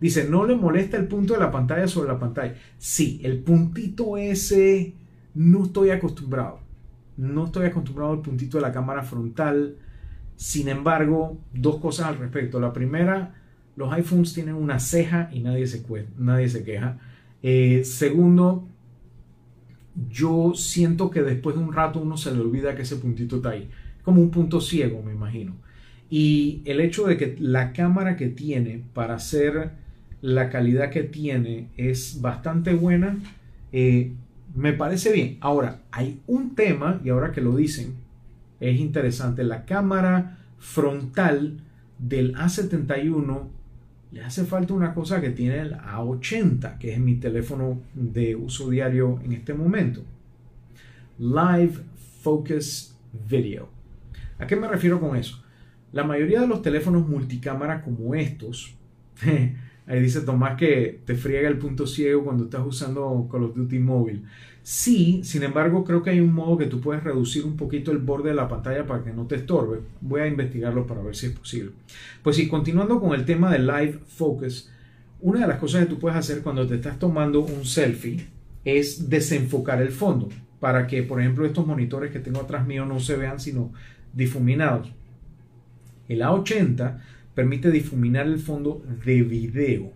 Dice, 0.00 0.28
¿no 0.28 0.46
le 0.46 0.56
molesta 0.56 0.96
el 0.96 1.06
punto 1.06 1.34
de 1.34 1.40
la 1.40 1.50
pantalla 1.50 1.86
sobre 1.86 2.08
la 2.08 2.18
pantalla? 2.18 2.54
Sí, 2.78 3.20
el 3.22 3.38
puntito 3.38 4.16
ese 4.16 4.94
no 5.34 5.64
estoy 5.64 5.90
acostumbrado. 5.90 6.60
No 7.16 7.44
estoy 7.44 7.66
acostumbrado 7.66 8.12
al 8.12 8.22
puntito 8.22 8.56
de 8.56 8.62
la 8.62 8.72
cámara 8.72 9.02
frontal. 9.02 9.76
Sin 10.36 10.68
embargo, 10.68 11.38
dos 11.52 11.78
cosas 11.78 12.06
al 12.06 12.18
respecto. 12.18 12.58
La 12.58 12.72
primera, 12.72 13.34
los 13.76 13.92
iPhones 13.92 14.34
tienen 14.34 14.54
una 14.54 14.78
ceja 14.78 15.30
y 15.32 15.40
nadie 15.40 15.66
se, 15.66 15.84
queja. 16.64 16.98
Eh, 17.42 17.82
segundo, 17.84 18.66
yo 20.10 20.52
siento 20.54 21.10
que 21.10 21.22
después 21.22 21.56
de 21.56 21.62
un 21.62 21.72
rato 21.72 22.00
uno 22.00 22.16
se 22.16 22.32
le 22.32 22.40
olvida 22.40 22.74
que 22.74 22.82
ese 22.82 22.96
puntito 22.96 23.36
está 23.36 23.50
ahí. 23.50 23.68
Como 24.02 24.20
un 24.20 24.30
punto 24.30 24.60
ciego, 24.60 25.02
me 25.02 25.12
imagino. 25.12 25.54
Y 26.10 26.60
el 26.66 26.80
hecho 26.80 27.06
de 27.06 27.16
que 27.16 27.36
la 27.38 27.72
cámara 27.72 28.16
que 28.16 28.28
tiene 28.28 28.82
para 28.92 29.14
hacer 29.14 29.70
la 30.20 30.50
calidad 30.50 30.90
que 30.90 31.02
tiene 31.02 31.68
es 31.76 32.20
bastante 32.20 32.72
buena. 32.72 33.18
Eh, 33.72 34.12
me 34.54 34.72
parece 34.72 35.12
bien. 35.12 35.36
Ahora, 35.40 35.80
hay 35.90 36.20
un 36.26 36.54
tema, 36.54 37.00
y 37.04 37.10
ahora 37.10 37.32
que 37.32 37.40
lo 37.40 37.56
dicen, 37.56 37.94
es 38.60 38.78
interesante. 38.78 39.44
La 39.44 39.64
cámara 39.64 40.38
frontal 40.58 41.58
del 41.98 42.34
A71 42.34 43.48
le 44.12 44.22
hace 44.22 44.44
falta 44.44 44.74
una 44.74 44.92
cosa 44.92 45.20
que 45.20 45.30
tiene 45.30 45.58
el 45.60 45.74
A80, 45.74 46.76
que 46.76 46.92
es 46.92 46.98
mi 46.98 47.16
teléfono 47.16 47.80
de 47.94 48.36
uso 48.36 48.68
diario 48.68 49.18
en 49.24 49.32
este 49.32 49.54
momento. 49.54 50.02
Live 51.18 51.78
Focus 52.20 52.94
Video. 53.28 53.70
¿A 54.38 54.46
qué 54.46 54.54
me 54.54 54.68
refiero 54.68 55.00
con 55.00 55.16
eso? 55.16 55.42
La 55.92 56.04
mayoría 56.04 56.40
de 56.40 56.46
los 56.46 56.60
teléfonos 56.60 57.08
multicámara 57.08 57.82
como 57.82 58.14
estos 58.14 58.74
Ahí 59.86 60.00
dice 60.00 60.20
Tomás 60.20 60.56
que 60.56 61.00
te 61.04 61.16
friega 61.16 61.48
el 61.48 61.58
punto 61.58 61.86
ciego 61.86 62.24
cuando 62.24 62.44
estás 62.44 62.64
usando 62.64 63.28
Call 63.30 63.44
of 63.44 63.56
Duty 63.56 63.78
móvil. 63.78 64.24
Sí, 64.62 65.22
sin 65.24 65.42
embargo, 65.42 65.84
creo 65.84 66.02
que 66.02 66.10
hay 66.10 66.20
un 66.20 66.32
modo 66.32 66.56
que 66.56 66.66
tú 66.66 66.80
puedes 66.80 67.02
reducir 67.02 67.44
un 67.44 67.56
poquito 67.56 67.90
el 67.90 67.98
borde 67.98 68.28
de 68.28 68.36
la 68.36 68.48
pantalla 68.48 68.86
para 68.86 69.02
que 69.02 69.12
no 69.12 69.26
te 69.26 69.34
estorbe. 69.34 69.80
Voy 70.00 70.20
a 70.20 70.28
investigarlo 70.28 70.86
para 70.86 71.02
ver 71.02 71.16
si 71.16 71.26
es 71.26 71.32
posible. 71.32 71.72
Pues 72.22 72.36
sí, 72.36 72.46
continuando 72.46 73.00
con 73.00 73.12
el 73.12 73.24
tema 73.24 73.50
de 73.50 73.58
Live 73.58 73.98
Focus, 74.06 74.70
una 75.20 75.40
de 75.40 75.46
las 75.48 75.58
cosas 75.58 75.82
que 75.82 75.90
tú 75.90 75.98
puedes 75.98 76.16
hacer 76.16 76.42
cuando 76.42 76.66
te 76.66 76.76
estás 76.76 76.98
tomando 76.98 77.40
un 77.40 77.64
selfie 77.64 78.26
es 78.64 79.08
desenfocar 79.10 79.82
el 79.82 79.90
fondo 79.90 80.28
para 80.60 80.86
que, 80.86 81.02
por 81.02 81.20
ejemplo, 81.20 81.44
estos 81.44 81.66
monitores 81.66 82.12
que 82.12 82.20
tengo 82.20 82.40
atrás 82.40 82.64
mío 82.64 82.86
no 82.86 83.00
se 83.00 83.16
vean 83.16 83.40
sino 83.40 83.72
difuminados. 84.12 84.92
El 86.08 86.20
A80 86.20 87.00
permite 87.34 87.70
difuminar 87.70 88.26
el 88.26 88.38
fondo 88.38 88.82
de 89.04 89.22
video. 89.22 89.92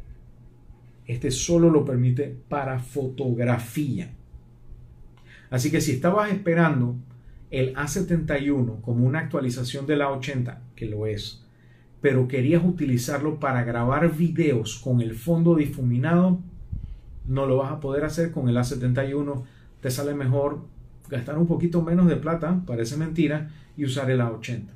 Este 1.07 1.31
solo 1.31 1.71
lo 1.71 1.85
permite 1.85 2.37
para 2.49 2.79
fotografía. 2.79 4.11
Así 5.51 5.71
que 5.71 5.81
si 5.81 5.93
estabas 5.93 6.33
esperando 6.33 6.97
el 7.51 7.75
A71 7.75 8.81
como 8.81 9.07
una 9.07 9.21
actualización 9.21 9.87
del 9.87 10.01
A80, 10.01 10.59
que 10.75 10.87
lo 10.87 11.07
es, 11.07 11.45
pero 12.01 12.29
querías 12.29 12.65
utilizarlo 12.65 13.39
para 13.39 13.65
grabar 13.65 14.15
videos 14.17 14.79
con 14.79 15.01
el 15.01 15.15
fondo 15.15 15.55
difuminado, 15.55 16.41
no 17.27 17.47
lo 17.47 17.59
vas 17.59 17.73
a 17.73 17.81
poder 17.81 18.05
hacer 18.05 18.33
con 18.33 18.49
el 18.49 18.57
A71. 18.57 19.45
Te 19.81 19.91
sale 19.91 20.15
mejor 20.15 20.61
gastar 21.09 21.39
un 21.39 21.47
poquito 21.47 21.83
menos 21.83 22.09
de 22.09 22.17
plata, 22.17 22.63
parece 22.67 22.97
mentira, 22.97 23.51
y 23.77 23.85
usar 23.85 24.11
el 24.11 24.21
A80. 24.21 24.76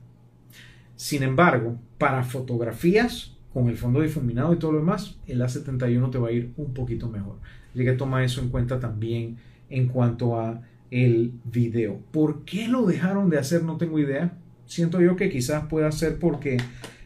Sin 1.00 1.22
embargo, 1.22 1.78
para 1.96 2.24
fotografías, 2.24 3.34
con 3.54 3.70
el 3.70 3.78
fondo 3.78 4.02
difuminado 4.02 4.52
y 4.52 4.58
todo 4.58 4.72
lo 4.72 4.80
demás, 4.80 5.16
el 5.26 5.40
A71 5.40 6.10
te 6.10 6.18
va 6.18 6.28
a 6.28 6.32
ir 6.32 6.52
un 6.58 6.74
poquito 6.74 7.08
mejor. 7.08 7.36
Así 7.72 7.84
que 7.84 7.92
toma 7.92 8.22
eso 8.22 8.42
en 8.42 8.50
cuenta 8.50 8.78
también 8.78 9.38
en 9.70 9.88
cuanto 9.88 10.38
a 10.38 10.60
el 10.90 11.32
video. 11.44 12.00
¿Por 12.10 12.44
qué 12.44 12.68
lo 12.68 12.84
dejaron 12.84 13.30
de 13.30 13.38
hacer? 13.38 13.62
No 13.62 13.78
tengo 13.78 13.98
idea. 13.98 14.34
Siento 14.66 15.00
yo 15.00 15.16
que 15.16 15.30
quizás 15.30 15.64
pueda 15.68 15.90
ser 15.90 16.18
porque 16.18 16.58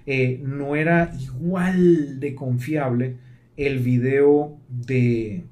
eh, 0.06 0.42
no 0.42 0.74
era 0.74 1.12
igual 1.20 2.18
de 2.18 2.34
confiable 2.34 3.14
el 3.56 3.78
video 3.78 4.56
de 4.68 5.44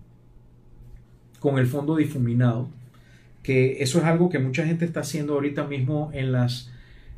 con 1.38 1.60
el 1.60 1.68
fondo 1.68 1.94
difuminado, 1.94 2.70
que 3.44 3.84
eso 3.84 4.00
es 4.00 4.04
algo 4.04 4.30
que 4.30 4.40
mucha 4.40 4.66
gente 4.66 4.84
está 4.84 4.98
haciendo 4.98 5.34
ahorita 5.34 5.62
mismo 5.62 6.10
en 6.12 6.32
las 6.32 6.71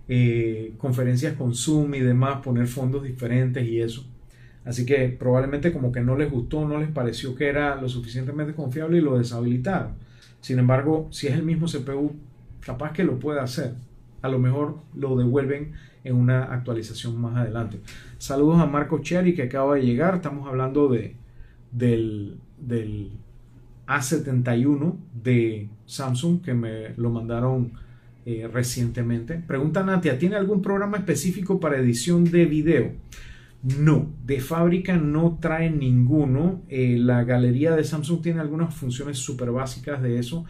eh, 0.09 0.74
conferencias 0.78 1.34
con 1.34 1.55
Zoom 1.55 1.94
y 1.94 2.00
demás, 2.00 2.40
poner 2.42 2.66
fondos 2.66 3.02
diferentes 3.02 3.66
y 3.66 3.80
eso. 3.80 4.07
Así 4.64 4.86
que 4.86 5.09
probablemente 5.09 5.72
como 5.72 5.92
que 5.92 6.00
no 6.00 6.16
les 6.16 6.30
gustó, 6.30 6.66
no 6.66 6.78
les 6.78 6.90
pareció 6.90 7.34
que 7.34 7.48
era 7.48 7.76
lo 7.76 7.88
suficientemente 7.88 8.55
confiable 8.55 8.98
y 8.98 9.00
lo 9.00 9.18
deshabilitaron. 9.18 9.92
Sin 10.40 10.59
embargo, 10.59 11.09
si 11.11 11.26
es 11.26 11.34
el 11.34 11.42
mismo 11.42 11.66
CPU, 11.66 12.14
capaz 12.61 12.92
que 12.92 13.05
lo 13.05 13.18
pueda 13.18 13.42
hacer. 13.42 13.74
A 14.22 14.28
lo 14.28 14.38
mejor 14.38 14.78
lo 14.94 15.16
devuelven 15.16 15.72
en 16.02 16.16
una 16.16 16.44
actualización 16.44 17.20
más 17.20 17.36
adelante. 17.36 17.80
Saludos 18.18 18.61
a 18.61 18.66
Marco 18.66 18.98
Cherry 19.00 19.34
que 19.34 19.42
acaba 19.42 19.74
de 19.74 19.82
llegar. 19.82 20.16
Estamos 20.16 20.48
hablando 20.48 20.88
de, 20.88 21.16
del, 21.72 22.38
del 22.59 23.11
A71 23.86 24.96
de 25.22 25.68
Samsung 25.86 26.42
que 26.42 26.55
me 26.55 26.94
lo 26.96 27.11
mandaron 27.11 27.72
eh, 28.27 28.49
recientemente. 28.53 29.35
Pregunta 29.35 29.83
Natia, 29.83 30.18
¿tiene 30.18 30.37
algún 30.37 30.62
programa 30.62 30.97
específico 30.97 31.61
para 31.61 31.79
edición 31.79 32.25
de 32.25 32.47
video? 32.47 32.93
No, 33.79 34.12
de 34.27 34.41
fábrica 34.41 34.97
no 34.97 35.39
trae 35.41 35.70
ninguno. 35.70 36.62
Eh, 36.68 36.97
la 36.99 37.25
galería 37.25 37.75
de 37.75 37.85
Samsung 37.85 38.20
tiene 38.20 38.41
algunas 38.41 38.75
funciones 38.75 39.18
súper 39.18 39.51
básicas 39.51 40.03
de 40.03 40.18
eso, 40.18 40.45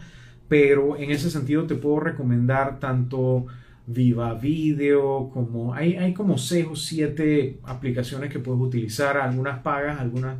pero 0.49 0.97
en 0.97 1.11
ese 1.11 1.29
sentido 1.29 1.65
te 1.65 1.75
puedo 1.75 2.01
recomendar 2.01 2.79
tanto 2.79 3.45
Viva 3.87 4.33
Video 4.33 5.29
como 5.31 5.73
hay, 5.73 5.95
hay 5.95 6.13
como 6.13 6.37
6 6.37 6.67
o 6.71 6.75
7 6.75 7.59
aplicaciones 7.63 8.31
que 8.31 8.39
puedes 8.39 8.61
utilizar, 8.61 9.17
algunas 9.17 9.59
pagas, 9.59 9.99
algunas 9.99 10.37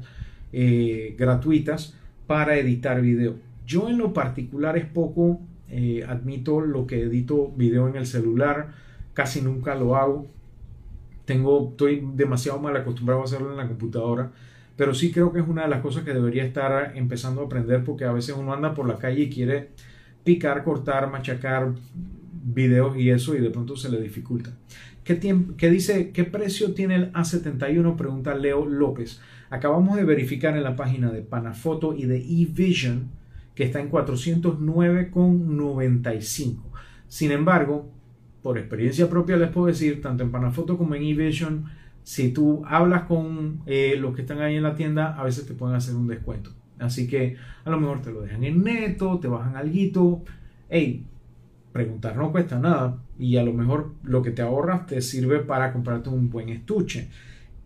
eh, 0.51 1.15
gratuitas 1.17 1.95
para 2.27 2.57
editar 2.57 3.01
video. 3.01 3.35
Yo 3.65 3.89
en 3.89 3.97
lo 3.97 4.13
particular 4.13 4.77
es 4.77 4.85
poco, 4.85 5.41
eh, 5.77 6.05
admito 6.07 6.61
lo 6.61 6.87
que 6.87 7.01
edito 7.01 7.51
video 7.55 7.87
en 7.87 7.95
el 7.95 8.05
celular, 8.05 8.73
casi 9.13 9.41
nunca 9.41 9.75
lo 9.75 9.95
hago 9.95 10.27
tengo, 11.25 11.69
estoy 11.71 12.07
demasiado 12.15 12.59
mal 12.59 12.77
acostumbrado 12.77 13.21
a 13.21 13.25
hacerlo 13.25 13.51
en 13.51 13.57
la 13.57 13.67
computadora, 13.67 14.31
pero 14.77 14.93
sí 14.93 15.11
creo 15.11 15.33
que 15.33 15.39
es 15.39 15.47
una 15.47 15.63
de 15.63 15.69
las 15.69 15.81
cosas 15.81 16.03
que 16.03 16.13
debería 16.13 16.45
estar 16.45 16.93
empezando 16.95 17.41
a 17.41 17.45
aprender 17.45 17.83
porque 17.83 18.05
a 18.05 18.11
veces 18.11 18.35
uno 18.37 18.53
anda 18.53 18.73
por 18.73 18.87
la 18.87 18.97
calle 18.97 19.23
y 19.23 19.29
quiere 19.29 19.69
picar, 20.23 20.63
cortar, 20.63 21.09
machacar 21.09 21.73
videos 22.45 22.95
y 22.97 23.09
eso 23.09 23.35
y 23.35 23.41
de 23.41 23.49
pronto 23.49 23.75
se 23.75 23.89
le 23.89 24.01
dificulta. 24.01 24.51
¿Qué, 25.03 25.19
qué 25.57 25.69
dice, 25.69 26.11
qué 26.11 26.23
precio 26.23 26.73
tiene 26.73 26.95
el 26.95 27.13
A71? 27.13 27.95
Pregunta 27.95 28.35
Leo 28.35 28.65
López. 28.65 29.21
Acabamos 29.49 29.97
de 29.97 30.03
verificar 30.03 30.57
en 30.57 30.63
la 30.63 30.75
página 30.75 31.11
de 31.11 31.21
Panafoto 31.21 31.95
y 31.95 32.05
de 32.05 32.17
eVision 32.17 33.09
que 33.55 33.63
está 33.63 33.79
en 33.79 33.89
409,95. 33.89 36.57
Sin 37.07 37.31
embargo, 37.31 37.89
por 38.43 38.59
experiencia 38.59 39.09
propia 39.09 39.37
les 39.37 39.49
puedo 39.49 39.67
decir, 39.67 40.01
tanto 40.01 40.23
en 40.23 40.31
Panafoto 40.31 40.77
como 40.77 40.93
en 40.93 41.03
eVision, 41.03 41.65
si 42.03 42.31
tú 42.31 42.63
hablas 42.67 43.03
con 43.03 43.61
eh, 43.65 43.95
los 43.97 44.13
que 44.13 44.21
están 44.21 44.41
ahí 44.41 44.55
en 44.55 44.63
la 44.63 44.75
tienda, 44.75 45.15
a 45.15 45.23
veces 45.23 45.47
te 45.47 45.55
pueden 45.55 45.75
hacer 45.75 45.95
un 45.95 46.07
descuento. 46.07 46.51
Así 46.77 47.07
que 47.07 47.37
a 47.63 47.69
lo 47.69 47.79
mejor 47.79 48.01
te 48.01 48.11
lo 48.11 48.21
dejan 48.21 48.43
en 48.43 48.63
neto, 48.63 49.19
te 49.19 49.27
bajan 49.27 49.55
algo. 49.55 50.23
Hey, 50.69 51.05
preguntar 51.71 52.15
no 52.15 52.31
cuesta 52.31 52.59
nada 52.59 52.97
y 53.17 53.37
a 53.37 53.43
lo 53.43 53.53
mejor 53.53 53.93
lo 54.03 54.21
que 54.21 54.31
te 54.31 54.41
ahorras 54.41 54.85
te 54.85 55.01
sirve 55.01 55.39
para 55.39 55.73
comprarte 55.73 56.09
un 56.09 56.29
buen 56.29 56.49
estuche. 56.49 57.09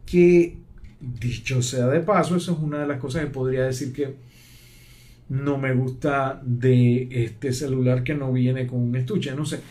Que 0.06 0.58
dicho 1.00 1.62
sea 1.62 1.88
de 1.88 2.00
paso, 2.00 2.36
eso 2.36 2.54
es 2.54 2.60
una 2.60 2.80
de 2.80 2.88
las 2.88 3.00
cosas 3.00 3.24
que 3.24 3.32
podría 3.32 3.66
decir 3.66 3.92
que 3.92 4.29
no 5.30 5.58
me 5.58 5.74
gusta 5.74 6.42
de 6.44 7.08
este 7.12 7.54
celular 7.54 8.04
que 8.04 8.16
no 8.16 8.34
viene 8.34 8.68
con 8.68 8.80
un 8.82 8.96
estuche. 8.96 9.36
No 9.36 9.46
sé, 9.46 9.62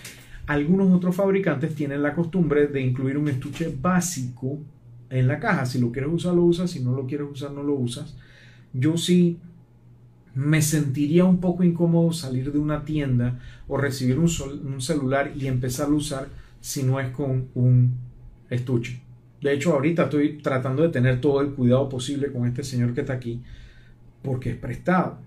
algunos 0.46 0.92
otros 0.92 1.14
fabricantes 1.14 1.74
tienen 1.74 2.02
la 2.02 2.14
costumbre 2.14 2.68
de 2.68 2.80
incluir 2.80 3.18
un 3.18 3.28
estuche 3.28 3.74
básico 3.80 4.58
en 5.10 5.26
la 5.26 5.40
caja. 5.40 5.66
Si 5.66 5.80
lo 5.80 5.90
quieres 5.90 6.12
usar, 6.12 6.34
lo 6.34 6.44
usas. 6.44 6.70
Si 6.70 6.80
no 6.80 6.92
lo 6.92 7.06
quieres 7.06 7.26
usar, 7.30 7.50
no 7.50 7.62
lo 7.62 7.74
usas. 7.74 8.16
Yo 8.72 8.96
sí 8.96 9.38
me 10.34 10.62
sentiría 10.62 11.24
un 11.24 11.40
poco 11.40 11.64
incómodo 11.64 12.12
salir 12.12 12.52
de 12.52 12.58
una 12.60 12.84
tienda 12.84 13.40
o 13.66 13.76
recibir 13.76 14.18
un, 14.18 14.30
un 14.64 14.80
celular 14.80 15.32
y 15.36 15.48
empezar 15.48 15.88
a 15.88 15.92
usar 15.92 16.28
si 16.60 16.84
no 16.84 17.00
es 17.00 17.10
con 17.10 17.48
un 17.54 17.94
estuche. 18.48 19.00
De 19.40 19.52
hecho, 19.52 19.72
ahorita 19.72 20.04
estoy 20.04 20.38
tratando 20.38 20.82
de 20.82 20.88
tener 20.90 21.20
todo 21.20 21.40
el 21.40 21.50
cuidado 21.50 21.88
posible 21.88 22.30
con 22.30 22.46
este 22.46 22.62
señor 22.62 22.94
que 22.94 23.00
está 23.00 23.14
aquí 23.14 23.42
porque 24.22 24.50
es 24.50 24.56
prestado. 24.56 25.18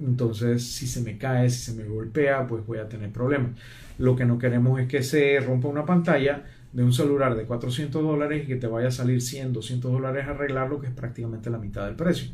Entonces, 0.00 0.66
si 0.66 0.86
se 0.86 1.02
me 1.02 1.18
cae, 1.18 1.48
si 1.50 1.72
se 1.72 1.74
me 1.74 1.84
golpea, 1.84 2.46
pues 2.46 2.66
voy 2.66 2.78
a 2.78 2.88
tener 2.88 3.10
problemas. 3.10 3.52
Lo 3.98 4.16
que 4.16 4.24
no 4.24 4.38
queremos 4.38 4.80
es 4.80 4.88
que 4.88 5.02
se 5.02 5.38
rompa 5.40 5.68
una 5.68 5.84
pantalla 5.84 6.44
de 6.72 6.82
un 6.82 6.92
celular 6.92 7.36
de 7.36 7.44
400 7.44 8.02
dólares 8.02 8.44
y 8.44 8.46
que 8.48 8.56
te 8.56 8.66
vaya 8.66 8.88
a 8.88 8.90
salir 8.90 9.22
100, 9.22 9.52
200 9.52 9.92
dólares 9.92 10.26
arreglarlo, 10.26 10.80
que 10.80 10.88
es 10.88 10.92
prácticamente 10.92 11.48
la 11.48 11.58
mitad 11.58 11.86
del 11.86 11.94
precio. 11.94 12.30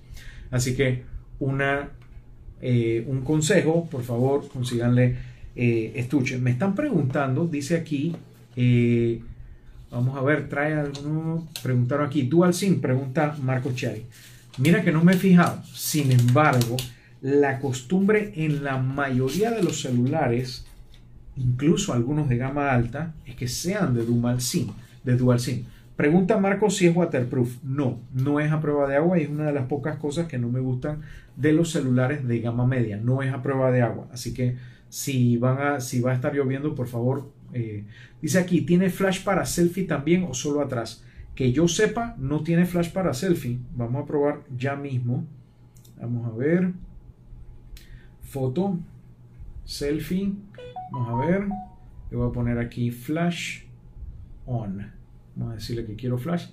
Así 0.50 0.74
que 0.74 1.02
una, 1.38 1.90
eh, 2.62 3.04
un 3.06 3.20
consejo, 3.20 3.88
por 3.90 4.02
favor, 4.02 4.48
consíganle 4.48 5.16
eh, 5.54 5.92
estuche. 5.96 6.38
Me 6.38 6.52
están 6.52 6.74
preguntando, 6.74 7.46
dice 7.46 7.76
aquí, 7.76 8.16
eh, 8.56 9.20
vamos 9.90 10.16
a 10.16 10.22
ver, 10.22 10.48
trae 10.48 10.72
alguno, 10.72 11.46
preguntaron 11.62 12.06
aquí, 12.06 12.22
Dual 12.22 12.54
SIM, 12.54 12.80
pregunta 12.80 13.36
Marco 13.42 13.72
Cherry. 13.72 14.06
Mira 14.56 14.82
que 14.82 14.90
no 14.92 15.04
me 15.04 15.12
he 15.12 15.16
fijado, 15.16 15.62
sin 15.64 16.12
embargo, 16.12 16.76
la 17.20 17.58
costumbre 17.58 18.32
en 18.36 18.64
la 18.64 18.78
mayoría 18.78 19.50
de 19.50 19.62
los 19.62 19.80
celulares 19.80 20.64
incluso 21.40 21.92
algunos 21.92 22.28
de 22.28 22.36
gama 22.36 22.72
alta, 22.72 23.14
es 23.26 23.34
que 23.34 23.48
sean 23.48 23.94
de 23.94 24.04
dual 24.04 24.40
SIM. 24.40 24.68
De 25.04 25.16
dual 25.16 25.40
SIM. 25.40 25.64
Pregunta 25.96 26.38
Marco 26.38 26.70
si 26.70 26.86
es 26.86 26.96
waterproof. 26.96 27.62
No, 27.62 28.00
no 28.14 28.40
es 28.40 28.52
a 28.52 28.60
prueba 28.60 28.88
de 28.88 28.96
agua 28.96 29.18
y 29.18 29.22
es 29.22 29.28
una 29.28 29.46
de 29.46 29.52
las 29.52 29.66
pocas 29.66 29.96
cosas 29.96 30.26
que 30.26 30.38
no 30.38 30.48
me 30.48 30.60
gustan 30.60 31.02
de 31.36 31.52
los 31.52 31.70
celulares 31.70 32.26
de 32.26 32.40
gama 32.40 32.66
media. 32.66 32.98
No 32.98 33.22
es 33.22 33.32
a 33.32 33.42
prueba 33.42 33.70
de 33.70 33.82
agua. 33.82 34.08
Así 34.12 34.34
que 34.34 34.56
si, 34.88 35.36
van 35.36 35.58
a, 35.60 35.80
si 35.80 36.00
va 36.00 36.12
a 36.12 36.14
estar 36.14 36.34
lloviendo, 36.34 36.74
por 36.74 36.88
favor, 36.88 37.30
eh, 37.52 37.84
dice 38.20 38.38
aquí, 38.38 38.62
¿tiene 38.62 38.90
flash 38.90 39.22
para 39.22 39.44
selfie 39.44 39.84
también 39.84 40.24
o 40.24 40.34
solo 40.34 40.60
atrás? 40.60 41.04
Que 41.34 41.52
yo 41.52 41.68
sepa, 41.68 42.14
no 42.18 42.42
tiene 42.42 42.66
flash 42.66 42.90
para 42.90 43.14
selfie. 43.14 43.58
Vamos 43.76 44.02
a 44.02 44.06
probar 44.06 44.40
ya 44.56 44.76
mismo. 44.76 45.24
Vamos 46.00 46.26
a 46.26 46.36
ver. 46.36 46.72
Foto. 48.30 48.78
Selfie. 49.64 50.32
Vamos 50.92 51.08
a 51.08 51.26
ver. 51.26 51.48
Le 52.10 52.16
voy 52.16 52.28
a 52.28 52.32
poner 52.32 52.58
aquí 52.58 52.92
flash 52.92 53.64
on. 54.46 54.92
Vamos 55.34 55.52
a 55.52 55.54
decirle 55.56 55.84
que 55.84 55.96
quiero 55.96 56.16
flash. 56.16 56.46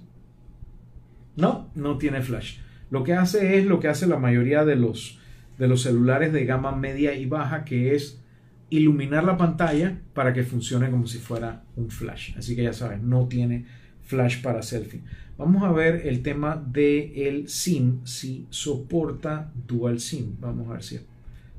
No, 1.36 1.70
no 1.76 2.00
tiene 2.00 2.24
flash. 2.24 2.58
Lo 2.90 3.04
que 3.04 3.14
hace 3.14 3.60
es 3.60 3.66
lo 3.66 3.80
que 3.80 3.90
hace 3.90 4.08
la 4.08 4.18
mayoría 4.18 4.66
de 4.66 4.76
los, 4.76 5.20
de 5.60 5.68
los 5.68 5.84
celulares 5.84 6.34
de 6.34 6.46
gama 6.46 6.76
media 6.76 7.14
y 7.14 7.28
baja, 7.28 7.64
que 7.64 7.94
es 7.94 8.24
iluminar 8.72 9.24
la 9.24 9.38
pantalla 9.38 10.02
para 10.16 10.34
que 10.34 10.44
funcione 10.44 10.90
como 10.90 11.06
si 11.06 11.20
fuera 11.20 11.64
un 11.76 11.92
flash. 11.92 12.36
Así 12.40 12.56
que 12.56 12.64
ya 12.64 12.74
saben, 12.74 13.08
no 13.08 13.28
tiene 13.28 13.66
flash 14.02 14.42
para 14.42 14.64
selfie. 14.64 15.04
Vamos 15.38 15.62
a 15.62 15.72
ver 15.72 16.08
el 16.08 16.24
tema 16.24 16.56
del 16.56 17.12
el 17.16 17.50
SIM, 17.50 18.04
si 18.04 18.48
soporta 18.50 19.52
dual 19.68 20.00
SIM. 20.00 20.38
Vamos 20.40 20.70
a 20.70 20.74
ver 20.74 20.84
si, 20.84 21.00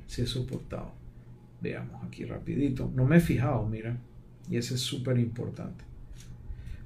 si 0.09 0.23
es 0.23 0.31
soportado. 0.31 0.91
Veamos 1.61 2.03
aquí 2.05 2.25
rapidito. 2.25 2.91
No 2.97 3.05
me 3.05 3.19
he 3.19 3.21
fijado, 3.21 3.65
mira. 3.69 3.97
Y 4.51 4.57
ese 4.57 4.75
es 4.75 4.81
súper 4.81 5.19
importante. 5.19 5.85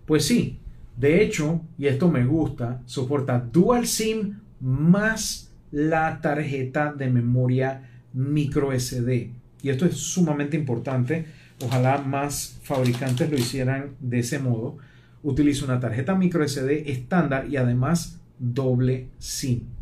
Pues 0.05 0.27
sí, 0.27 0.59
de 0.97 1.23
hecho, 1.23 1.63
y 1.79 1.87
esto 1.87 2.11
me 2.11 2.27
gusta, 2.27 2.83
soporta 2.85 3.39
Dual 3.39 3.87
SIM 3.87 4.41
más 4.61 5.51
la 5.71 6.21
tarjeta 6.21 6.93
de 6.93 7.09
memoria 7.09 7.89
micro 8.13 8.79
SD. 8.79 9.31
Y 9.63 9.69
esto 9.71 9.87
es 9.87 9.97
sumamente 9.97 10.57
importante. 10.57 11.27
Ojalá 11.65 11.99
más 11.99 12.59
fabricantes 12.63 13.31
lo 13.31 13.39
hicieran 13.39 13.93
de 14.01 14.19
ese 14.19 14.39
modo. 14.39 14.79
Utiliza 15.23 15.65
una 15.65 15.81
tarjeta 15.81 16.17
micro 16.17 16.47
SD 16.47 16.91
estándar 16.91 17.49
y 17.49 17.57
además 17.57 18.21
doble 18.39 19.07
SIM. 19.19 19.82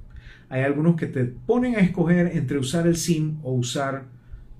Hay 0.50 0.62
algunos 0.62 0.96
que 0.96 1.06
te 1.06 1.24
ponen 1.24 1.76
a 1.76 1.78
escoger 1.78 2.32
entre 2.34 2.58
usar 2.58 2.88
el 2.88 2.96
SIM 2.96 3.38
o 3.44 3.52
usar 3.52 4.02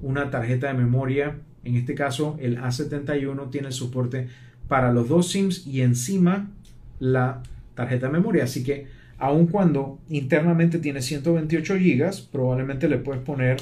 una 0.00 0.30
tarjeta 0.30 0.68
de 0.68 0.74
memoria. 0.74 1.38
En 1.64 1.74
este 1.74 1.96
caso, 1.96 2.38
el 2.40 2.58
A71 2.58 3.50
tiene 3.50 3.72
soporte 3.72 4.28
para 4.68 4.92
los 4.92 5.08
dos 5.08 5.28
SIMs 5.28 5.66
y 5.66 5.82
encima 5.82 6.48
la 7.00 7.42
tarjeta 7.74 8.06
de 8.06 8.12
memoria. 8.12 8.44
Así 8.44 8.62
que, 8.62 8.86
aun 9.18 9.48
cuando 9.48 9.98
internamente 10.08 10.78
tiene 10.78 11.02
128 11.02 11.74
GB, 11.74 12.30
probablemente 12.30 12.88
le 12.88 12.98
puedes 12.98 13.22
poner 13.22 13.56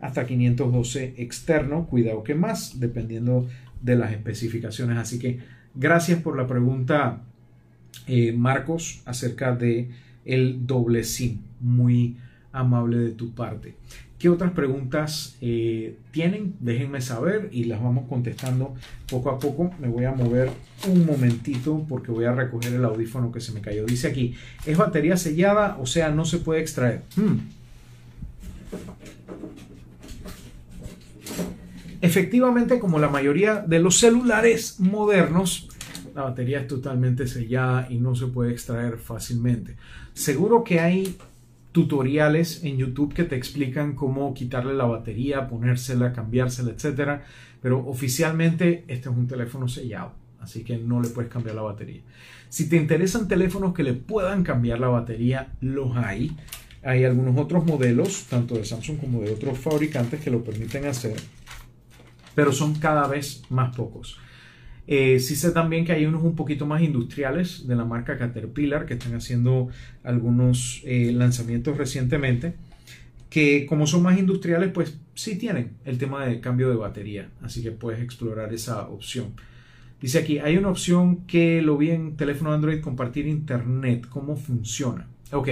hasta 0.00 0.26
512 0.26 1.14
externo. 1.18 1.86
Cuidado 1.86 2.24
que 2.24 2.34
más, 2.34 2.80
dependiendo 2.80 3.46
de 3.82 3.96
las 3.96 4.12
especificaciones. 4.12 4.96
Así 4.96 5.18
que, 5.18 5.40
gracias 5.74 6.22
por 6.22 6.34
la 6.34 6.46
pregunta, 6.46 7.20
eh, 8.06 8.32
Marcos 8.32 9.02
acerca 9.04 9.54
de 9.54 9.90
el 10.24 10.66
doble 10.66 11.04
SIM. 11.04 11.38
Muy 11.60 12.16
amable 12.52 12.98
de 12.98 13.10
tu 13.10 13.32
parte. 13.32 13.74
¿Qué 14.18 14.30
otras 14.30 14.52
preguntas 14.52 15.36
eh, 15.42 15.98
tienen? 16.10 16.54
Déjenme 16.60 17.02
saber 17.02 17.50
y 17.52 17.64
las 17.64 17.82
vamos 17.82 18.08
contestando 18.08 18.74
poco 19.06 19.28
a 19.28 19.38
poco. 19.38 19.70
Me 19.78 19.88
voy 19.88 20.04
a 20.04 20.12
mover 20.12 20.50
un 20.88 21.04
momentito 21.04 21.84
porque 21.88 22.10
voy 22.10 22.24
a 22.24 22.32
recoger 22.32 22.72
el 22.72 22.84
audífono 22.84 23.30
que 23.30 23.40
se 23.40 23.52
me 23.52 23.60
cayó. 23.60 23.84
Dice 23.84 24.08
aquí, 24.08 24.34
¿es 24.64 24.78
batería 24.78 25.16
sellada? 25.16 25.76
O 25.78 25.84
sea, 25.84 26.10
no 26.10 26.24
se 26.24 26.38
puede 26.38 26.60
extraer. 26.60 27.02
Hmm. 27.16 27.40
Efectivamente, 32.00 32.78
como 32.78 32.98
la 32.98 33.08
mayoría 33.08 33.56
de 33.56 33.78
los 33.78 33.98
celulares 33.98 34.76
modernos, 34.78 35.68
la 36.14 36.22
batería 36.22 36.60
es 36.60 36.68
totalmente 36.68 37.26
sellada 37.26 37.88
y 37.90 37.98
no 37.98 38.14
se 38.14 38.28
puede 38.28 38.52
extraer 38.52 38.98
fácilmente. 38.98 39.76
Seguro 40.12 40.62
que 40.62 40.80
hay 40.80 41.16
tutoriales 41.72 42.62
en 42.62 42.76
YouTube 42.76 43.12
que 43.12 43.24
te 43.24 43.34
explican 43.34 43.96
cómo 43.96 44.32
quitarle 44.32 44.74
la 44.74 44.84
batería, 44.84 45.48
ponérsela, 45.48 46.12
cambiársela, 46.12 46.70
etcétera. 46.70 47.24
Pero 47.60 47.84
oficialmente 47.86 48.84
este 48.86 49.08
es 49.08 49.16
un 49.16 49.26
teléfono 49.26 49.66
sellado, 49.66 50.12
así 50.40 50.62
que 50.62 50.76
no 50.78 51.02
le 51.02 51.08
puedes 51.08 51.32
cambiar 51.32 51.56
la 51.56 51.62
batería. 51.62 52.02
Si 52.48 52.68
te 52.68 52.76
interesan 52.76 53.26
teléfonos 53.26 53.74
que 53.74 53.82
le 53.82 53.94
puedan 53.94 54.44
cambiar 54.44 54.78
la 54.78 54.88
batería, 54.88 55.48
los 55.60 55.96
hay. 55.96 56.36
Hay 56.84 57.04
algunos 57.04 57.36
otros 57.38 57.66
modelos, 57.66 58.26
tanto 58.30 58.54
de 58.54 58.64
Samsung 58.64 58.98
como 58.98 59.20
de 59.22 59.32
otros 59.32 59.58
fabricantes, 59.58 60.20
que 60.20 60.30
lo 60.30 60.44
permiten 60.44 60.84
hacer, 60.84 61.16
pero 62.36 62.52
son 62.52 62.74
cada 62.74 63.08
vez 63.08 63.42
más 63.48 63.74
pocos. 63.74 64.20
Eh, 64.86 65.18
sí 65.18 65.34
sé 65.34 65.50
también 65.52 65.86
que 65.86 65.92
hay 65.92 66.04
unos 66.04 66.22
un 66.22 66.36
poquito 66.36 66.66
más 66.66 66.82
industriales 66.82 67.66
de 67.66 67.74
la 67.74 67.86
marca 67.86 68.18
Caterpillar 68.18 68.84
que 68.84 68.94
están 68.94 69.14
haciendo 69.14 69.68
algunos 70.02 70.82
eh, 70.84 71.10
lanzamientos 71.12 71.78
recientemente 71.78 72.54
que 73.30 73.64
como 73.64 73.86
son 73.86 74.02
más 74.02 74.18
industriales 74.18 74.70
pues 74.72 74.98
sí 75.14 75.36
tienen 75.36 75.72
el 75.86 75.96
tema 75.96 76.26
de 76.26 76.40
cambio 76.40 76.68
de 76.68 76.76
batería 76.76 77.30
así 77.40 77.62
que 77.62 77.70
puedes 77.70 78.02
explorar 78.02 78.52
esa 78.52 78.86
opción. 78.88 79.32
Dice 80.02 80.18
aquí 80.18 80.38
hay 80.38 80.58
una 80.58 80.68
opción 80.68 81.24
que 81.26 81.62
lo 81.62 81.78
vi 81.78 81.90
en 81.90 82.16
teléfono 82.16 82.52
Android 82.52 82.82
compartir 82.82 83.26
internet 83.26 84.06
cómo 84.10 84.36
funciona 84.36 85.06
ok 85.32 85.48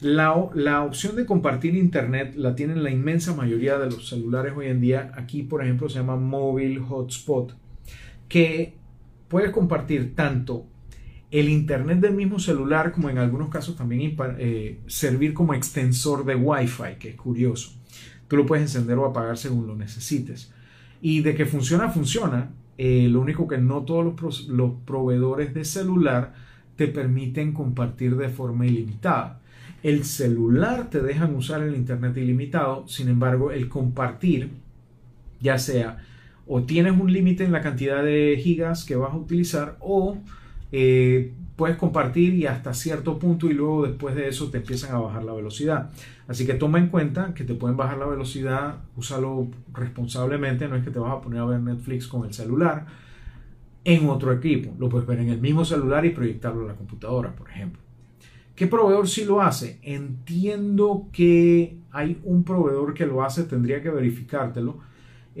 la, 0.00 0.48
la, 0.54 0.84
opción 0.84 1.16
de 1.16 1.26
compartir 1.26 1.74
internet 1.74 2.34
la 2.36 2.54
tienen 2.54 2.84
la 2.84 2.90
inmensa 2.90 3.34
mayoría 3.34 3.78
de 3.78 3.86
los 3.86 4.08
celulares 4.08 4.52
hoy 4.56 4.66
en 4.66 4.80
día. 4.80 5.10
Aquí 5.16 5.42
por 5.42 5.60
ejemplo 5.60 5.88
se 5.88 5.98
llama 5.98 6.14
Mobile 6.14 6.78
Hotspot 6.78 7.54
que 8.28 8.74
puedes 9.28 9.50
compartir 9.50 10.14
tanto 10.14 10.66
el 11.30 11.48
internet 11.48 12.00
del 12.00 12.14
mismo 12.14 12.38
celular 12.38 12.92
como 12.92 13.10
en 13.10 13.18
algunos 13.18 13.50
casos 13.50 13.76
también 13.76 14.16
eh, 14.38 14.80
servir 14.86 15.34
como 15.34 15.52
extensor 15.54 16.24
de 16.24 16.34
Wi-Fi, 16.34 16.96
que 16.98 17.10
es 17.10 17.16
curioso. 17.16 17.72
Tú 18.28 18.36
lo 18.36 18.46
puedes 18.46 18.62
encender 18.62 18.96
o 18.98 19.06
apagar 19.06 19.36
según 19.36 19.66
lo 19.66 19.76
necesites. 19.76 20.52
Y 21.00 21.20
de 21.20 21.34
que 21.34 21.46
funciona, 21.46 21.90
funciona. 21.90 22.50
Eh, 22.78 23.08
lo 23.10 23.20
único 23.20 23.48
que 23.48 23.58
no 23.58 23.82
todos 23.82 24.14
los, 24.20 24.48
los 24.48 24.72
proveedores 24.84 25.52
de 25.52 25.64
celular 25.64 26.34
te 26.76 26.88
permiten 26.88 27.52
compartir 27.52 28.16
de 28.16 28.28
forma 28.28 28.66
ilimitada. 28.66 29.40
El 29.82 30.04
celular 30.04 30.88
te 30.90 31.02
dejan 31.02 31.34
usar 31.34 31.62
el 31.62 31.74
internet 31.74 32.16
ilimitado, 32.16 32.86
sin 32.88 33.08
embargo, 33.08 33.50
el 33.50 33.68
compartir, 33.68 34.50
ya 35.40 35.58
sea 35.58 35.98
o 36.48 36.62
tienes 36.62 36.98
un 36.98 37.12
límite 37.12 37.44
en 37.44 37.52
la 37.52 37.60
cantidad 37.60 38.02
de 38.02 38.40
gigas 38.42 38.84
que 38.84 38.96
vas 38.96 39.12
a 39.12 39.16
utilizar 39.16 39.76
o 39.80 40.16
eh, 40.72 41.32
puedes 41.56 41.76
compartir 41.76 42.34
y 42.34 42.46
hasta 42.46 42.72
cierto 42.72 43.18
punto 43.18 43.50
y 43.50 43.52
luego 43.52 43.86
después 43.86 44.14
de 44.14 44.28
eso 44.28 44.50
te 44.50 44.58
empiezan 44.58 44.94
a 44.94 44.98
bajar 44.98 45.24
la 45.24 45.34
velocidad. 45.34 45.90
Así 46.26 46.46
que 46.46 46.54
toma 46.54 46.78
en 46.78 46.88
cuenta 46.88 47.34
que 47.34 47.44
te 47.44 47.54
pueden 47.54 47.76
bajar 47.76 47.98
la 47.98 48.06
velocidad, 48.06 48.76
úsalo 48.96 49.48
responsablemente, 49.72 50.68
no 50.68 50.76
es 50.76 50.84
que 50.84 50.90
te 50.90 50.98
vas 50.98 51.12
a 51.12 51.20
poner 51.20 51.40
a 51.40 51.44
ver 51.44 51.60
Netflix 51.60 52.06
con 52.06 52.24
el 52.24 52.32
celular 52.32 52.86
en 53.84 54.08
otro 54.08 54.32
equipo, 54.32 54.74
lo 54.78 54.88
puedes 54.88 55.06
ver 55.06 55.18
en 55.20 55.30
el 55.30 55.40
mismo 55.40 55.64
celular 55.64 56.04
y 56.04 56.10
proyectarlo 56.10 56.62
en 56.62 56.68
la 56.68 56.74
computadora, 56.74 57.34
por 57.34 57.50
ejemplo. 57.50 57.80
¿Qué 58.54 58.66
proveedor 58.66 59.08
sí 59.08 59.24
lo 59.24 59.40
hace? 59.40 59.78
Entiendo 59.82 61.08
que 61.12 61.78
hay 61.90 62.20
un 62.24 62.42
proveedor 62.42 62.92
que 62.92 63.06
lo 63.06 63.22
hace, 63.22 63.44
tendría 63.44 63.82
que 63.82 63.90
verificártelo 63.90 64.78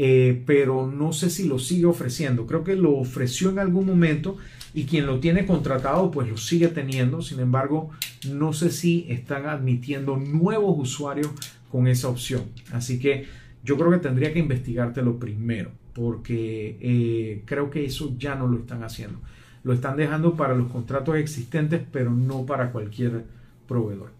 eh, 0.00 0.44
pero 0.46 0.86
no 0.86 1.12
sé 1.12 1.28
si 1.28 1.48
lo 1.48 1.58
sigue 1.58 1.86
ofreciendo. 1.86 2.46
Creo 2.46 2.62
que 2.62 2.76
lo 2.76 2.96
ofreció 2.96 3.50
en 3.50 3.58
algún 3.58 3.84
momento 3.84 4.36
y 4.72 4.84
quien 4.84 5.06
lo 5.06 5.18
tiene 5.18 5.44
contratado 5.44 6.12
pues 6.12 6.28
lo 6.28 6.36
sigue 6.36 6.68
teniendo. 6.68 7.20
Sin 7.20 7.40
embargo, 7.40 7.90
no 8.30 8.52
sé 8.52 8.70
si 8.70 9.06
están 9.08 9.46
admitiendo 9.46 10.16
nuevos 10.16 10.78
usuarios 10.78 11.32
con 11.72 11.88
esa 11.88 12.08
opción. 12.08 12.44
Así 12.70 13.00
que 13.00 13.26
yo 13.64 13.76
creo 13.76 13.90
que 13.90 13.98
tendría 13.98 14.32
que 14.32 14.38
investigártelo 14.38 15.18
primero 15.18 15.72
porque 15.94 16.78
eh, 16.80 17.42
creo 17.44 17.68
que 17.68 17.84
eso 17.84 18.14
ya 18.16 18.36
no 18.36 18.46
lo 18.46 18.58
están 18.58 18.84
haciendo. 18.84 19.18
Lo 19.64 19.72
están 19.72 19.96
dejando 19.96 20.36
para 20.36 20.54
los 20.54 20.70
contratos 20.70 21.16
existentes, 21.16 21.82
pero 21.90 22.12
no 22.12 22.46
para 22.46 22.70
cualquier 22.70 23.24
proveedor. 23.66 24.17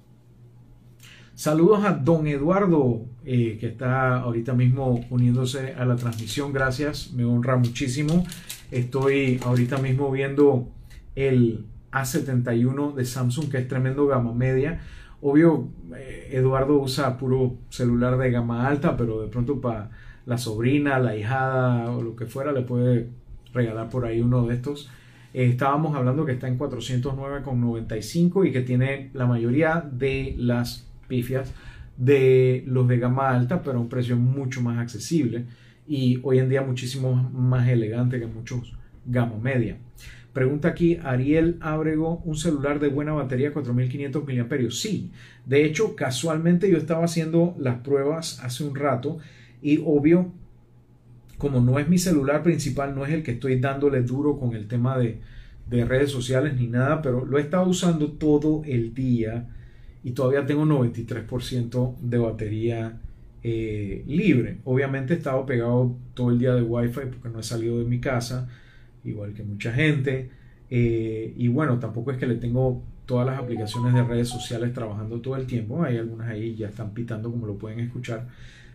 Saludos 1.39 1.85
a 1.85 1.93
don 1.93 2.27
Eduardo, 2.27 3.07
eh, 3.25 3.59
que 3.61 3.69
está 3.69 4.17
ahorita 4.17 4.55
mismo 4.55 5.07
uniéndose 5.09 5.73
a 5.75 5.85
la 5.85 5.95
transmisión. 5.95 6.53
Gracias, 6.53 7.13
me 7.13 7.25
honra 7.25 7.57
muchísimo. 7.57 8.27
Estoy 8.73 9.39
ahorita 9.45 9.79
mismo 9.79 10.11
viendo 10.11 10.67
el 11.15 11.65
A71 11.93 12.93
de 12.93 13.05
Samsung, 13.05 13.51
que 13.51 13.59
es 13.59 13.69
tremendo 13.69 14.09
gama 14.09 14.35
media. 14.35 14.81
Obvio, 15.23 15.69
eh, 15.97 16.31
Eduardo 16.33 16.77
usa 16.81 17.17
puro 17.17 17.55
celular 17.69 18.19
de 18.19 18.33
gama 18.33 18.67
alta, 18.67 18.97
pero 18.97 19.21
de 19.23 19.29
pronto 19.29 19.61
para 19.61 19.91
la 20.27 20.39
sobrina, 20.39 20.99
la 20.99 21.15
hijada 21.15 21.93
o 21.93 22.03
lo 22.03 22.17
que 22.17 22.27
fuera, 22.27 22.51
le 22.51 22.63
puede 22.63 23.11
regalar 23.55 23.91
por 23.91 24.07
ahí 24.07 24.21
uno 24.21 24.45
de 24.45 24.57
estos. 24.57 24.91
Eh, 25.33 25.51
estábamos 25.51 25.95
hablando 25.95 26.27
que 26.27 26.33
está 26.33 26.49
en 26.49 26.59
409,95 26.59 28.45
y 28.45 28.51
que 28.51 28.63
tiene 28.63 29.11
la 29.15 29.27
mayoría 29.27 29.89
de 29.89 30.35
las 30.37 30.88
pifias 31.09 31.53
de 31.97 32.63
los 32.67 32.87
de 32.87 32.99
gama 32.99 33.31
alta, 33.31 33.63
pero 33.63 33.79
a 33.79 33.81
un 33.81 33.89
precio 33.89 34.17
mucho 34.17 34.63
más 34.63 34.79
accesible 34.79 35.47
y 35.87 36.21
hoy 36.23 36.39
en 36.39 36.49
día 36.49 36.63
muchísimo 36.63 37.15
más 37.15 37.69
elegante 37.69 38.21
que 38.21 38.27
muchos 38.27 38.75
gama 39.05 39.39
media. 39.43 39.79
Pregunta 40.33 40.69
aquí 40.69 40.99
Ariel 41.03 41.57
Ábrego, 41.61 42.23
un 42.25 42.37
celular 42.37 42.79
de 42.79 42.89
buena 42.89 43.13
batería 43.13 43.53
4500 43.53 44.25
mAh. 44.25 44.71
Sí, 44.71 45.11
de 45.47 45.65
hecho, 45.65 45.97
casualmente 45.97 46.71
yo 46.71 46.77
estaba 46.77 47.05
haciendo 47.05 47.57
las 47.59 47.81
pruebas 47.81 48.39
hace 48.45 48.63
un 48.63 48.77
rato 48.77 49.19
y 49.63 49.83
obvio, 49.85 50.31
como 51.39 51.61
no 51.61 51.79
es 51.79 51.89
mi 51.89 51.99
celular 51.99 52.43
principal, 52.43 52.95
no 52.95 53.05
es 53.05 53.13
el 53.13 53.23
que 53.25 53.33
estoy 53.33 53.59
dándole 53.59 54.03
duro 54.03 54.39
con 54.39 54.55
el 54.55 54.69
tema 54.69 54.97
de, 54.97 55.21
de 55.69 55.85
redes 55.85 56.13
sociales 56.13 56.55
ni 56.55 56.69
nada, 56.69 57.03
pero 57.03 57.25
lo 57.25 57.39
he 57.39 57.41
estado 57.41 57.67
usando 57.69 58.13
todo 58.13 58.63
el 58.65 58.95
día 58.95 59.49
y 60.05 60.13
todavía 60.13 60.47
tengo 60.47 60.65
93% 60.65 61.97
de 62.01 62.19
batería 62.19 63.01
eh, 63.43 64.05
libre. 64.07 64.59
Obviamente 64.65 65.15
he 65.15 65.17
estado 65.17 65.45
pegado 65.47 65.97
todo 66.15 66.31
el 66.31 66.39
día 66.39 66.55
de 66.55 66.63
Wi-Fi 66.63 67.01
porque 67.11 67.29
no 67.29 67.41
he 67.41 67.43
salido 67.43 67.79
de 67.79 67.85
mi 67.85 68.01
casa, 68.01 68.49
igual 69.05 69.33
que 69.35 69.43
mucha 69.43 69.73
gente. 69.73 70.31
Eh, 70.71 71.35
y 71.37 71.49
bueno, 71.49 71.79
tampoco 71.79 72.13
es 72.13 72.19
que 72.19 72.27
le 72.27 72.37
tengo 72.37 72.83
todas 73.07 73.27
las 73.27 73.39
aplicaciones 73.39 73.95
de 73.95 74.05
redes 74.05 74.29
sociales 74.29 74.73
trabajando 74.73 75.21
todo 75.21 75.37
el 75.37 75.47
tiempo. 75.47 75.83
Hay 75.83 75.97
algunas 75.97 76.29
ahí 76.29 76.55
ya 76.55 76.69
están 76.69 76.93
pitando 76.93 77.31
como 77.31 77.47
lo 77.47 77.57
pueden 77.57 77.81
escuchar. 77.81 78.29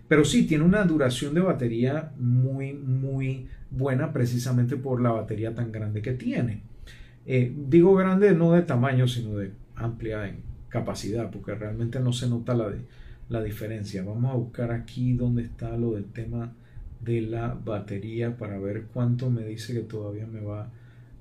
Pero 0.07 0.25
sí, 0.25 0.45
tiene 0.45 0.63
una 0.63 0.83
duración 0.83 1.33
de 1.33 1.41
batería 1.41 2.11
muy, 2.19 2.73
muy 2.73 3.47
buena 3.71 4.11
precisamente 4.11 4.75
por 4.75 5.01
la 5.01 5.11
batería 5.11 5.55
tan 5.55 5.71
grande 5.71 6.01
que 6.01 6.13
tiene. 6.13 6.61
Eh, 7.25 7.53
digo 7.67 7.95
grande 7.95 8.33
no 8.33 8.51
de 8.51 8.63
tamaño, 8.63 9.07
sino 9.07 9.37
de 9.37 9.51
amplia 9.75 10.27
en, 10.27 10.52
capacidad, 10.73 11.29
porque 11.29 11.53
realmente 11.53 11.99
no 11.99 12.11
se 12.11 12.27
nota 12.27 12.55
la, 12.55 12.73
la 13.29 13.43
diferencia. 13.43 14.03
Vamos 14.03 14.31
a 14.31 14.35
buscar 14.35 14.71
aquí 14.71 15.13
donde 15.13 15.43
está 15.43 15.77
lo 15.77 15.91
del 15.93 16.05
tema 16.05 16.51
de 16.99 17.21
la 17.21 17.53
batería 17.53 18.35
para 18.35 18.57
ver 18.57 18.87
cuánto 18.91 19.29
me 19.29 19.45
dice 19.45 19.73
que 19.73 19.81
todavía 19.81 20.25
me 20.25 20.41
va 20.41 20.67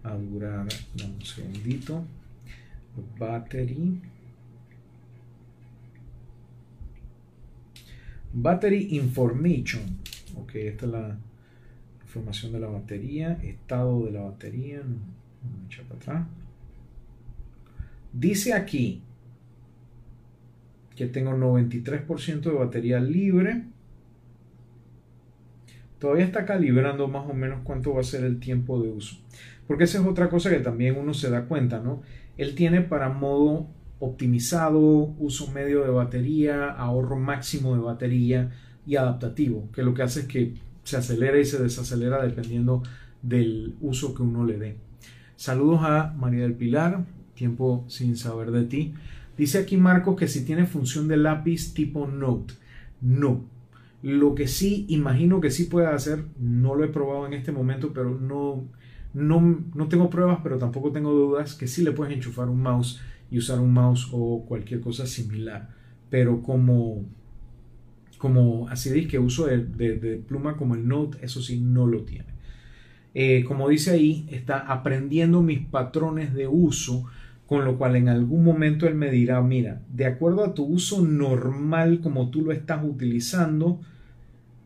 a 0.05 0.15
durar. 0.15 0.67
Dame 0.97 1.15
un 1.17 1.23
segundito. 1.23 2.03
Battery. 3.19 4.01
Battery 8.33 8.97
Information. 8.97 9.83
Ok, 10.37 10.55
esta 10.55 10.87
es 10.87 10.93
la 10.93 11.19
información 12.05 12.53
de 12.53 12.61
la 12.61 12.69
batería. 12.69 13.39
Estado 13.43 14.07
de 14.07 14.13
la 14.13 14.23
batería. 14.23 14.81
Vamos 14.81 15.79
a 15.79 15.83
para 15.83 16.01
atrás. 16.01 16.27
Dice 18.15 18.55
aquí 18.55 19.03
que 21.03 21.09
tengo 21.09 21.33
93% 21.33 22.41
de 22.43 22.51
batería 22.53 23.01
libre. 23.01 23.65
Todavía 25.99 26.25
está 26.25 26.45
calibrando 26.45 27.09
más 27.09 27.29
o 27.29 27.35
menos 27.35 27.61
cuánto 27.65 27.95
va 27.95 28.03
a 28.03 28.05
ser 28.05 28.25
el 28.25 28.39
tiempo 28.39 28.81
de 28.81 28.91
uso. 28.91 29.17
Porque 29.67 29.85
esa 29.85 29.99
es 29.99 30.07
otra 30.07 30.31
cosa 30.31 30.51
que 30.51 30.61
también 30.61 30.97
uno 30.97 31.13
se 31.13 31.29
da 31.29 31.47
cuenta, 31.47 31.81
¿no? 31.81 32.03
Él 32.37 32.55
tiene 32.55 32.83
para 32.83 33.09
modo 33.09 33.67
optimizado, 33.99 34.81
uso 34.81 35.51
medio 35.51 35.83
de 35.83 35.91
batería, 35.91 36.71
ahorro 36.71 37.19
máximo 37.19 37.75
de 37.75 37.83
batería 37.83 38.51
y 38.87 38.95
adaptativo, 38.95 39.69
que 39.73 39.83
lo 39.83 39.95
que 39.95 40.03
hace 40.03 40.21
es 40.21 40.27
que 40.27 40.55
se 40.85 40.97
acelera 40.97 41.39
y 41.39 41.45
se 41.45 41.61
desacelera 41.61 42.23
dependiendo 42.23 42.83
del 43.23 43.75
uso 43.81 44.15
que 44.15 44.23
uno 44.23 44.45
le 44.45 44.59
dé. 44.59 44.77
Saludos 45.35 45.81
a 45.83 46.15
María 46.17 46.43
del 46.43 46.55
Pilar, 46.55 47.05
tiempo 47.35 47.85
sin 47.89 48.17
saber 48.17 48.53
de 48.53 48.65
ti. 48.65 48.95
Dice 49.37 49.59
aquí 49.59 49.77
Marcos 49.77 50.17
que 50.17 50.29
si 50.29 50.45
tiene 50.45 50.67
función 50.67 51.09
de 51.09 51.17
lápiz 51.17 51.75
tipo 51.75 52.07
Note. 52.07 52.55
No. 53.01 53.45
Lo 54.03 54.35
que 54.35 54.49
sí 54.49 54.85
imagino 54.89 55.41
que 55.41 55.51
sí 55.51 55.65
puede 55.65 55.87
hacer, 55.87 56.25
no 56.39 56.75
lo 56.75 56.85
he 56.85 56.89
probado 56.89 57.27
en 57.27 57.35
este 57.35 57.53
momento, 57.53 57.93
pero 57.93 58.19
no, 58.19 58.65
no, 59.15 59.65
no 59.75 59.89
tengo 59.89 60.11
pruebas, 60.11 60.41
pero 60.43 60.59
tampoco 60.59 60.91
tengo 60.91 61.13
dudas 61.13 61.55
que 61.55 61.69
sí 61.69 61.83
le 61.83 61.93
puedes 61.93 62.15
enchufar 62.15 62.49
un 62.49 62.63
mouse 62.63 63.01
y 63.31 63.39
usar 63.39 63.61
un 63.61 63.73
mouse 63.73 64.09
o 64.13 64.45
cualquier 64.47 64.81
cosa 64.81 65.07
similar. 65.07 65.71
Pero 66.11 66.43
como, 66.43 67.05
como 68.19 68.69
así 68.69 69.07
que 69.07 69.19
uso 69.19 69.47
de, 69.47 69.59
de, 69.59 70.17
pluma 70.17 70.57
como 70.57 70.75
el 70.75 70.87
Note, 70.87 71.19
eso 71.23 71.41
sí 71.41 71.61
no 71.61 71.87
lo 71.87 72.03
tiene. 72.03 72.33
Eh, 73.15 73.45
como 73.45 73.69
dice 73.69 73.93
ahí, 73.93 74.27
está 74.31 74.59
aprendiendo 74.59 75.43
mis 75.43 75.61
patrones 75.61 76.35
de 76.35 76.49
uso, 76.49 77.07
con 77.53 77.67
lo 77.67 77.77
cual 77.77 77.97
en 77.97 78.09
algún 78.09 78.45
momento 78.45 78.89
él 78.89 78.95
me 78.95 79.11
dirá, 79.11 79.43
mira, 79.43 79.83
de 79.93 80.07
acuerdo 80.07 80.43
a 80.43 80.55
tu 80.55 80.65
uso 80.65 81.03
normal 81.03 82.01
como 82.01 82.31
tú 82.31 82.41
lo 82.41 82.51
estás 82.51 82.83
utilizando, 82.83 83.79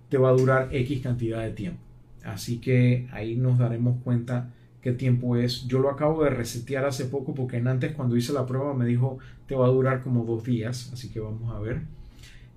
te 0.09 0.18
va 0.18 0.28
a 0.28 0.34
durar 0.34 0.68
X 0.70 1.01
cantidad 1.01 1.43
de 1.43 1.51
tiempo. 1.51 1.80
Así 2.22 2.59
que 2.59 3.09
ahí 3.11 3.34
nos 3.34 3.59
daremos 3.59 4.01
cuenta 4.05 4.51
qué 4.82 4.93
tiempo 4.93 5.34
es. 5.34 5.66
Yo 5.66 5.80
lo 5.80 5.91
acabo 5.91 6.22
de 6.22 6.30
resetear 6.30 6.84
hace 6.84 7.07
poco 7.07 7.34
porque 7.34 7.57
antes 7.57 7.91
cuando 7.91 8.16
hice 8.16 8.32
la 8.32 8.47
prueba 8.47 8.72
me 8.72 8.87
dijo 8.87 9.18
te 9.49 9.57
va 9.57 9.66
a 9.66 9.70
durar 9.70 10.01
como 10.01 10.24
dos 10.24 10.45
días. 10.45 10.89
Así 10.93 11.09
que 11.09 11.18
vamos 11.18 11.53
a 11.53 11.59
ver. 11.59 11.80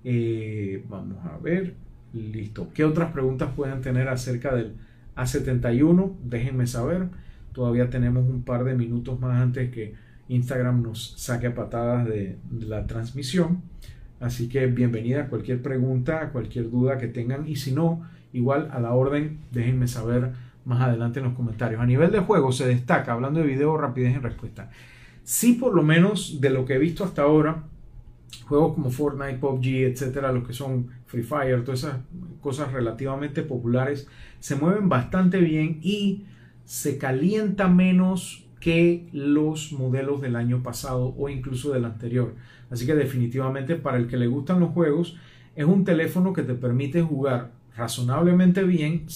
Eh, 0.04 0.84
vamos 0.88 1.18
a 1.26 1.38
ver. 1.38 1.74
Listo. 2.12 2.68
¿Qué 2.72 2.84
otras 2.84 3.10
preguntas 3.10 3.50
pueden 3.56 3.80
tener 3.80 4.06
acerca 4.06 4.54
del 4.54 4.74
A71? 5.16 6.12
Déjenme 6.22 6.68
saber. 6.68 7.08
Todavía 7.52 7.90
tenemos 7.90 8.30
un 8.30 8.44
par 8.44 8.62
de 8.62 8.76
minutos 8.76 9.18
más 9.18 9.40
antes 9.40 9.72
que 9.72 10.08
Instagram 10.30 10.82
nos 10.82 11.14
saque 11.16 11.48
a 11.48 11.54
patadas 11.54 12.06
de, 12.06 12.38
la 12.60 12.86
transmisión. 12.86 13.62
Así 14.20 14.48
que 14.48 14.66
bienvenida 14.66 15.22
a 15.22 15.28
cualquier 15.28 15.60
pregunta, 15.60 16.22
a 16.22 16.28
cualquier 16.30 16.70
duda 16.70 16.98
que 16.98 17.08
tengan. 17.08 17.48
Y 17.48 17.56
si 17.56 17.72
no, 17.72 18.02
igual 18.32 18.68
a 18.72 18.80
la 18.80 18.92
orden, 18.92 19.38
déjenme 19.50 19.88
saber 19.88 20.32
más 20.64 20.80
adelante 20.82 21.18
en 21.18 21.26
los 21.26 21.34
comentarios. 21.34 21.80
A 21.80 21.86
nivel 21.86 22.12
de 22.12 22.20
juego 22.20 22.52
se 22.52 22.66
destaca, 22.66 23.12
hablando 23.12 23.40
de 23.40 23.46
video, 23.46 23.76
rapidez 23.76 24.14
en 24.14 24.22
respuesta. 24.22 24.70
Sí, 25.24 25.54
por 25.54 25.74
lo 25.74 25.82
menos 25.82 26.40
de 26.40 26.50
lo 26.50 26.64
que 26.64 26.74
he 26.74 26.78
visto 26.78 27.02
hasta 27.04 27.22
ahora, 27.22 27.64
juegos 28.46 28.74
como 28.74 28.90
Fortnite, 28.90 29.38
PUBG, 29.38 29.66
etcétera, 29.84 30.32
los 30.32 30.46
que 30.46 30.52
son 30.52 30.88
Free 31.06 31.22
Fire, 31.22 31.64
todas 31.64 31.84
esas 31.84 31.96
cosas 32.40 32.72
relativamente 32.72 33.42
populares, 33.42 34.06
se 34.38 34.54
mueven 34.54 34.88
bastante 34.88 35.38
bien 35.38 35.80
y 35.82 36.26
se 36.64 36.98
calienta 36.98 37.68
menos 37.68 38.46
que 38.60 39.08
los 39.12 39.72
modelos 39.72 40.20
del 40.20 40.36
año 40.36 40.62
pasado 40.62 41.14
o 41.16 41.28
incluso 41.28 41.72
del 41.72 41.86
anterior. 41.86 42.34
Así 42.70 42.86
que 42.86 42.94
definitivamente 42.94 43.74
para 43.74 43.96
el 43.96 44.06
que 44.06 44.18
le 44.18 44.26
gustan 44.26 44.60
los 44.60 44.70
juegos, 44.70 45.16
es 45.56 45.64
un 45.64 45.84
teléfono 45.84 46.32
que 46.32 46.42
te 46.42 46.54
permite 46.54 47.02
jugar 47.02 47.52
razonablemente 47.76 48.62
bien 48.62 49.06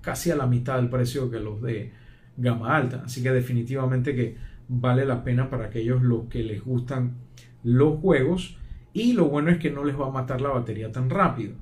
casi 0.00 0.30
a 0.30 0.36
la 0.36 0.46
mitad 0.46 0.76
del 0.76 0.88
precio 0.88 1.30
que 1.30 1.40
los 1.40 1.60
de 1.60 1.92
gama 2.36 2.76
alta. 2.76 3.02
Así 3.04 3.22
que 3.22 3.30
definitivamente 3.30 4.14
que 4.14 4.36
vale 4.68 5.04
la 5.04 5.24
pena 5.24 5.50
para 5.50 5.66
aquellos 5.66 6.02
los 6.02 6.26
que 6.26 6.42
les 6.42 6.64
gustan 6.64 7.16
los 7.64 8.00
juegos. 8.00 8.56
Y 8.92 9.14
lo 9.14 9.26
bueno 9.26 9.50
es 9.50 9.58
que 9.58 9.70
no 9.70 9.84
les 9.84 9.98
va 9.98 10.06
a 10.06 10.10
matar 10.10 10.40
la 10.40 10.50
batería 10.50 10.92
tan 10.92 11.10
rápido. 11.10 11.54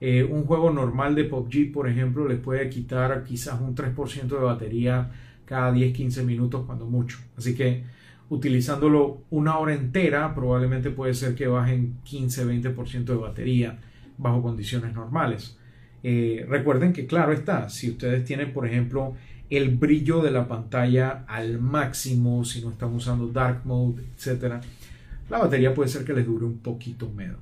Eh, 0.00 0.22
un 0.24 0.44
juego 0.44 0.70
normal 0.70 1.14
de 1.14 1.24
PUBG, 1.24 1.72
por 1.72 1.88
ejemplo, 1.88 2.28
les 2.28 2.38
puede 2.38 2.68
quitar 2.68 3.24
quizás 3.24 3.60
un 3.60 3.74
3% 3.74 4.26
de 4.26 4.36
batería 4.36 5.10
cada 5.44 5.72
10-15 5.72 6.24
minutos 6.24 6.64
cuando 6.66 6.86
mucho. 6.86 7.18
Así 7.36 7.54
que 7.54 7.84
utilizándolo 8.28 9.22
una 9.30 9.58
hora 9.58 9.74
entera, 9.74 10.34
probablemente 10.34 10.90
puede 10.90 11.14
ser 11.14 11.34
que 11.34 11.46
bajen 11.46 11.96
15-20% 12.04 13.04
de 13.04 13.14
batería 13.14 13.78
bajo 14.18 14.42
condiciones 14.42 14.94
normales. 14.94 15.56
Eh, 16.02 16.44
recuerden 16.48 16.92
que 16.92 17.06
claro 17.06 17.32
está, 17.32 17.68
si 17.68 17.90
ustedes 17.90 18.24
tienen 18.24 18.52
por 18.52 18.66
ejemplo 18.66 19.14
el 19.50 19.76
brillo 19.76 20.20
de 20.22 20.30
la 20.30 20.48
pantalla 20.48 21.24
al 21.26 21.60
máximo, 21.60 22.44
si 22.44 22.62
no 22.62 22.70
están 22.70 22.92
usando 22.94 23.28
dark 23.28 23.62
mode, 23.64 24.02
etc., 24.02 24.62
la 25.30 25.38
batería 25.38 25.74
puede 25.74 25.88
ser 25.88 26.04
que 26.04 26.12
les 26.12 26.26
dure 26.26 26.44
un 26.44 26.58
poquito 26.58 27.10
menos. 27.10 27.38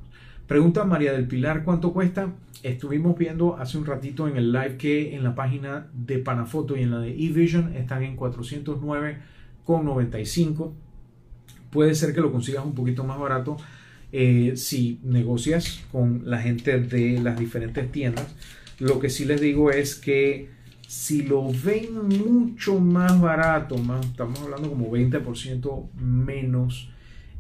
Pregunta 0.52 0.84
María 0.84 1.12
del 1.14 1.26
Pilar, 1.26 1.64
¿cuánto 1.64 1.94
cuesta? 1.94 2.30
Estuvimos 2.62 3.16
viendo 3.16 3.56
hace 3.56 3.78
un 3.78 3.86
ratito 3.86 4.28
en 4.28 4.36
el 4.36 4.52
live 4.52 4.76
que 4.76 5.16
en 5.16 5.24
la 5.24 5.34
página 5.34 5.88
de 5.94 6.18
Panafoto 6.18 6.76
y 6.76 6.82
en 6.82 6.90
la 6.90 6.98
de 6.98 7.08
eVision 7.08 7.74
están 7.74 8.02
en 8.02 8.18
409,95. 8.18 10.72
Puede 11.70 11.94
ser 11.94 12.12
que 12.12 12.20
lo 12.20 12.30
consigas 12.30 12.66
un 12.66 12.74
poquito 12.74 13.02
más 13.02 13.18
barato 13.18 13.56
eh, 14.12 14.52
si 14.56 15.00
negocias 15.04 15.80
con 15.90 16.24
la 16.26 16.42
gente 16.42 16.78
de 16.78 17.18
las 17.18 17.38
diferentes 17.38 17.90
tiendas. 17.90 18.26
Lo 18.78 19.00
que 19.00 19.08
sí 19.08 19.24
les 19.24 19.40
digo 19.40 19.70
es 19.70 19.94
que 19.94 20.50
si 20.86 21.22
lo 21.22 21.48
ven 21.64 22.08
mucho 22.08 22.78
más 22.78 23.18
barato, 23.18 23.76
estamos 24.02 24.42
hablando 24.42 24.68
como 24.68 24.92
20% 24.92 25.92
menos 25.94 26.90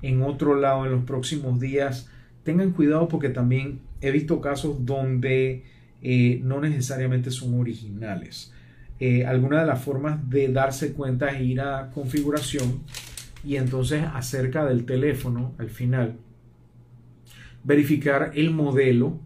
en 0.00 0.22
otro 0.22 0.54
lado 0.54 0.86
en 0.86 0.92
los 0.92 1.04
próximos 1.04 1.60
días, 1.60 2.08
tengan 2.44 2.72
cuidado 2.72 3.08
porque 3.08 3.28
también 3.28 3.80
he 4.00 4.10
visto 4.10 4.40
casos 4.40 4.84
donde 4.84 5.64
eh, 6.02 6.40
no 6.42 6.60
necesariamente 6.60 7.30
son 7.30 7.58
originales. 7.58 8.52
Eh, 9.00 9.24
alguna 9.24 9.60
de 9.60 9.66
las 9.66 9.82
formas 9.82 10.28
de 10.28 10.48
darse 10.48 10.92
cuenta 10.92 11.28
es 11.30 11.42
ir 11.42 11.60
a 11.60 11.90
configuración 11.90 12.82
y 13.44 13.56
entonces 13.56 14.04
acerca 14.14 14.64
del 14.64 14.84
teléfono 14.84 15.54
al 15.58 15.70
final 15.70 16.16
verificar 17.64 18.32
el 18.34 18.50
modelo. 18.50 19.18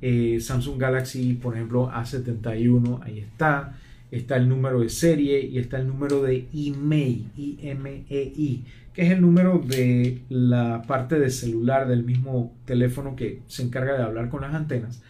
Eh, 0.00 0.38
Samsung 0.40 0.80
Galaxy, 0.80 1.34
por 1.34 1.54
ejemplo, 1.54 1.88
A71, 1.92 3.00
ahí 3.04 3.20
está. 3.20 3.78
Está 4.12 4.36
el 4.36 4.48
número 4.48 4.80
de 4.80 4.90
serie 4.90 5.40
y 5.40 5.58
está 5.58 5.78
el 5.80 5.88
número 5.88 6.22
de 6.22 6.46
email, 6.52 7.30
I-M-E-I, 7.34 8.64
que 8.92 9.02
es 9.02 9.10
el 9.10 9.22
número 9.22 9.58
de 9.58 10.20
la 10.28 10.82
parte 10.82 11.18
de 11.18 11.30
celular 11.30 11.88
del 11.88 12.04
mismo 12.04 12.54
teléfono 12.66 13.16
que 13.16 13.40
se 13.46 13.62
encarga 13.62 13.96
de 13.96 14.02
hablar 14.02 14.28
con 14.28 14.42
las 14.42 14.54
antenas. 14.54 15.02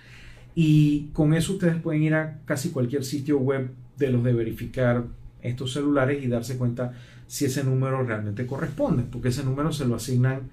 Y 0.54 1.08
con 1.14 1.34
eso 1.34 1.54
ustedes 1.54 1.76
pueden 1.82 2.04
ir 2.04 2.14
a 2.14 2.38
casi 2.44 2.70
cualquier 2.70 3.04
sitio 3.04 3.38
web 3.38 3.70
de 3.98 4.10
los 4.10 4.22
de 4.22 4.32
verificar 4.34 5.04
estos 5.42 5.72
celulares 5.72 6.22
y 6.22 6.28
darse 6.28 6.56
cuenta 6.56 6.92
si 7.26 7.46
ese 7.46 7.64
número 7.64 8.04
realmente 8.04 8.46
corresponde, 8.46 9.02
porque 9.10 9.28
ese 9.28 9.42
número 9.42 9.72
se 9.72 9.84
lo 9.84 9.96
asignan 9.96 10.50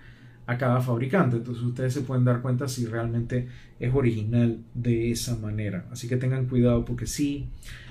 a 0.49 0.57
cada 0.57 0.81
fabricante. 0.81 1.37
Entonces 1.37 1.63
ustedes 1.63 1.93
se 1.93 2.01
pueden 2.01 2.25
dar 2.25 2.41
cuenta 2.41 2.67
si 2.67 2.87
realmente 2.87 3.47
es 3.79 3.93
original 3.93 4.57
de 4.73 5.11
esa 5.11 5.37
manera. 5.37 5.85
Así 5.91 6.07
que 6.07 6.17
tengan 6.17 6.47
cuidado 6.47 6.83
porque 6.85 7.05
sí, 7.05 7.49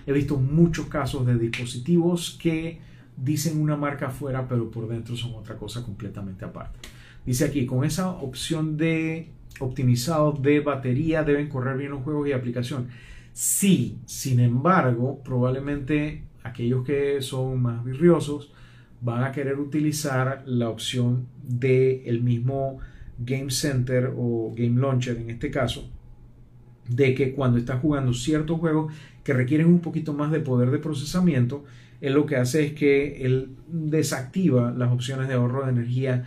he 0.09 0.13
visto 0.13 0.37
muchos 0.37 0.87
casos 0.87 1.25
de 1.25 1.39
dispositivos 1.39 2.37
que 2.43 2.81
dicen 3.17 3.61
una 3.61 3.77
marca 3.77 4.09
afuera, 4.09 4.49
pero 4.49 4.73
por 4.73 4.89
dentro 4.89 5.17
son 5.17 5.37
otra 5.37 5.57
cosa 5.57 5.85
completamente 5.85 6.45
aparte. 6.45 6.81
Dice 7.25 7.45
aquí, 7.45 7.65
con 7.65 7.85
esa 7.85 8.11
opción 8.11 8.77
de 8.77 9.29
optimizado 9.61 10.33
de 10.33 10.59
batería 10.59 11.23
deben 11.23 11.49
correr 11.49 11.79
bien 11.79 11.93
los 11.93 12.03
juegos 12.03 12.27
y 12.27 12.33
aplicación. 12.33 12.89
Sí, 13.33 13.99
sin 14.05 14.41
embargo, 14.41 15.23
probablemente 15.23 16.25
aquellos 16.43 16.85
que 16.85 17.23
son 17.23 17.63
más 17.63 17.85
virriosos 17.85 18.53
van 19.01 19.25
a 19.25 19.33
querer 19.33 19.59
utilizar 19.59 20.43
la 20.47 20.69
opción 20.69 21.27
del 21.43 22.03
el 22.05 22.23
mismo 22.23 22.79
Game 23.19 23.51
Center 23.51 24.13
o 24.17 24.55
Game 24.57 24.81
Launcher 24.81 25.17
en 25.17 25.31
este 25.31 25.51
caso, 25.51 25.91
de 26.89 27.15
que 27.15 27.35
cuando 27.35 27.59
estás 27.59 27.81
jugando 27.81 28.13
ciertos 28.13 28.59
juegos 28.59 28.93
que 29.25 29.33
requieren 29.33 29.67
un 29.67 29.81
poquito 29.81 30.15
más 30.15 30.31
de 30.31 30.41
poder 30.41 30.71
de 30.71 30.79
procesamiento, 30.79 31.65
él 32.01 32.15
lo 32.15 32.27
que 32.27 32.37
hace 32.37 32.65
es 32.65 32.73
que 32.75 33.27
él 33.27 33.57
desactiva 33.67 34.71
las 34.71 34.93
opciones 34.93 35.29
de 35.29 35.35
ahorro 35.35 35.65
de 35.65 35.73
energía 35.73 36.25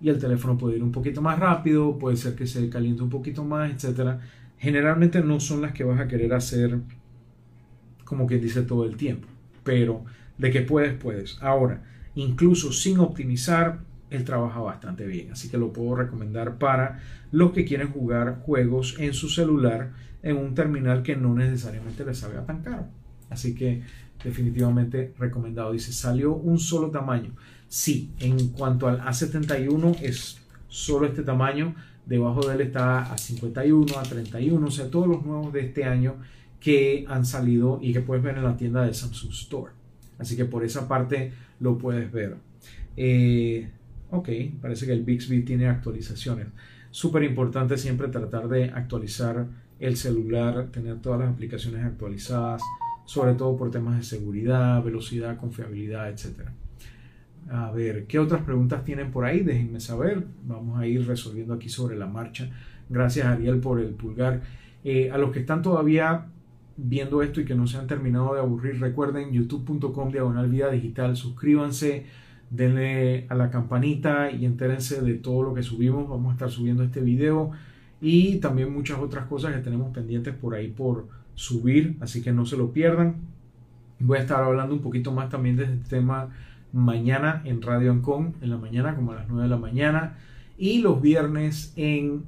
y 0.00 0.08
el 0.08 0.18
teléfono 0.18 0.58
puede 0.58 0.76
ir 0.76 0.82
un 0.82 0.90
poquito 0.90 1.22
más 1.22 1.38
rápido, 1.38 1.96
puede 1.96 2.16
ser 2.16 2.34
que 2.34 2.46
se 2.46 2.68
caliente 2.68 3.02
un 3.02 3.08
poquito 3.08 3.44
más, 3.44 3.72
etcétera. 3.72 4.20
Generalmente 4.58 5.22
no 5.22 5.38
son 5.38 5.62
las 5.62 5.72
que 5.72 5.84
vas 5.84 6.00
a 6.00 6.08
querer 6.08 6.34
hacer 6.34 6.78
como 8.04 8.26
quien 8.26 8.40
dice 8.40 8.62
todo 8.62 8.84
el 8.84 8.96
tiempo, 8.96 9.28
pero 9.62 10.04
de 10.38 10.50
que 10.50 10.62
puedes, 10.62 10.92
puedes. 10.94 11.38
Ahora, 11.40 11.82
incluso 12.14 12.72
sin 12.72 12.98
optimizar, 12.98 13.80
él 14.10 14.24
trabaja 14.24 14.60
bastante 14.60 15.06
bien. 15.06 15.32
Así 15.32 15.48
que 15.48 15.58
lo 15.58 15.72
puedo 15.72 15.96
recomendar 15.96 16.58
para 16.58 17.00
los 17.30 17.52
que 17.52 17.64
quieren 17.64 17.90
jugar 17.90 18.40
juegos 18.44 18.96
en 18.98 19.14
su 19.14 19.28
celular 19.28 19.92
en 20.22 20.36
un 20.36 20.54
terminal 20.54 21.02
que 21.02 21.16
no 21.16 21.34
necesariamente 21.34 22.04
les 22.04 22.18
salga 22.18 22.44
tan 22.44 22.62
caro. 22.62 22.86
Así 23.30 23.54
que 23.54 23.82
definitivamente 24.22 25.14
recomendado. 25.18 25.72
Dice, 25.72 25.92
salió 25.92 26.34
un 26.34 26.58
solo 26.58 26.90
tamaño. 26.90 27.32
Sí, 27.68 28.12
en 28.20 28.48
cuanto 28.48 28.86
al 28.86 29.00
A71 29.00 30.00
es 30.02 30.38
solo 30.68 31.06
este 31.06 31.22
tamaño, 31.22 31.74
debajo 32.06 32.46
de 32.46 32.54
él 32.54 32.60
está 32.60 33.12
a 33.12 33.18
51, 33.18 33.98
a 33.98 34.02
31, 34.02 34.66
o 34.66 34.70
sea, 34.70 34.90
todos 34.90 35.08
los 35.08 35.24
nuevos 35.24 35.52
de 35.52 35.60
este 35.60 35.84
año 35.84 36.16
que 36.60 37.04
han 37.08 37.24
salido 37.24 37.78
y 37.82 37.92
que 37.92 38.00
puedes 38.00 38.22
ver 38.22 38.36
en 38.36 38.44
la 38.44 38.56
tienda 38.56 38.84
de 38.84 38.94
Samsung 38.94 39.32
Store. 39.32 39.72
Así 40.18 40.36
que 40.36 40.44
por 40.44 40.64
esa 40.64 40.88
parte 40.88 41.32
lo 41.60 41.78
puedes 41.78 42.10
ver. 42.12 42.36
Eh, 42.96 43.68
ok, 44.10 44.28
parece 44.60 44.86
que 44.86 44.92
el 44.92 45.02
Bixby 45.02 45.42
tiene 45.42 45.66
actualizaciones. 45.66 46.46
Súper 46.90 47.22
importante 47.22 47.78
siempre 47.78 48.08
tratar 48.08 48.48
de 48.48 48.64
actualizar 48.64 49.46
el 49.80 49.96
celular, 49.96 50.68
tener 50.70 50.98
todas 51.00 51.20
las 51.20 51.30
aplicaciones 51.30 51.84
actualizadas, 51.84 52.62
sobre 53.04 53.34
todo 53.34 53.56
por 53.56 53.70
temas 53.70 53.96
de 53.96 54.04
seguridad, 54.04 54.82
velocidad, 54.82 55.36
confiabilidad, 55.36 56.10
etc. 56.10 56.48
A 57.50 57.70
ver, 57.72 58.06
¿qué 58.06 58.18
otras 58.18 58.42
preguntas 58.42 58.84
tienen 58.84 59.10
por 59.10 59.24
ahí? 59.24 59.40
Déjenme 59.40 59.80
saber. 59.80 60.24
Vamos 60.46 60.78
a 60.78 60.86
ir 60.86 61.06
resolviendo 61.06 61.54
aquí 61.54 61.68
sobre 61.68 61.96
la 61.96 62.06
marcha. 62.06 62.48
Gracias 62.88 63.26
Ariel 63.26 63.58
por 63.58 63.80
el 63.80 63.94
pulgar. 63.94 64.42
Eh, 64.84 65.10
a 65.10 65.18
los 65.18 65.32
que 65.32 65.40
están 65.40 65.62
todavía 65.62 66.26
viendo 66.76 67.22
esto 67.22 67.40
y 67.40 67.44
que 67.44 67.54
no 67.54 67.66
se 67.66 67.78
han 67.78 67.86
terminado 67.86 68.34
de 68.34 68.40
aburrir, 68.40 68.80
recuerden 68.80 69.32
youtube.com 69.32 70.10
diagonal 70.10 70.48
vida 70.48 70.70
digital, 70.70 71.16
suscríbanse, 71.16 72.06
denle 72.50 73.26
a 73.28 73.34
la 73.34 73.50
campanita 73.50 74.30
y 74.30 74.44
entérense 74.44 75.00
de 75.02 75.14
todo 75.14 75.42
lo 75.42 75.54
que 75.54 75.62
subimos. 75.62 76.08
Vamos 76.08 76.30
a 76.30 76.32
estar 76.32 76.50
subiendo 76.50 76.82
este 76.82 77.00
video 77.00 77.52
y 78.00 78.36
también 78.36 78.72
muchas 78.72 78.98
otras 78.98 79.26
cosas 79.26 79.54
que 79.54 79.60
tenemos 79.60 79.92
pendientes 79.94 80.34
por 80.34 80.54
ahí 80.54 80.68
por 80.68 81.08
subir, 81.34 81.96
así 82.00 82.22
que 82.22 82.32
no 82.32 82.44
se 82.46 82.56
lo 82.56 82.72
pierdan. 82.72 83.16
Voy 83.98 84.18
a 84.18 84.22
estar 84.22 84.42
hablando 84.42 84.74
un 84.74 84.80
poquito 84.82 85.12
más 85.12 85.28
también 85.28 85.56
de 85.56 85.64
este 85.64 85.88
tema 85.88 86.30
mañana 86.72 87.42
en 87.44 87.62
Radio 87.62 87.92
Ancon, 87.92 88.34
en 88.40 88.50
la 88.50 88.56
mañana, 88.56 88.96
como 88.96 89.12
a 89.12 89.16
las 89.16 89.28
9 89.28 89.44
de 89.44 89.48
la 89.48 89.56
mañana, 89.56 90.18
y 90.58 90.80
los 90.80 91.00
viernes 91.00 91.72
en 91.76 92.24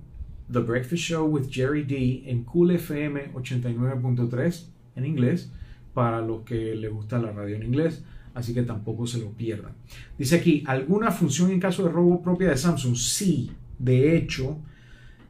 The 0.53 0.61
Breakfast 0.61 1.03
Show 1.03 1.27
with 1.27 1.49
Jerry 1.51 1.85
D 1.85 2.25
en 2.27 2.45
Cool 2.45 2.73
FM 2.73 3.33
89.3 3.33 4.67
en 4.97 5.05
inglés, 5.05 5.51
para 5.93 6.21
los 6.21 6.43
que 6.43 6.75
les 6.75 6.93
gusta 6.93 7.19
la 7.19 7.33
radio 7.33 7.57
en 7.57 7.63
inglés, 7.63 8.05
así 8.35 8.53
que 8.53 8.63
tampoco 8.63 9.07
se 9.07 9.19
lo 9.19 9.31
pierdan. 9.31 9.73
Dice 10.19 10.37
aquí, 10.37 10.65
¿alguna 10.67 11.11
función 11.11 11.51
en 11.51 11.61
caso 11.61 11.85
de 11.85 11.91
robo 11.91 12.23
propia 12.23 12.49
de 12.49 12.57
Samsung? 12.57 12.97
Sí, 12.97 13.51
de 13.79 14.17
hecho, 14.17 14.59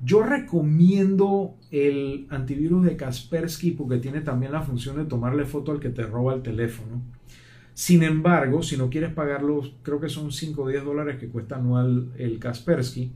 yo 0.02 0.22
recomiendo 0.22 1.56
el 1.70 2.26
antivirus 2.30 2.84
de 2.84 2.96
Kaspersky 2.96 3.72
porque 3.72 3.98
tiene 3.98 4.20
también 4.20 4.52
la 4.52 4.62
función 4.62 4.96
de 4.96 5.04
tomarle 5.04 5.44
foto 5.44 5.72
al 5.72 5.80
que 5.80 5.90
te 5.90 6.02
roba 6.02 6.34
el 6.34 6.42
teléfono. 6.42 7.02
Sin 7.74 8.02
embargo, 8.02 8.62
si 8.62 8.76
no 8.76 8.88
quieres 8.88 9.12
pagar 9.12 9.42
los, 9.42 9.74
creo 9.82 10.00
que 10.00 10.08
son 10.08 10.30
5 10.30 10.62
o 10.62 10.68
10 10.68 10.84
dólares 10.84 11.16
que 11.18 11.28
cuesta 11.28 11.56
anual 11.56 12.12
el 12.16 12.38
Kaspersky, 12.38 13.12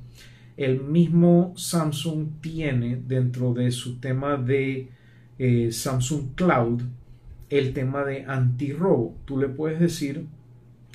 el 0.58 0.82
mismo 0.82 1.54
Samsung 1.56 2.40
tiene 2.40 3.00
dentro 3.06 3.54
de 3.54 3.70
su 3.70 4.00
tema 4.00 4.36
de 4.36 4.88
eh, 5.38 5.70
Samsung 5.70 6.34
Cloud 6.34 6.82
el 7.48 7.72
tema 7.72 8.04
de 8.04 8.24
antirrobo. 8.24 9.16
Tú 9.24 9.38
le 9.38 9.48
puedes 9.48 9.78
decir, 9.78 10.26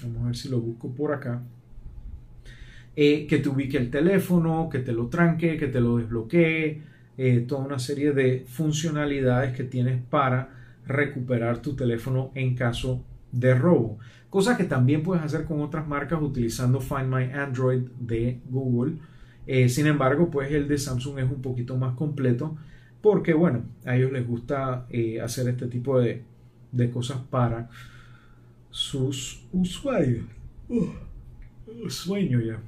vamos 0.04 0.22
a 0.22 0.26
ver 0.26 0.36
si 0.36 0.50
lo 0.50 0.60
busco 0.60 0.94
por 0.94 1.14
acá, 1.14 1.42
eh, 2.98 3.26
que 3.26 3.38
te 3.38 3.48
ubique 3.48 3.78
el 3.78 3.90
teléfono, 3.90 4.68
que 4.70 4.80
te 4.80 4.92
lo 4.92 5.08
tranque, 5.08 5.56
que 5.56 5.70
te 5.70 5.80
lo 5.80 5.96
desbloquee, 5.96 6.82
eh, 7.18 7.46
toda 7.48 7.64
una 7.64 7.80
serie 7.80 8.12
de 8.12 8.44
funcionalidades 8.46 9.56
que 9.56 9.64
tienes 9.64 10.02
para 10.10 10.50
recuperar 10.86 11.60
tu 11.62 11.74
teléfono 11.74 12.32
en 12.36 12.54
caso 12.56 13.02
de 13.32 13.56
robo. 13.56 13.98
Cosa 14.30 14.58
que 14.58 14.66
también 14.66 15.04
puedes 15.04 15.24
hacer 15.24 15.46
con 15.46 15.62
otras 15.62 15.88
marcas 15.88 16.22
utilizando 16.22 16.82
Find 16.82 17.08
My 17.08 17.32
Android 17.32 17.84
de 17.98 18.42
Google. 18.50 18.98
Eh, 19.46 19.70
sin 19.70 19.88
embargo, 19.88 20.30
pues 20.30 20.52
el 20.52 20.68
de 20.68 20.78
Samsung 20.78 21.20
es 21.20 21.30
un 21.30 21.42
poquito 21.42 21.78
más 21.78 21.96
completo 21.96 22.56
porque, 23.02 23.34
bueno, 23.34 23.64
a 23.86 23.96
ellos 23.98 24.12
les 24.12 24.26
gusta 24.26 24.88
hacer 25.22 25.50
este 25.50 25.68
tipo 25.68 26.00
de, 26.00 26.24
cosas 26.92 27.18
para 27.30 27.70
sus 28.70 29.46
usuarios. 29.52 30.26
sueño 31.90 32.40
ya. 32.40 32.60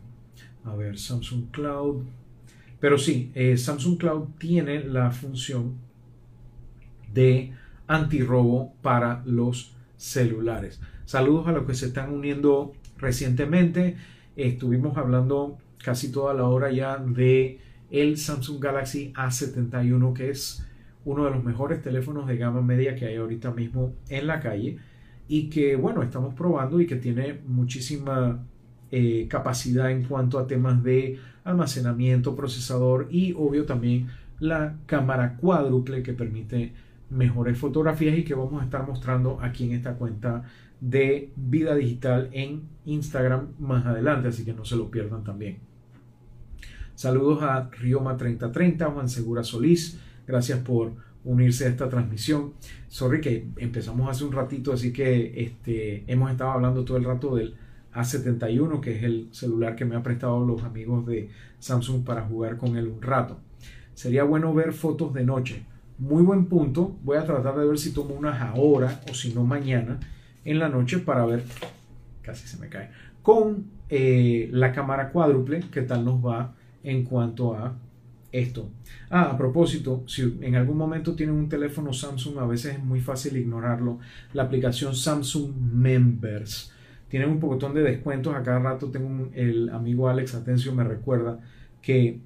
A 0.65 0.75
ver, 0.75 0.97
Samsung 0.97 1.51
Cloud. 1.51 2.03
Pero 2.79 2.97
sí, 2.97 3.31
eh, 3.33 3.57
Samsung 3.57 3.97
Cloud 3.97 4.27
tiene 4.37 4.83
la 4.83 5.11
función 5.11 5.75
de 7.13 7.53
antirrobo 7.87 8.73
para 8.81 9.23
los 9.25 9.75
celulares. 9.97 10.81
Saludos 11.05 11.47
a 11.47 11.51
los 11.51 11.65
que 11.65 11.75
se 11.75 11.87
están 11.87 12.11
uniendo 12.11 12.73
recientemente. 12.97 13.95
Estuvimos 14.35 14.97
hablando 14.97 15.57
casi 15.85 16.11
toda 16.11 16.33
la 16.33 16.45
hora 16.45 16.71
ya 16.71 16.97
de 16.97 17.59
el 17.91 18.17
Samsung 18.17 18.59
Galaxy 18.59 19.13
A71, 19.13 20.13
que 20.13 20.31
es 20.31 20.65
uno 21.05 21.25
de 21.25 21.29
los 21.29 21.43
mejores 21.43 21.83
teléfonos 21.83 22.25
de 22.25 22.37
gama 22.37 22.63
media 22.63 22.95
que 22.95 23.05
hay 23.05 23.17
ahorita 23.17 23.51
mismo 23.51 23.93
en 24.09 24.25
la 24.25 24.39
calle 24.39 24.79
y 25.27 25.47
que 25.51 25.75
bueno, 25.75 26.01
estamos 26.01 26.33
probando 26.33 26.81
y 26.81 26.87
que 26.87 26.95
tiene 26.95 27.39
muchísima 27.45 28.43
eh, 28.89 29.27
capacidad 29.29 29.91
en 29.91 30.05
cuanto 30.05 30.39
a 30.39 30.47
temas 30.47 30.83
de 30.83 31.19
almacenamiento, 31.43 32.35
procesador 32.35 33.07
y 33.11 33.33
obvio 33.33 33.65
también 33.67 34.07
la 34.39 34.77
cámara 34.87 35.37
cuádruple 35.37 36.01
que 36.01 36.13
permite 36.13 36.73
mejores 37.11 37.59
fotografías 37.59 38.17
y 38.17 38.23
que 38.23 38.33
vamos 38.33 38.59
a 38.59 38.65
estar 38.65 38.87
mostrando 38.87 39.37
aquí 39.39 39.65
en 39.65 39.73
esta 39.73 39.93
cuenta 39.93 40.45
de 40.81 41.29
vida 41.35 41.75
digital 41.75 42.29
en 42.31 42.63
Instagram 42.85 43.49
más 43.59 43.85
adelante, 43.85 44.29
así 44.29 44.43
que 44.43 44.53
no 44.53 44.65
se 44.65 44.75
lo 44.75 44.89
pierdan 44.89 45.23
también. 45.23 45.74
Saludos 46.95 47.43
a 47.43 47.69
Rioma 47.71 48.15
3030, 48.15 48.85
Juan 48.85 49.09
Segura 49.09 49.43
Solís, 49.43 49.99
gracias 50.25 50.59
por 50.59 50.93
unirse 51.25 51.65
a 51.65 51.69
esta 51.69 51.89
transmisión. 51.89 52.53
Sorry 52.87 53.19
que 53.19 53.49
empezamos 53.57 54.09
hace 54.09 54.23
un 54.23 54.31
ratito, 54.31 54.71
así 54.71 54.93
que 54.93 55.43
este, 55.43 56.05
hemos 56.07 56.31
estado 56.31 56.51
hablando 56.51 56.85
todo 56.85 56.95
el 56.95 57.03
rato 57.03 57.35
del 57.35 57.55
a71, 57.93 58.79
que 58.79 58.97
es 58.97 59.03
el 59.03 59.27
celular 59.31 59.75
que 59.75 59.83
me 59.83 59.95
han 59.95 60.03
prestado 60.03 60.45
los 60.45 60.63
amigos 60.63 61.05
de 61.05 61.29
Samsung 61.59 62.05
para 62.05 62.21
jugar 62.23 62.57
con 62.57 62.77
él 62.77 62.87
un 62.87 63.01
rato. 63.01 63.39
Sería 63.93 64.23
bueno 64.23 64.53
ver 64.53 64.71
fotos 64.71 65.13
de 65.13 65.25
noche. 65.25 65.65
Muy 65.97 66.23
buen 66.23 66.45
punto. 66.45 66.95
Voy 67.03 67.17
a 67.17 67.25
tratar 67.25 67.57
de 67.57 67.65
ver 67.65 67.77
si 67.77 67.93
tomo 67.93 68.13
unas 68.13 68.41
ahora 68.41 69.01
o 69.09 69.13
si 69.13 69.33
no 69.33 69.43
mañana 69.43 69.99
en 70.43 70.59
la 70.59 70.69
noche 70.69 70.99
para 70.99 71.25
ver, 71.25 71.43
casi 72.21 72.47
se 72.47 72.57
me 72.57 72.69
cae, 72.69 72.89
con 73.21 73.65
eh, 73.89 74.49
la 74.51 74.71
cámara 74.71 75.09
cuádruple, 75.11 75.61
qué 75.71 75.81
tal 75.81 76.05
nos 76.05 76.23
va 76.23 76.53
en 76.85 77.03
cuanto 77.03 77.53
a 77.53 77.75
esto. 78.31 78.69
Ah, 79.09 79.31
a 79.31 79.37
propósito, 79.37 80.03
si 80.07 80.37
en 80.41 80.55
algún 80.55 80.77
momento 80.77 81.15
tienen 81.15 81.35
un 81.35 81.49
teléfono 81.49 81.93
Samsung, 81.93 82.37
a 82.37 82.45
veces 82.45 82.75
es 82.75 82.83
muy 82.83 82.99
fácil 82.99 83.37
ignorarlo. 83.37 83.99
La 84.33 84.43
aplicación 84.43 84.95
Samsung 84.95 85.53
Members 85.73 86.71
tienen 87.09 87.29
un 87.29 87.39
poquitón 87.39 87.73
de 87.73 87.81
descuentos. 87.81 88.35
A 88.35 88.43
cada 88.43 88.59
rato 88.59 88.89
tengo 88.89 89.29
el 89.33 89.69
amigo 89.69 90.09
Alex 90.09 90.35
Atencio 90.35 90.73
me 90.73 90.83
recuerda 90.83 91.39
que 91.81 92.19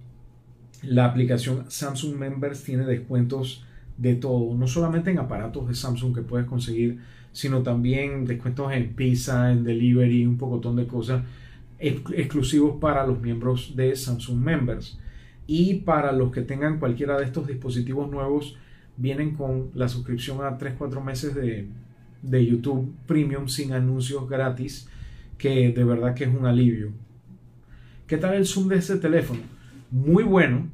la 0.84 1.06
aplicación 1.06 1.70
Samsung 1.70 2.16
Members 2.16 2.64
tiene 2.64 2.86
descuentos 2.86 3.66
de 3.98 4.16
todo, 4.16 4.56
no 4.56 4.66
solamente 4.66 5.12
en 5.12 5.20
aparatos 5.20 5.68
de 5.68 5.76
Samsung 5.76 6.16
que 6.16 6.22
puedes 6.22 6.48
conseguir, 6.48 7.00
sino 7.34 7.62
también 7.62 8.26
descuentos 8.26 8.72
en 8.72 8.94
pizza, 8.94 9.52
en 9.52 9.64
delivery, 9.64 10.26
un 10.26 10.38
pocotón 10.38 10.78
de 10.78 10.88
cosas 10.88 11.24
exclusivos 11.80 12.78
para 12.80 13.06
los 13.06 13.20
miembros 13.22 13.76
de 13.76 13.96
Samsung 13.96 14.40
Members. 14.40 15.00
Y 15.48 15.76
para 15.76 16.12
los 16.12 16.32
que 16.32 16.42
tengan 16.42 16.80
cualquiera 16.80 17.18
de 17.18 17.26
estos 17.26 17.48
dispositivos 17.48 18.10
nuevos, 18.10 18.58
vienen 18.98 19.36
con 19.36 19.72
la 19.74 19.88
suscripción 19.88 20.44
a 20.46 20.58
3-4 20.58 21.04
meses 21.04 21.34
de, 21.34 21.68
de 22.22 22.46
YouTube 22.46 22.94
Premium 23.08 23.48
sin 23.48 23.74
anuncios 23.74 24.30
gratis, 24.30 24.88
que 25.38 25.72
de 25.72 25.84
verdad 25.84 26.14
que 26.14 26.26
es 26.26 26.30
un 26.30 26.46
alivio. 26.46 26.92
¿Qué 28.06 28.18
tal 28.18 28.34
el 28.34 28.46
zoom 28.46 28.68
de 28.68 28.78
ese 28.78 28.98
teléfono? 28.98 29.40
Muy 29.92 30.24
bueno. 30.24 30.68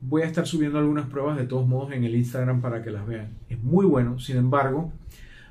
Voy 0.00 0.22
a 0.22 0.26
estar 0.26 0.46
subiendo 0.46 0.78
algunas 0.78 1.06
pruebas 1.08 1.36
de 1.36 1.46
todos 1.46 1.66
modos 1.66 1.92
en 1.92 2.04
el 2.04 2.14
Instagram 2.14 2.60
para 2.60 2.82
que 2.82 2.90
las 2.90 3.06
vean. 3.06 3.30
Es 3.48 3.62
muy 3.62 3.84
bueno, 3.86 4.18
sin 4.18 4.36
embargo, 4.36 4.92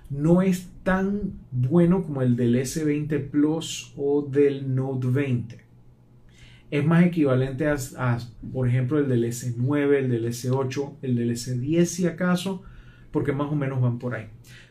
no 0.10 0.42
es 0.42 0.70
tan 0.86 1.34
bueno 1.52 2.04
como 2.04 2.22
el 2.22 2.36
del 2.36 2.56
S20 2.56 3.32
Plus 3.32 3.92
o 3.98 4.22
del 4.22 4.76
Note 4.76 5.08
20. 5.08 5.66
Es 6.70 6.86
más 6.86 7.04
equivalente 7.04 7.68
a, 7.68 8.20
por 8.54 8.70
ejemplo, 8.70 9.00
el 9.00 9.10
del 9.10 9.24
S9, 9.24 9.96
el 9.96 10.10
del 10.10 10.26
S8, 10.28 10.98
el 11.02 11.16
del 11.16 11.32
S10 11.32 11.86
si 11.86 12.06
acaso, 12.06 12.62
porque 13.12 13.34
más 13.34 13.52
o 13.52 13.56
menos 13.56 13.82
van 13.82 13.98
por 13.98 14.14
ahí. 14.14 14.28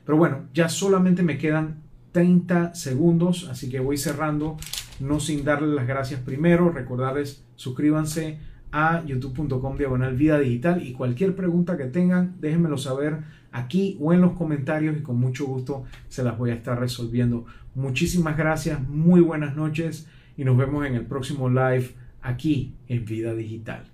Pero 0.07 0.17
bueno, 0.17 0.45
ya 0.55 0.69
solamente 0.69 1.25
me 1.25 1.37
quedan 1.37 1.83
30 2.12 2.77
segundos, 2.77 3.49
así 3.51 3.69
que 3.69 3.81
voy 3.81 3.97
cerrando, 3.97 4.57
no 5.01 5.19
sin 5.19 5.45
darles 5.45 5.75
las 5.75 5.89
gracias 5.89 6.21
primero, 6.21 6.71
recordarles 6.71 7.45
suscríbanse 7.57 8.39
a 8.71 9.05
youtube.com 9.05 9.77
diagonal 9.77 10.15
vida 10.15 10.39
digital 10.39 10.87
y 10.87 10.93
cualquier 10.93 11.35
pregunta 11.35 11.77
que 11.77 11.87
tengan, 11.87 12.37
déjenmelo 12.41 12.79
saber 12.79 13.19
aquí 13.55 13.97
o 14.01 14.13
en 14.13 14.21
los 14.21 14.33
comentarios 14.33 14.97
y 14.99 15.03
con 15.03 15.19
mucho 15.19 15.47
gusto 15.47 15.85
se 16.09 16.25
las 16.25 16.37
voy 16.37 16.51
a 16.51 16.55
estar 16.55 16.79
resolviendo. 16.79 17.47
Muchísimas 17.75 18.37
gracias, 18.37 18.87
muy 18.87 19.21
buenas 19.21 19.57
noches 19.57 20.09
y 20.37 20.45
nos 20.45 20.57
vemos 20.57 20.85
en 20.85 20.97
el 20.97 21.07
próximo 21.07 21.49
live 21.49 21.95
aquí 22.21 22.75
en 22.89 23.05
Vida 23.05 23.33
Digital. 23.35 23.93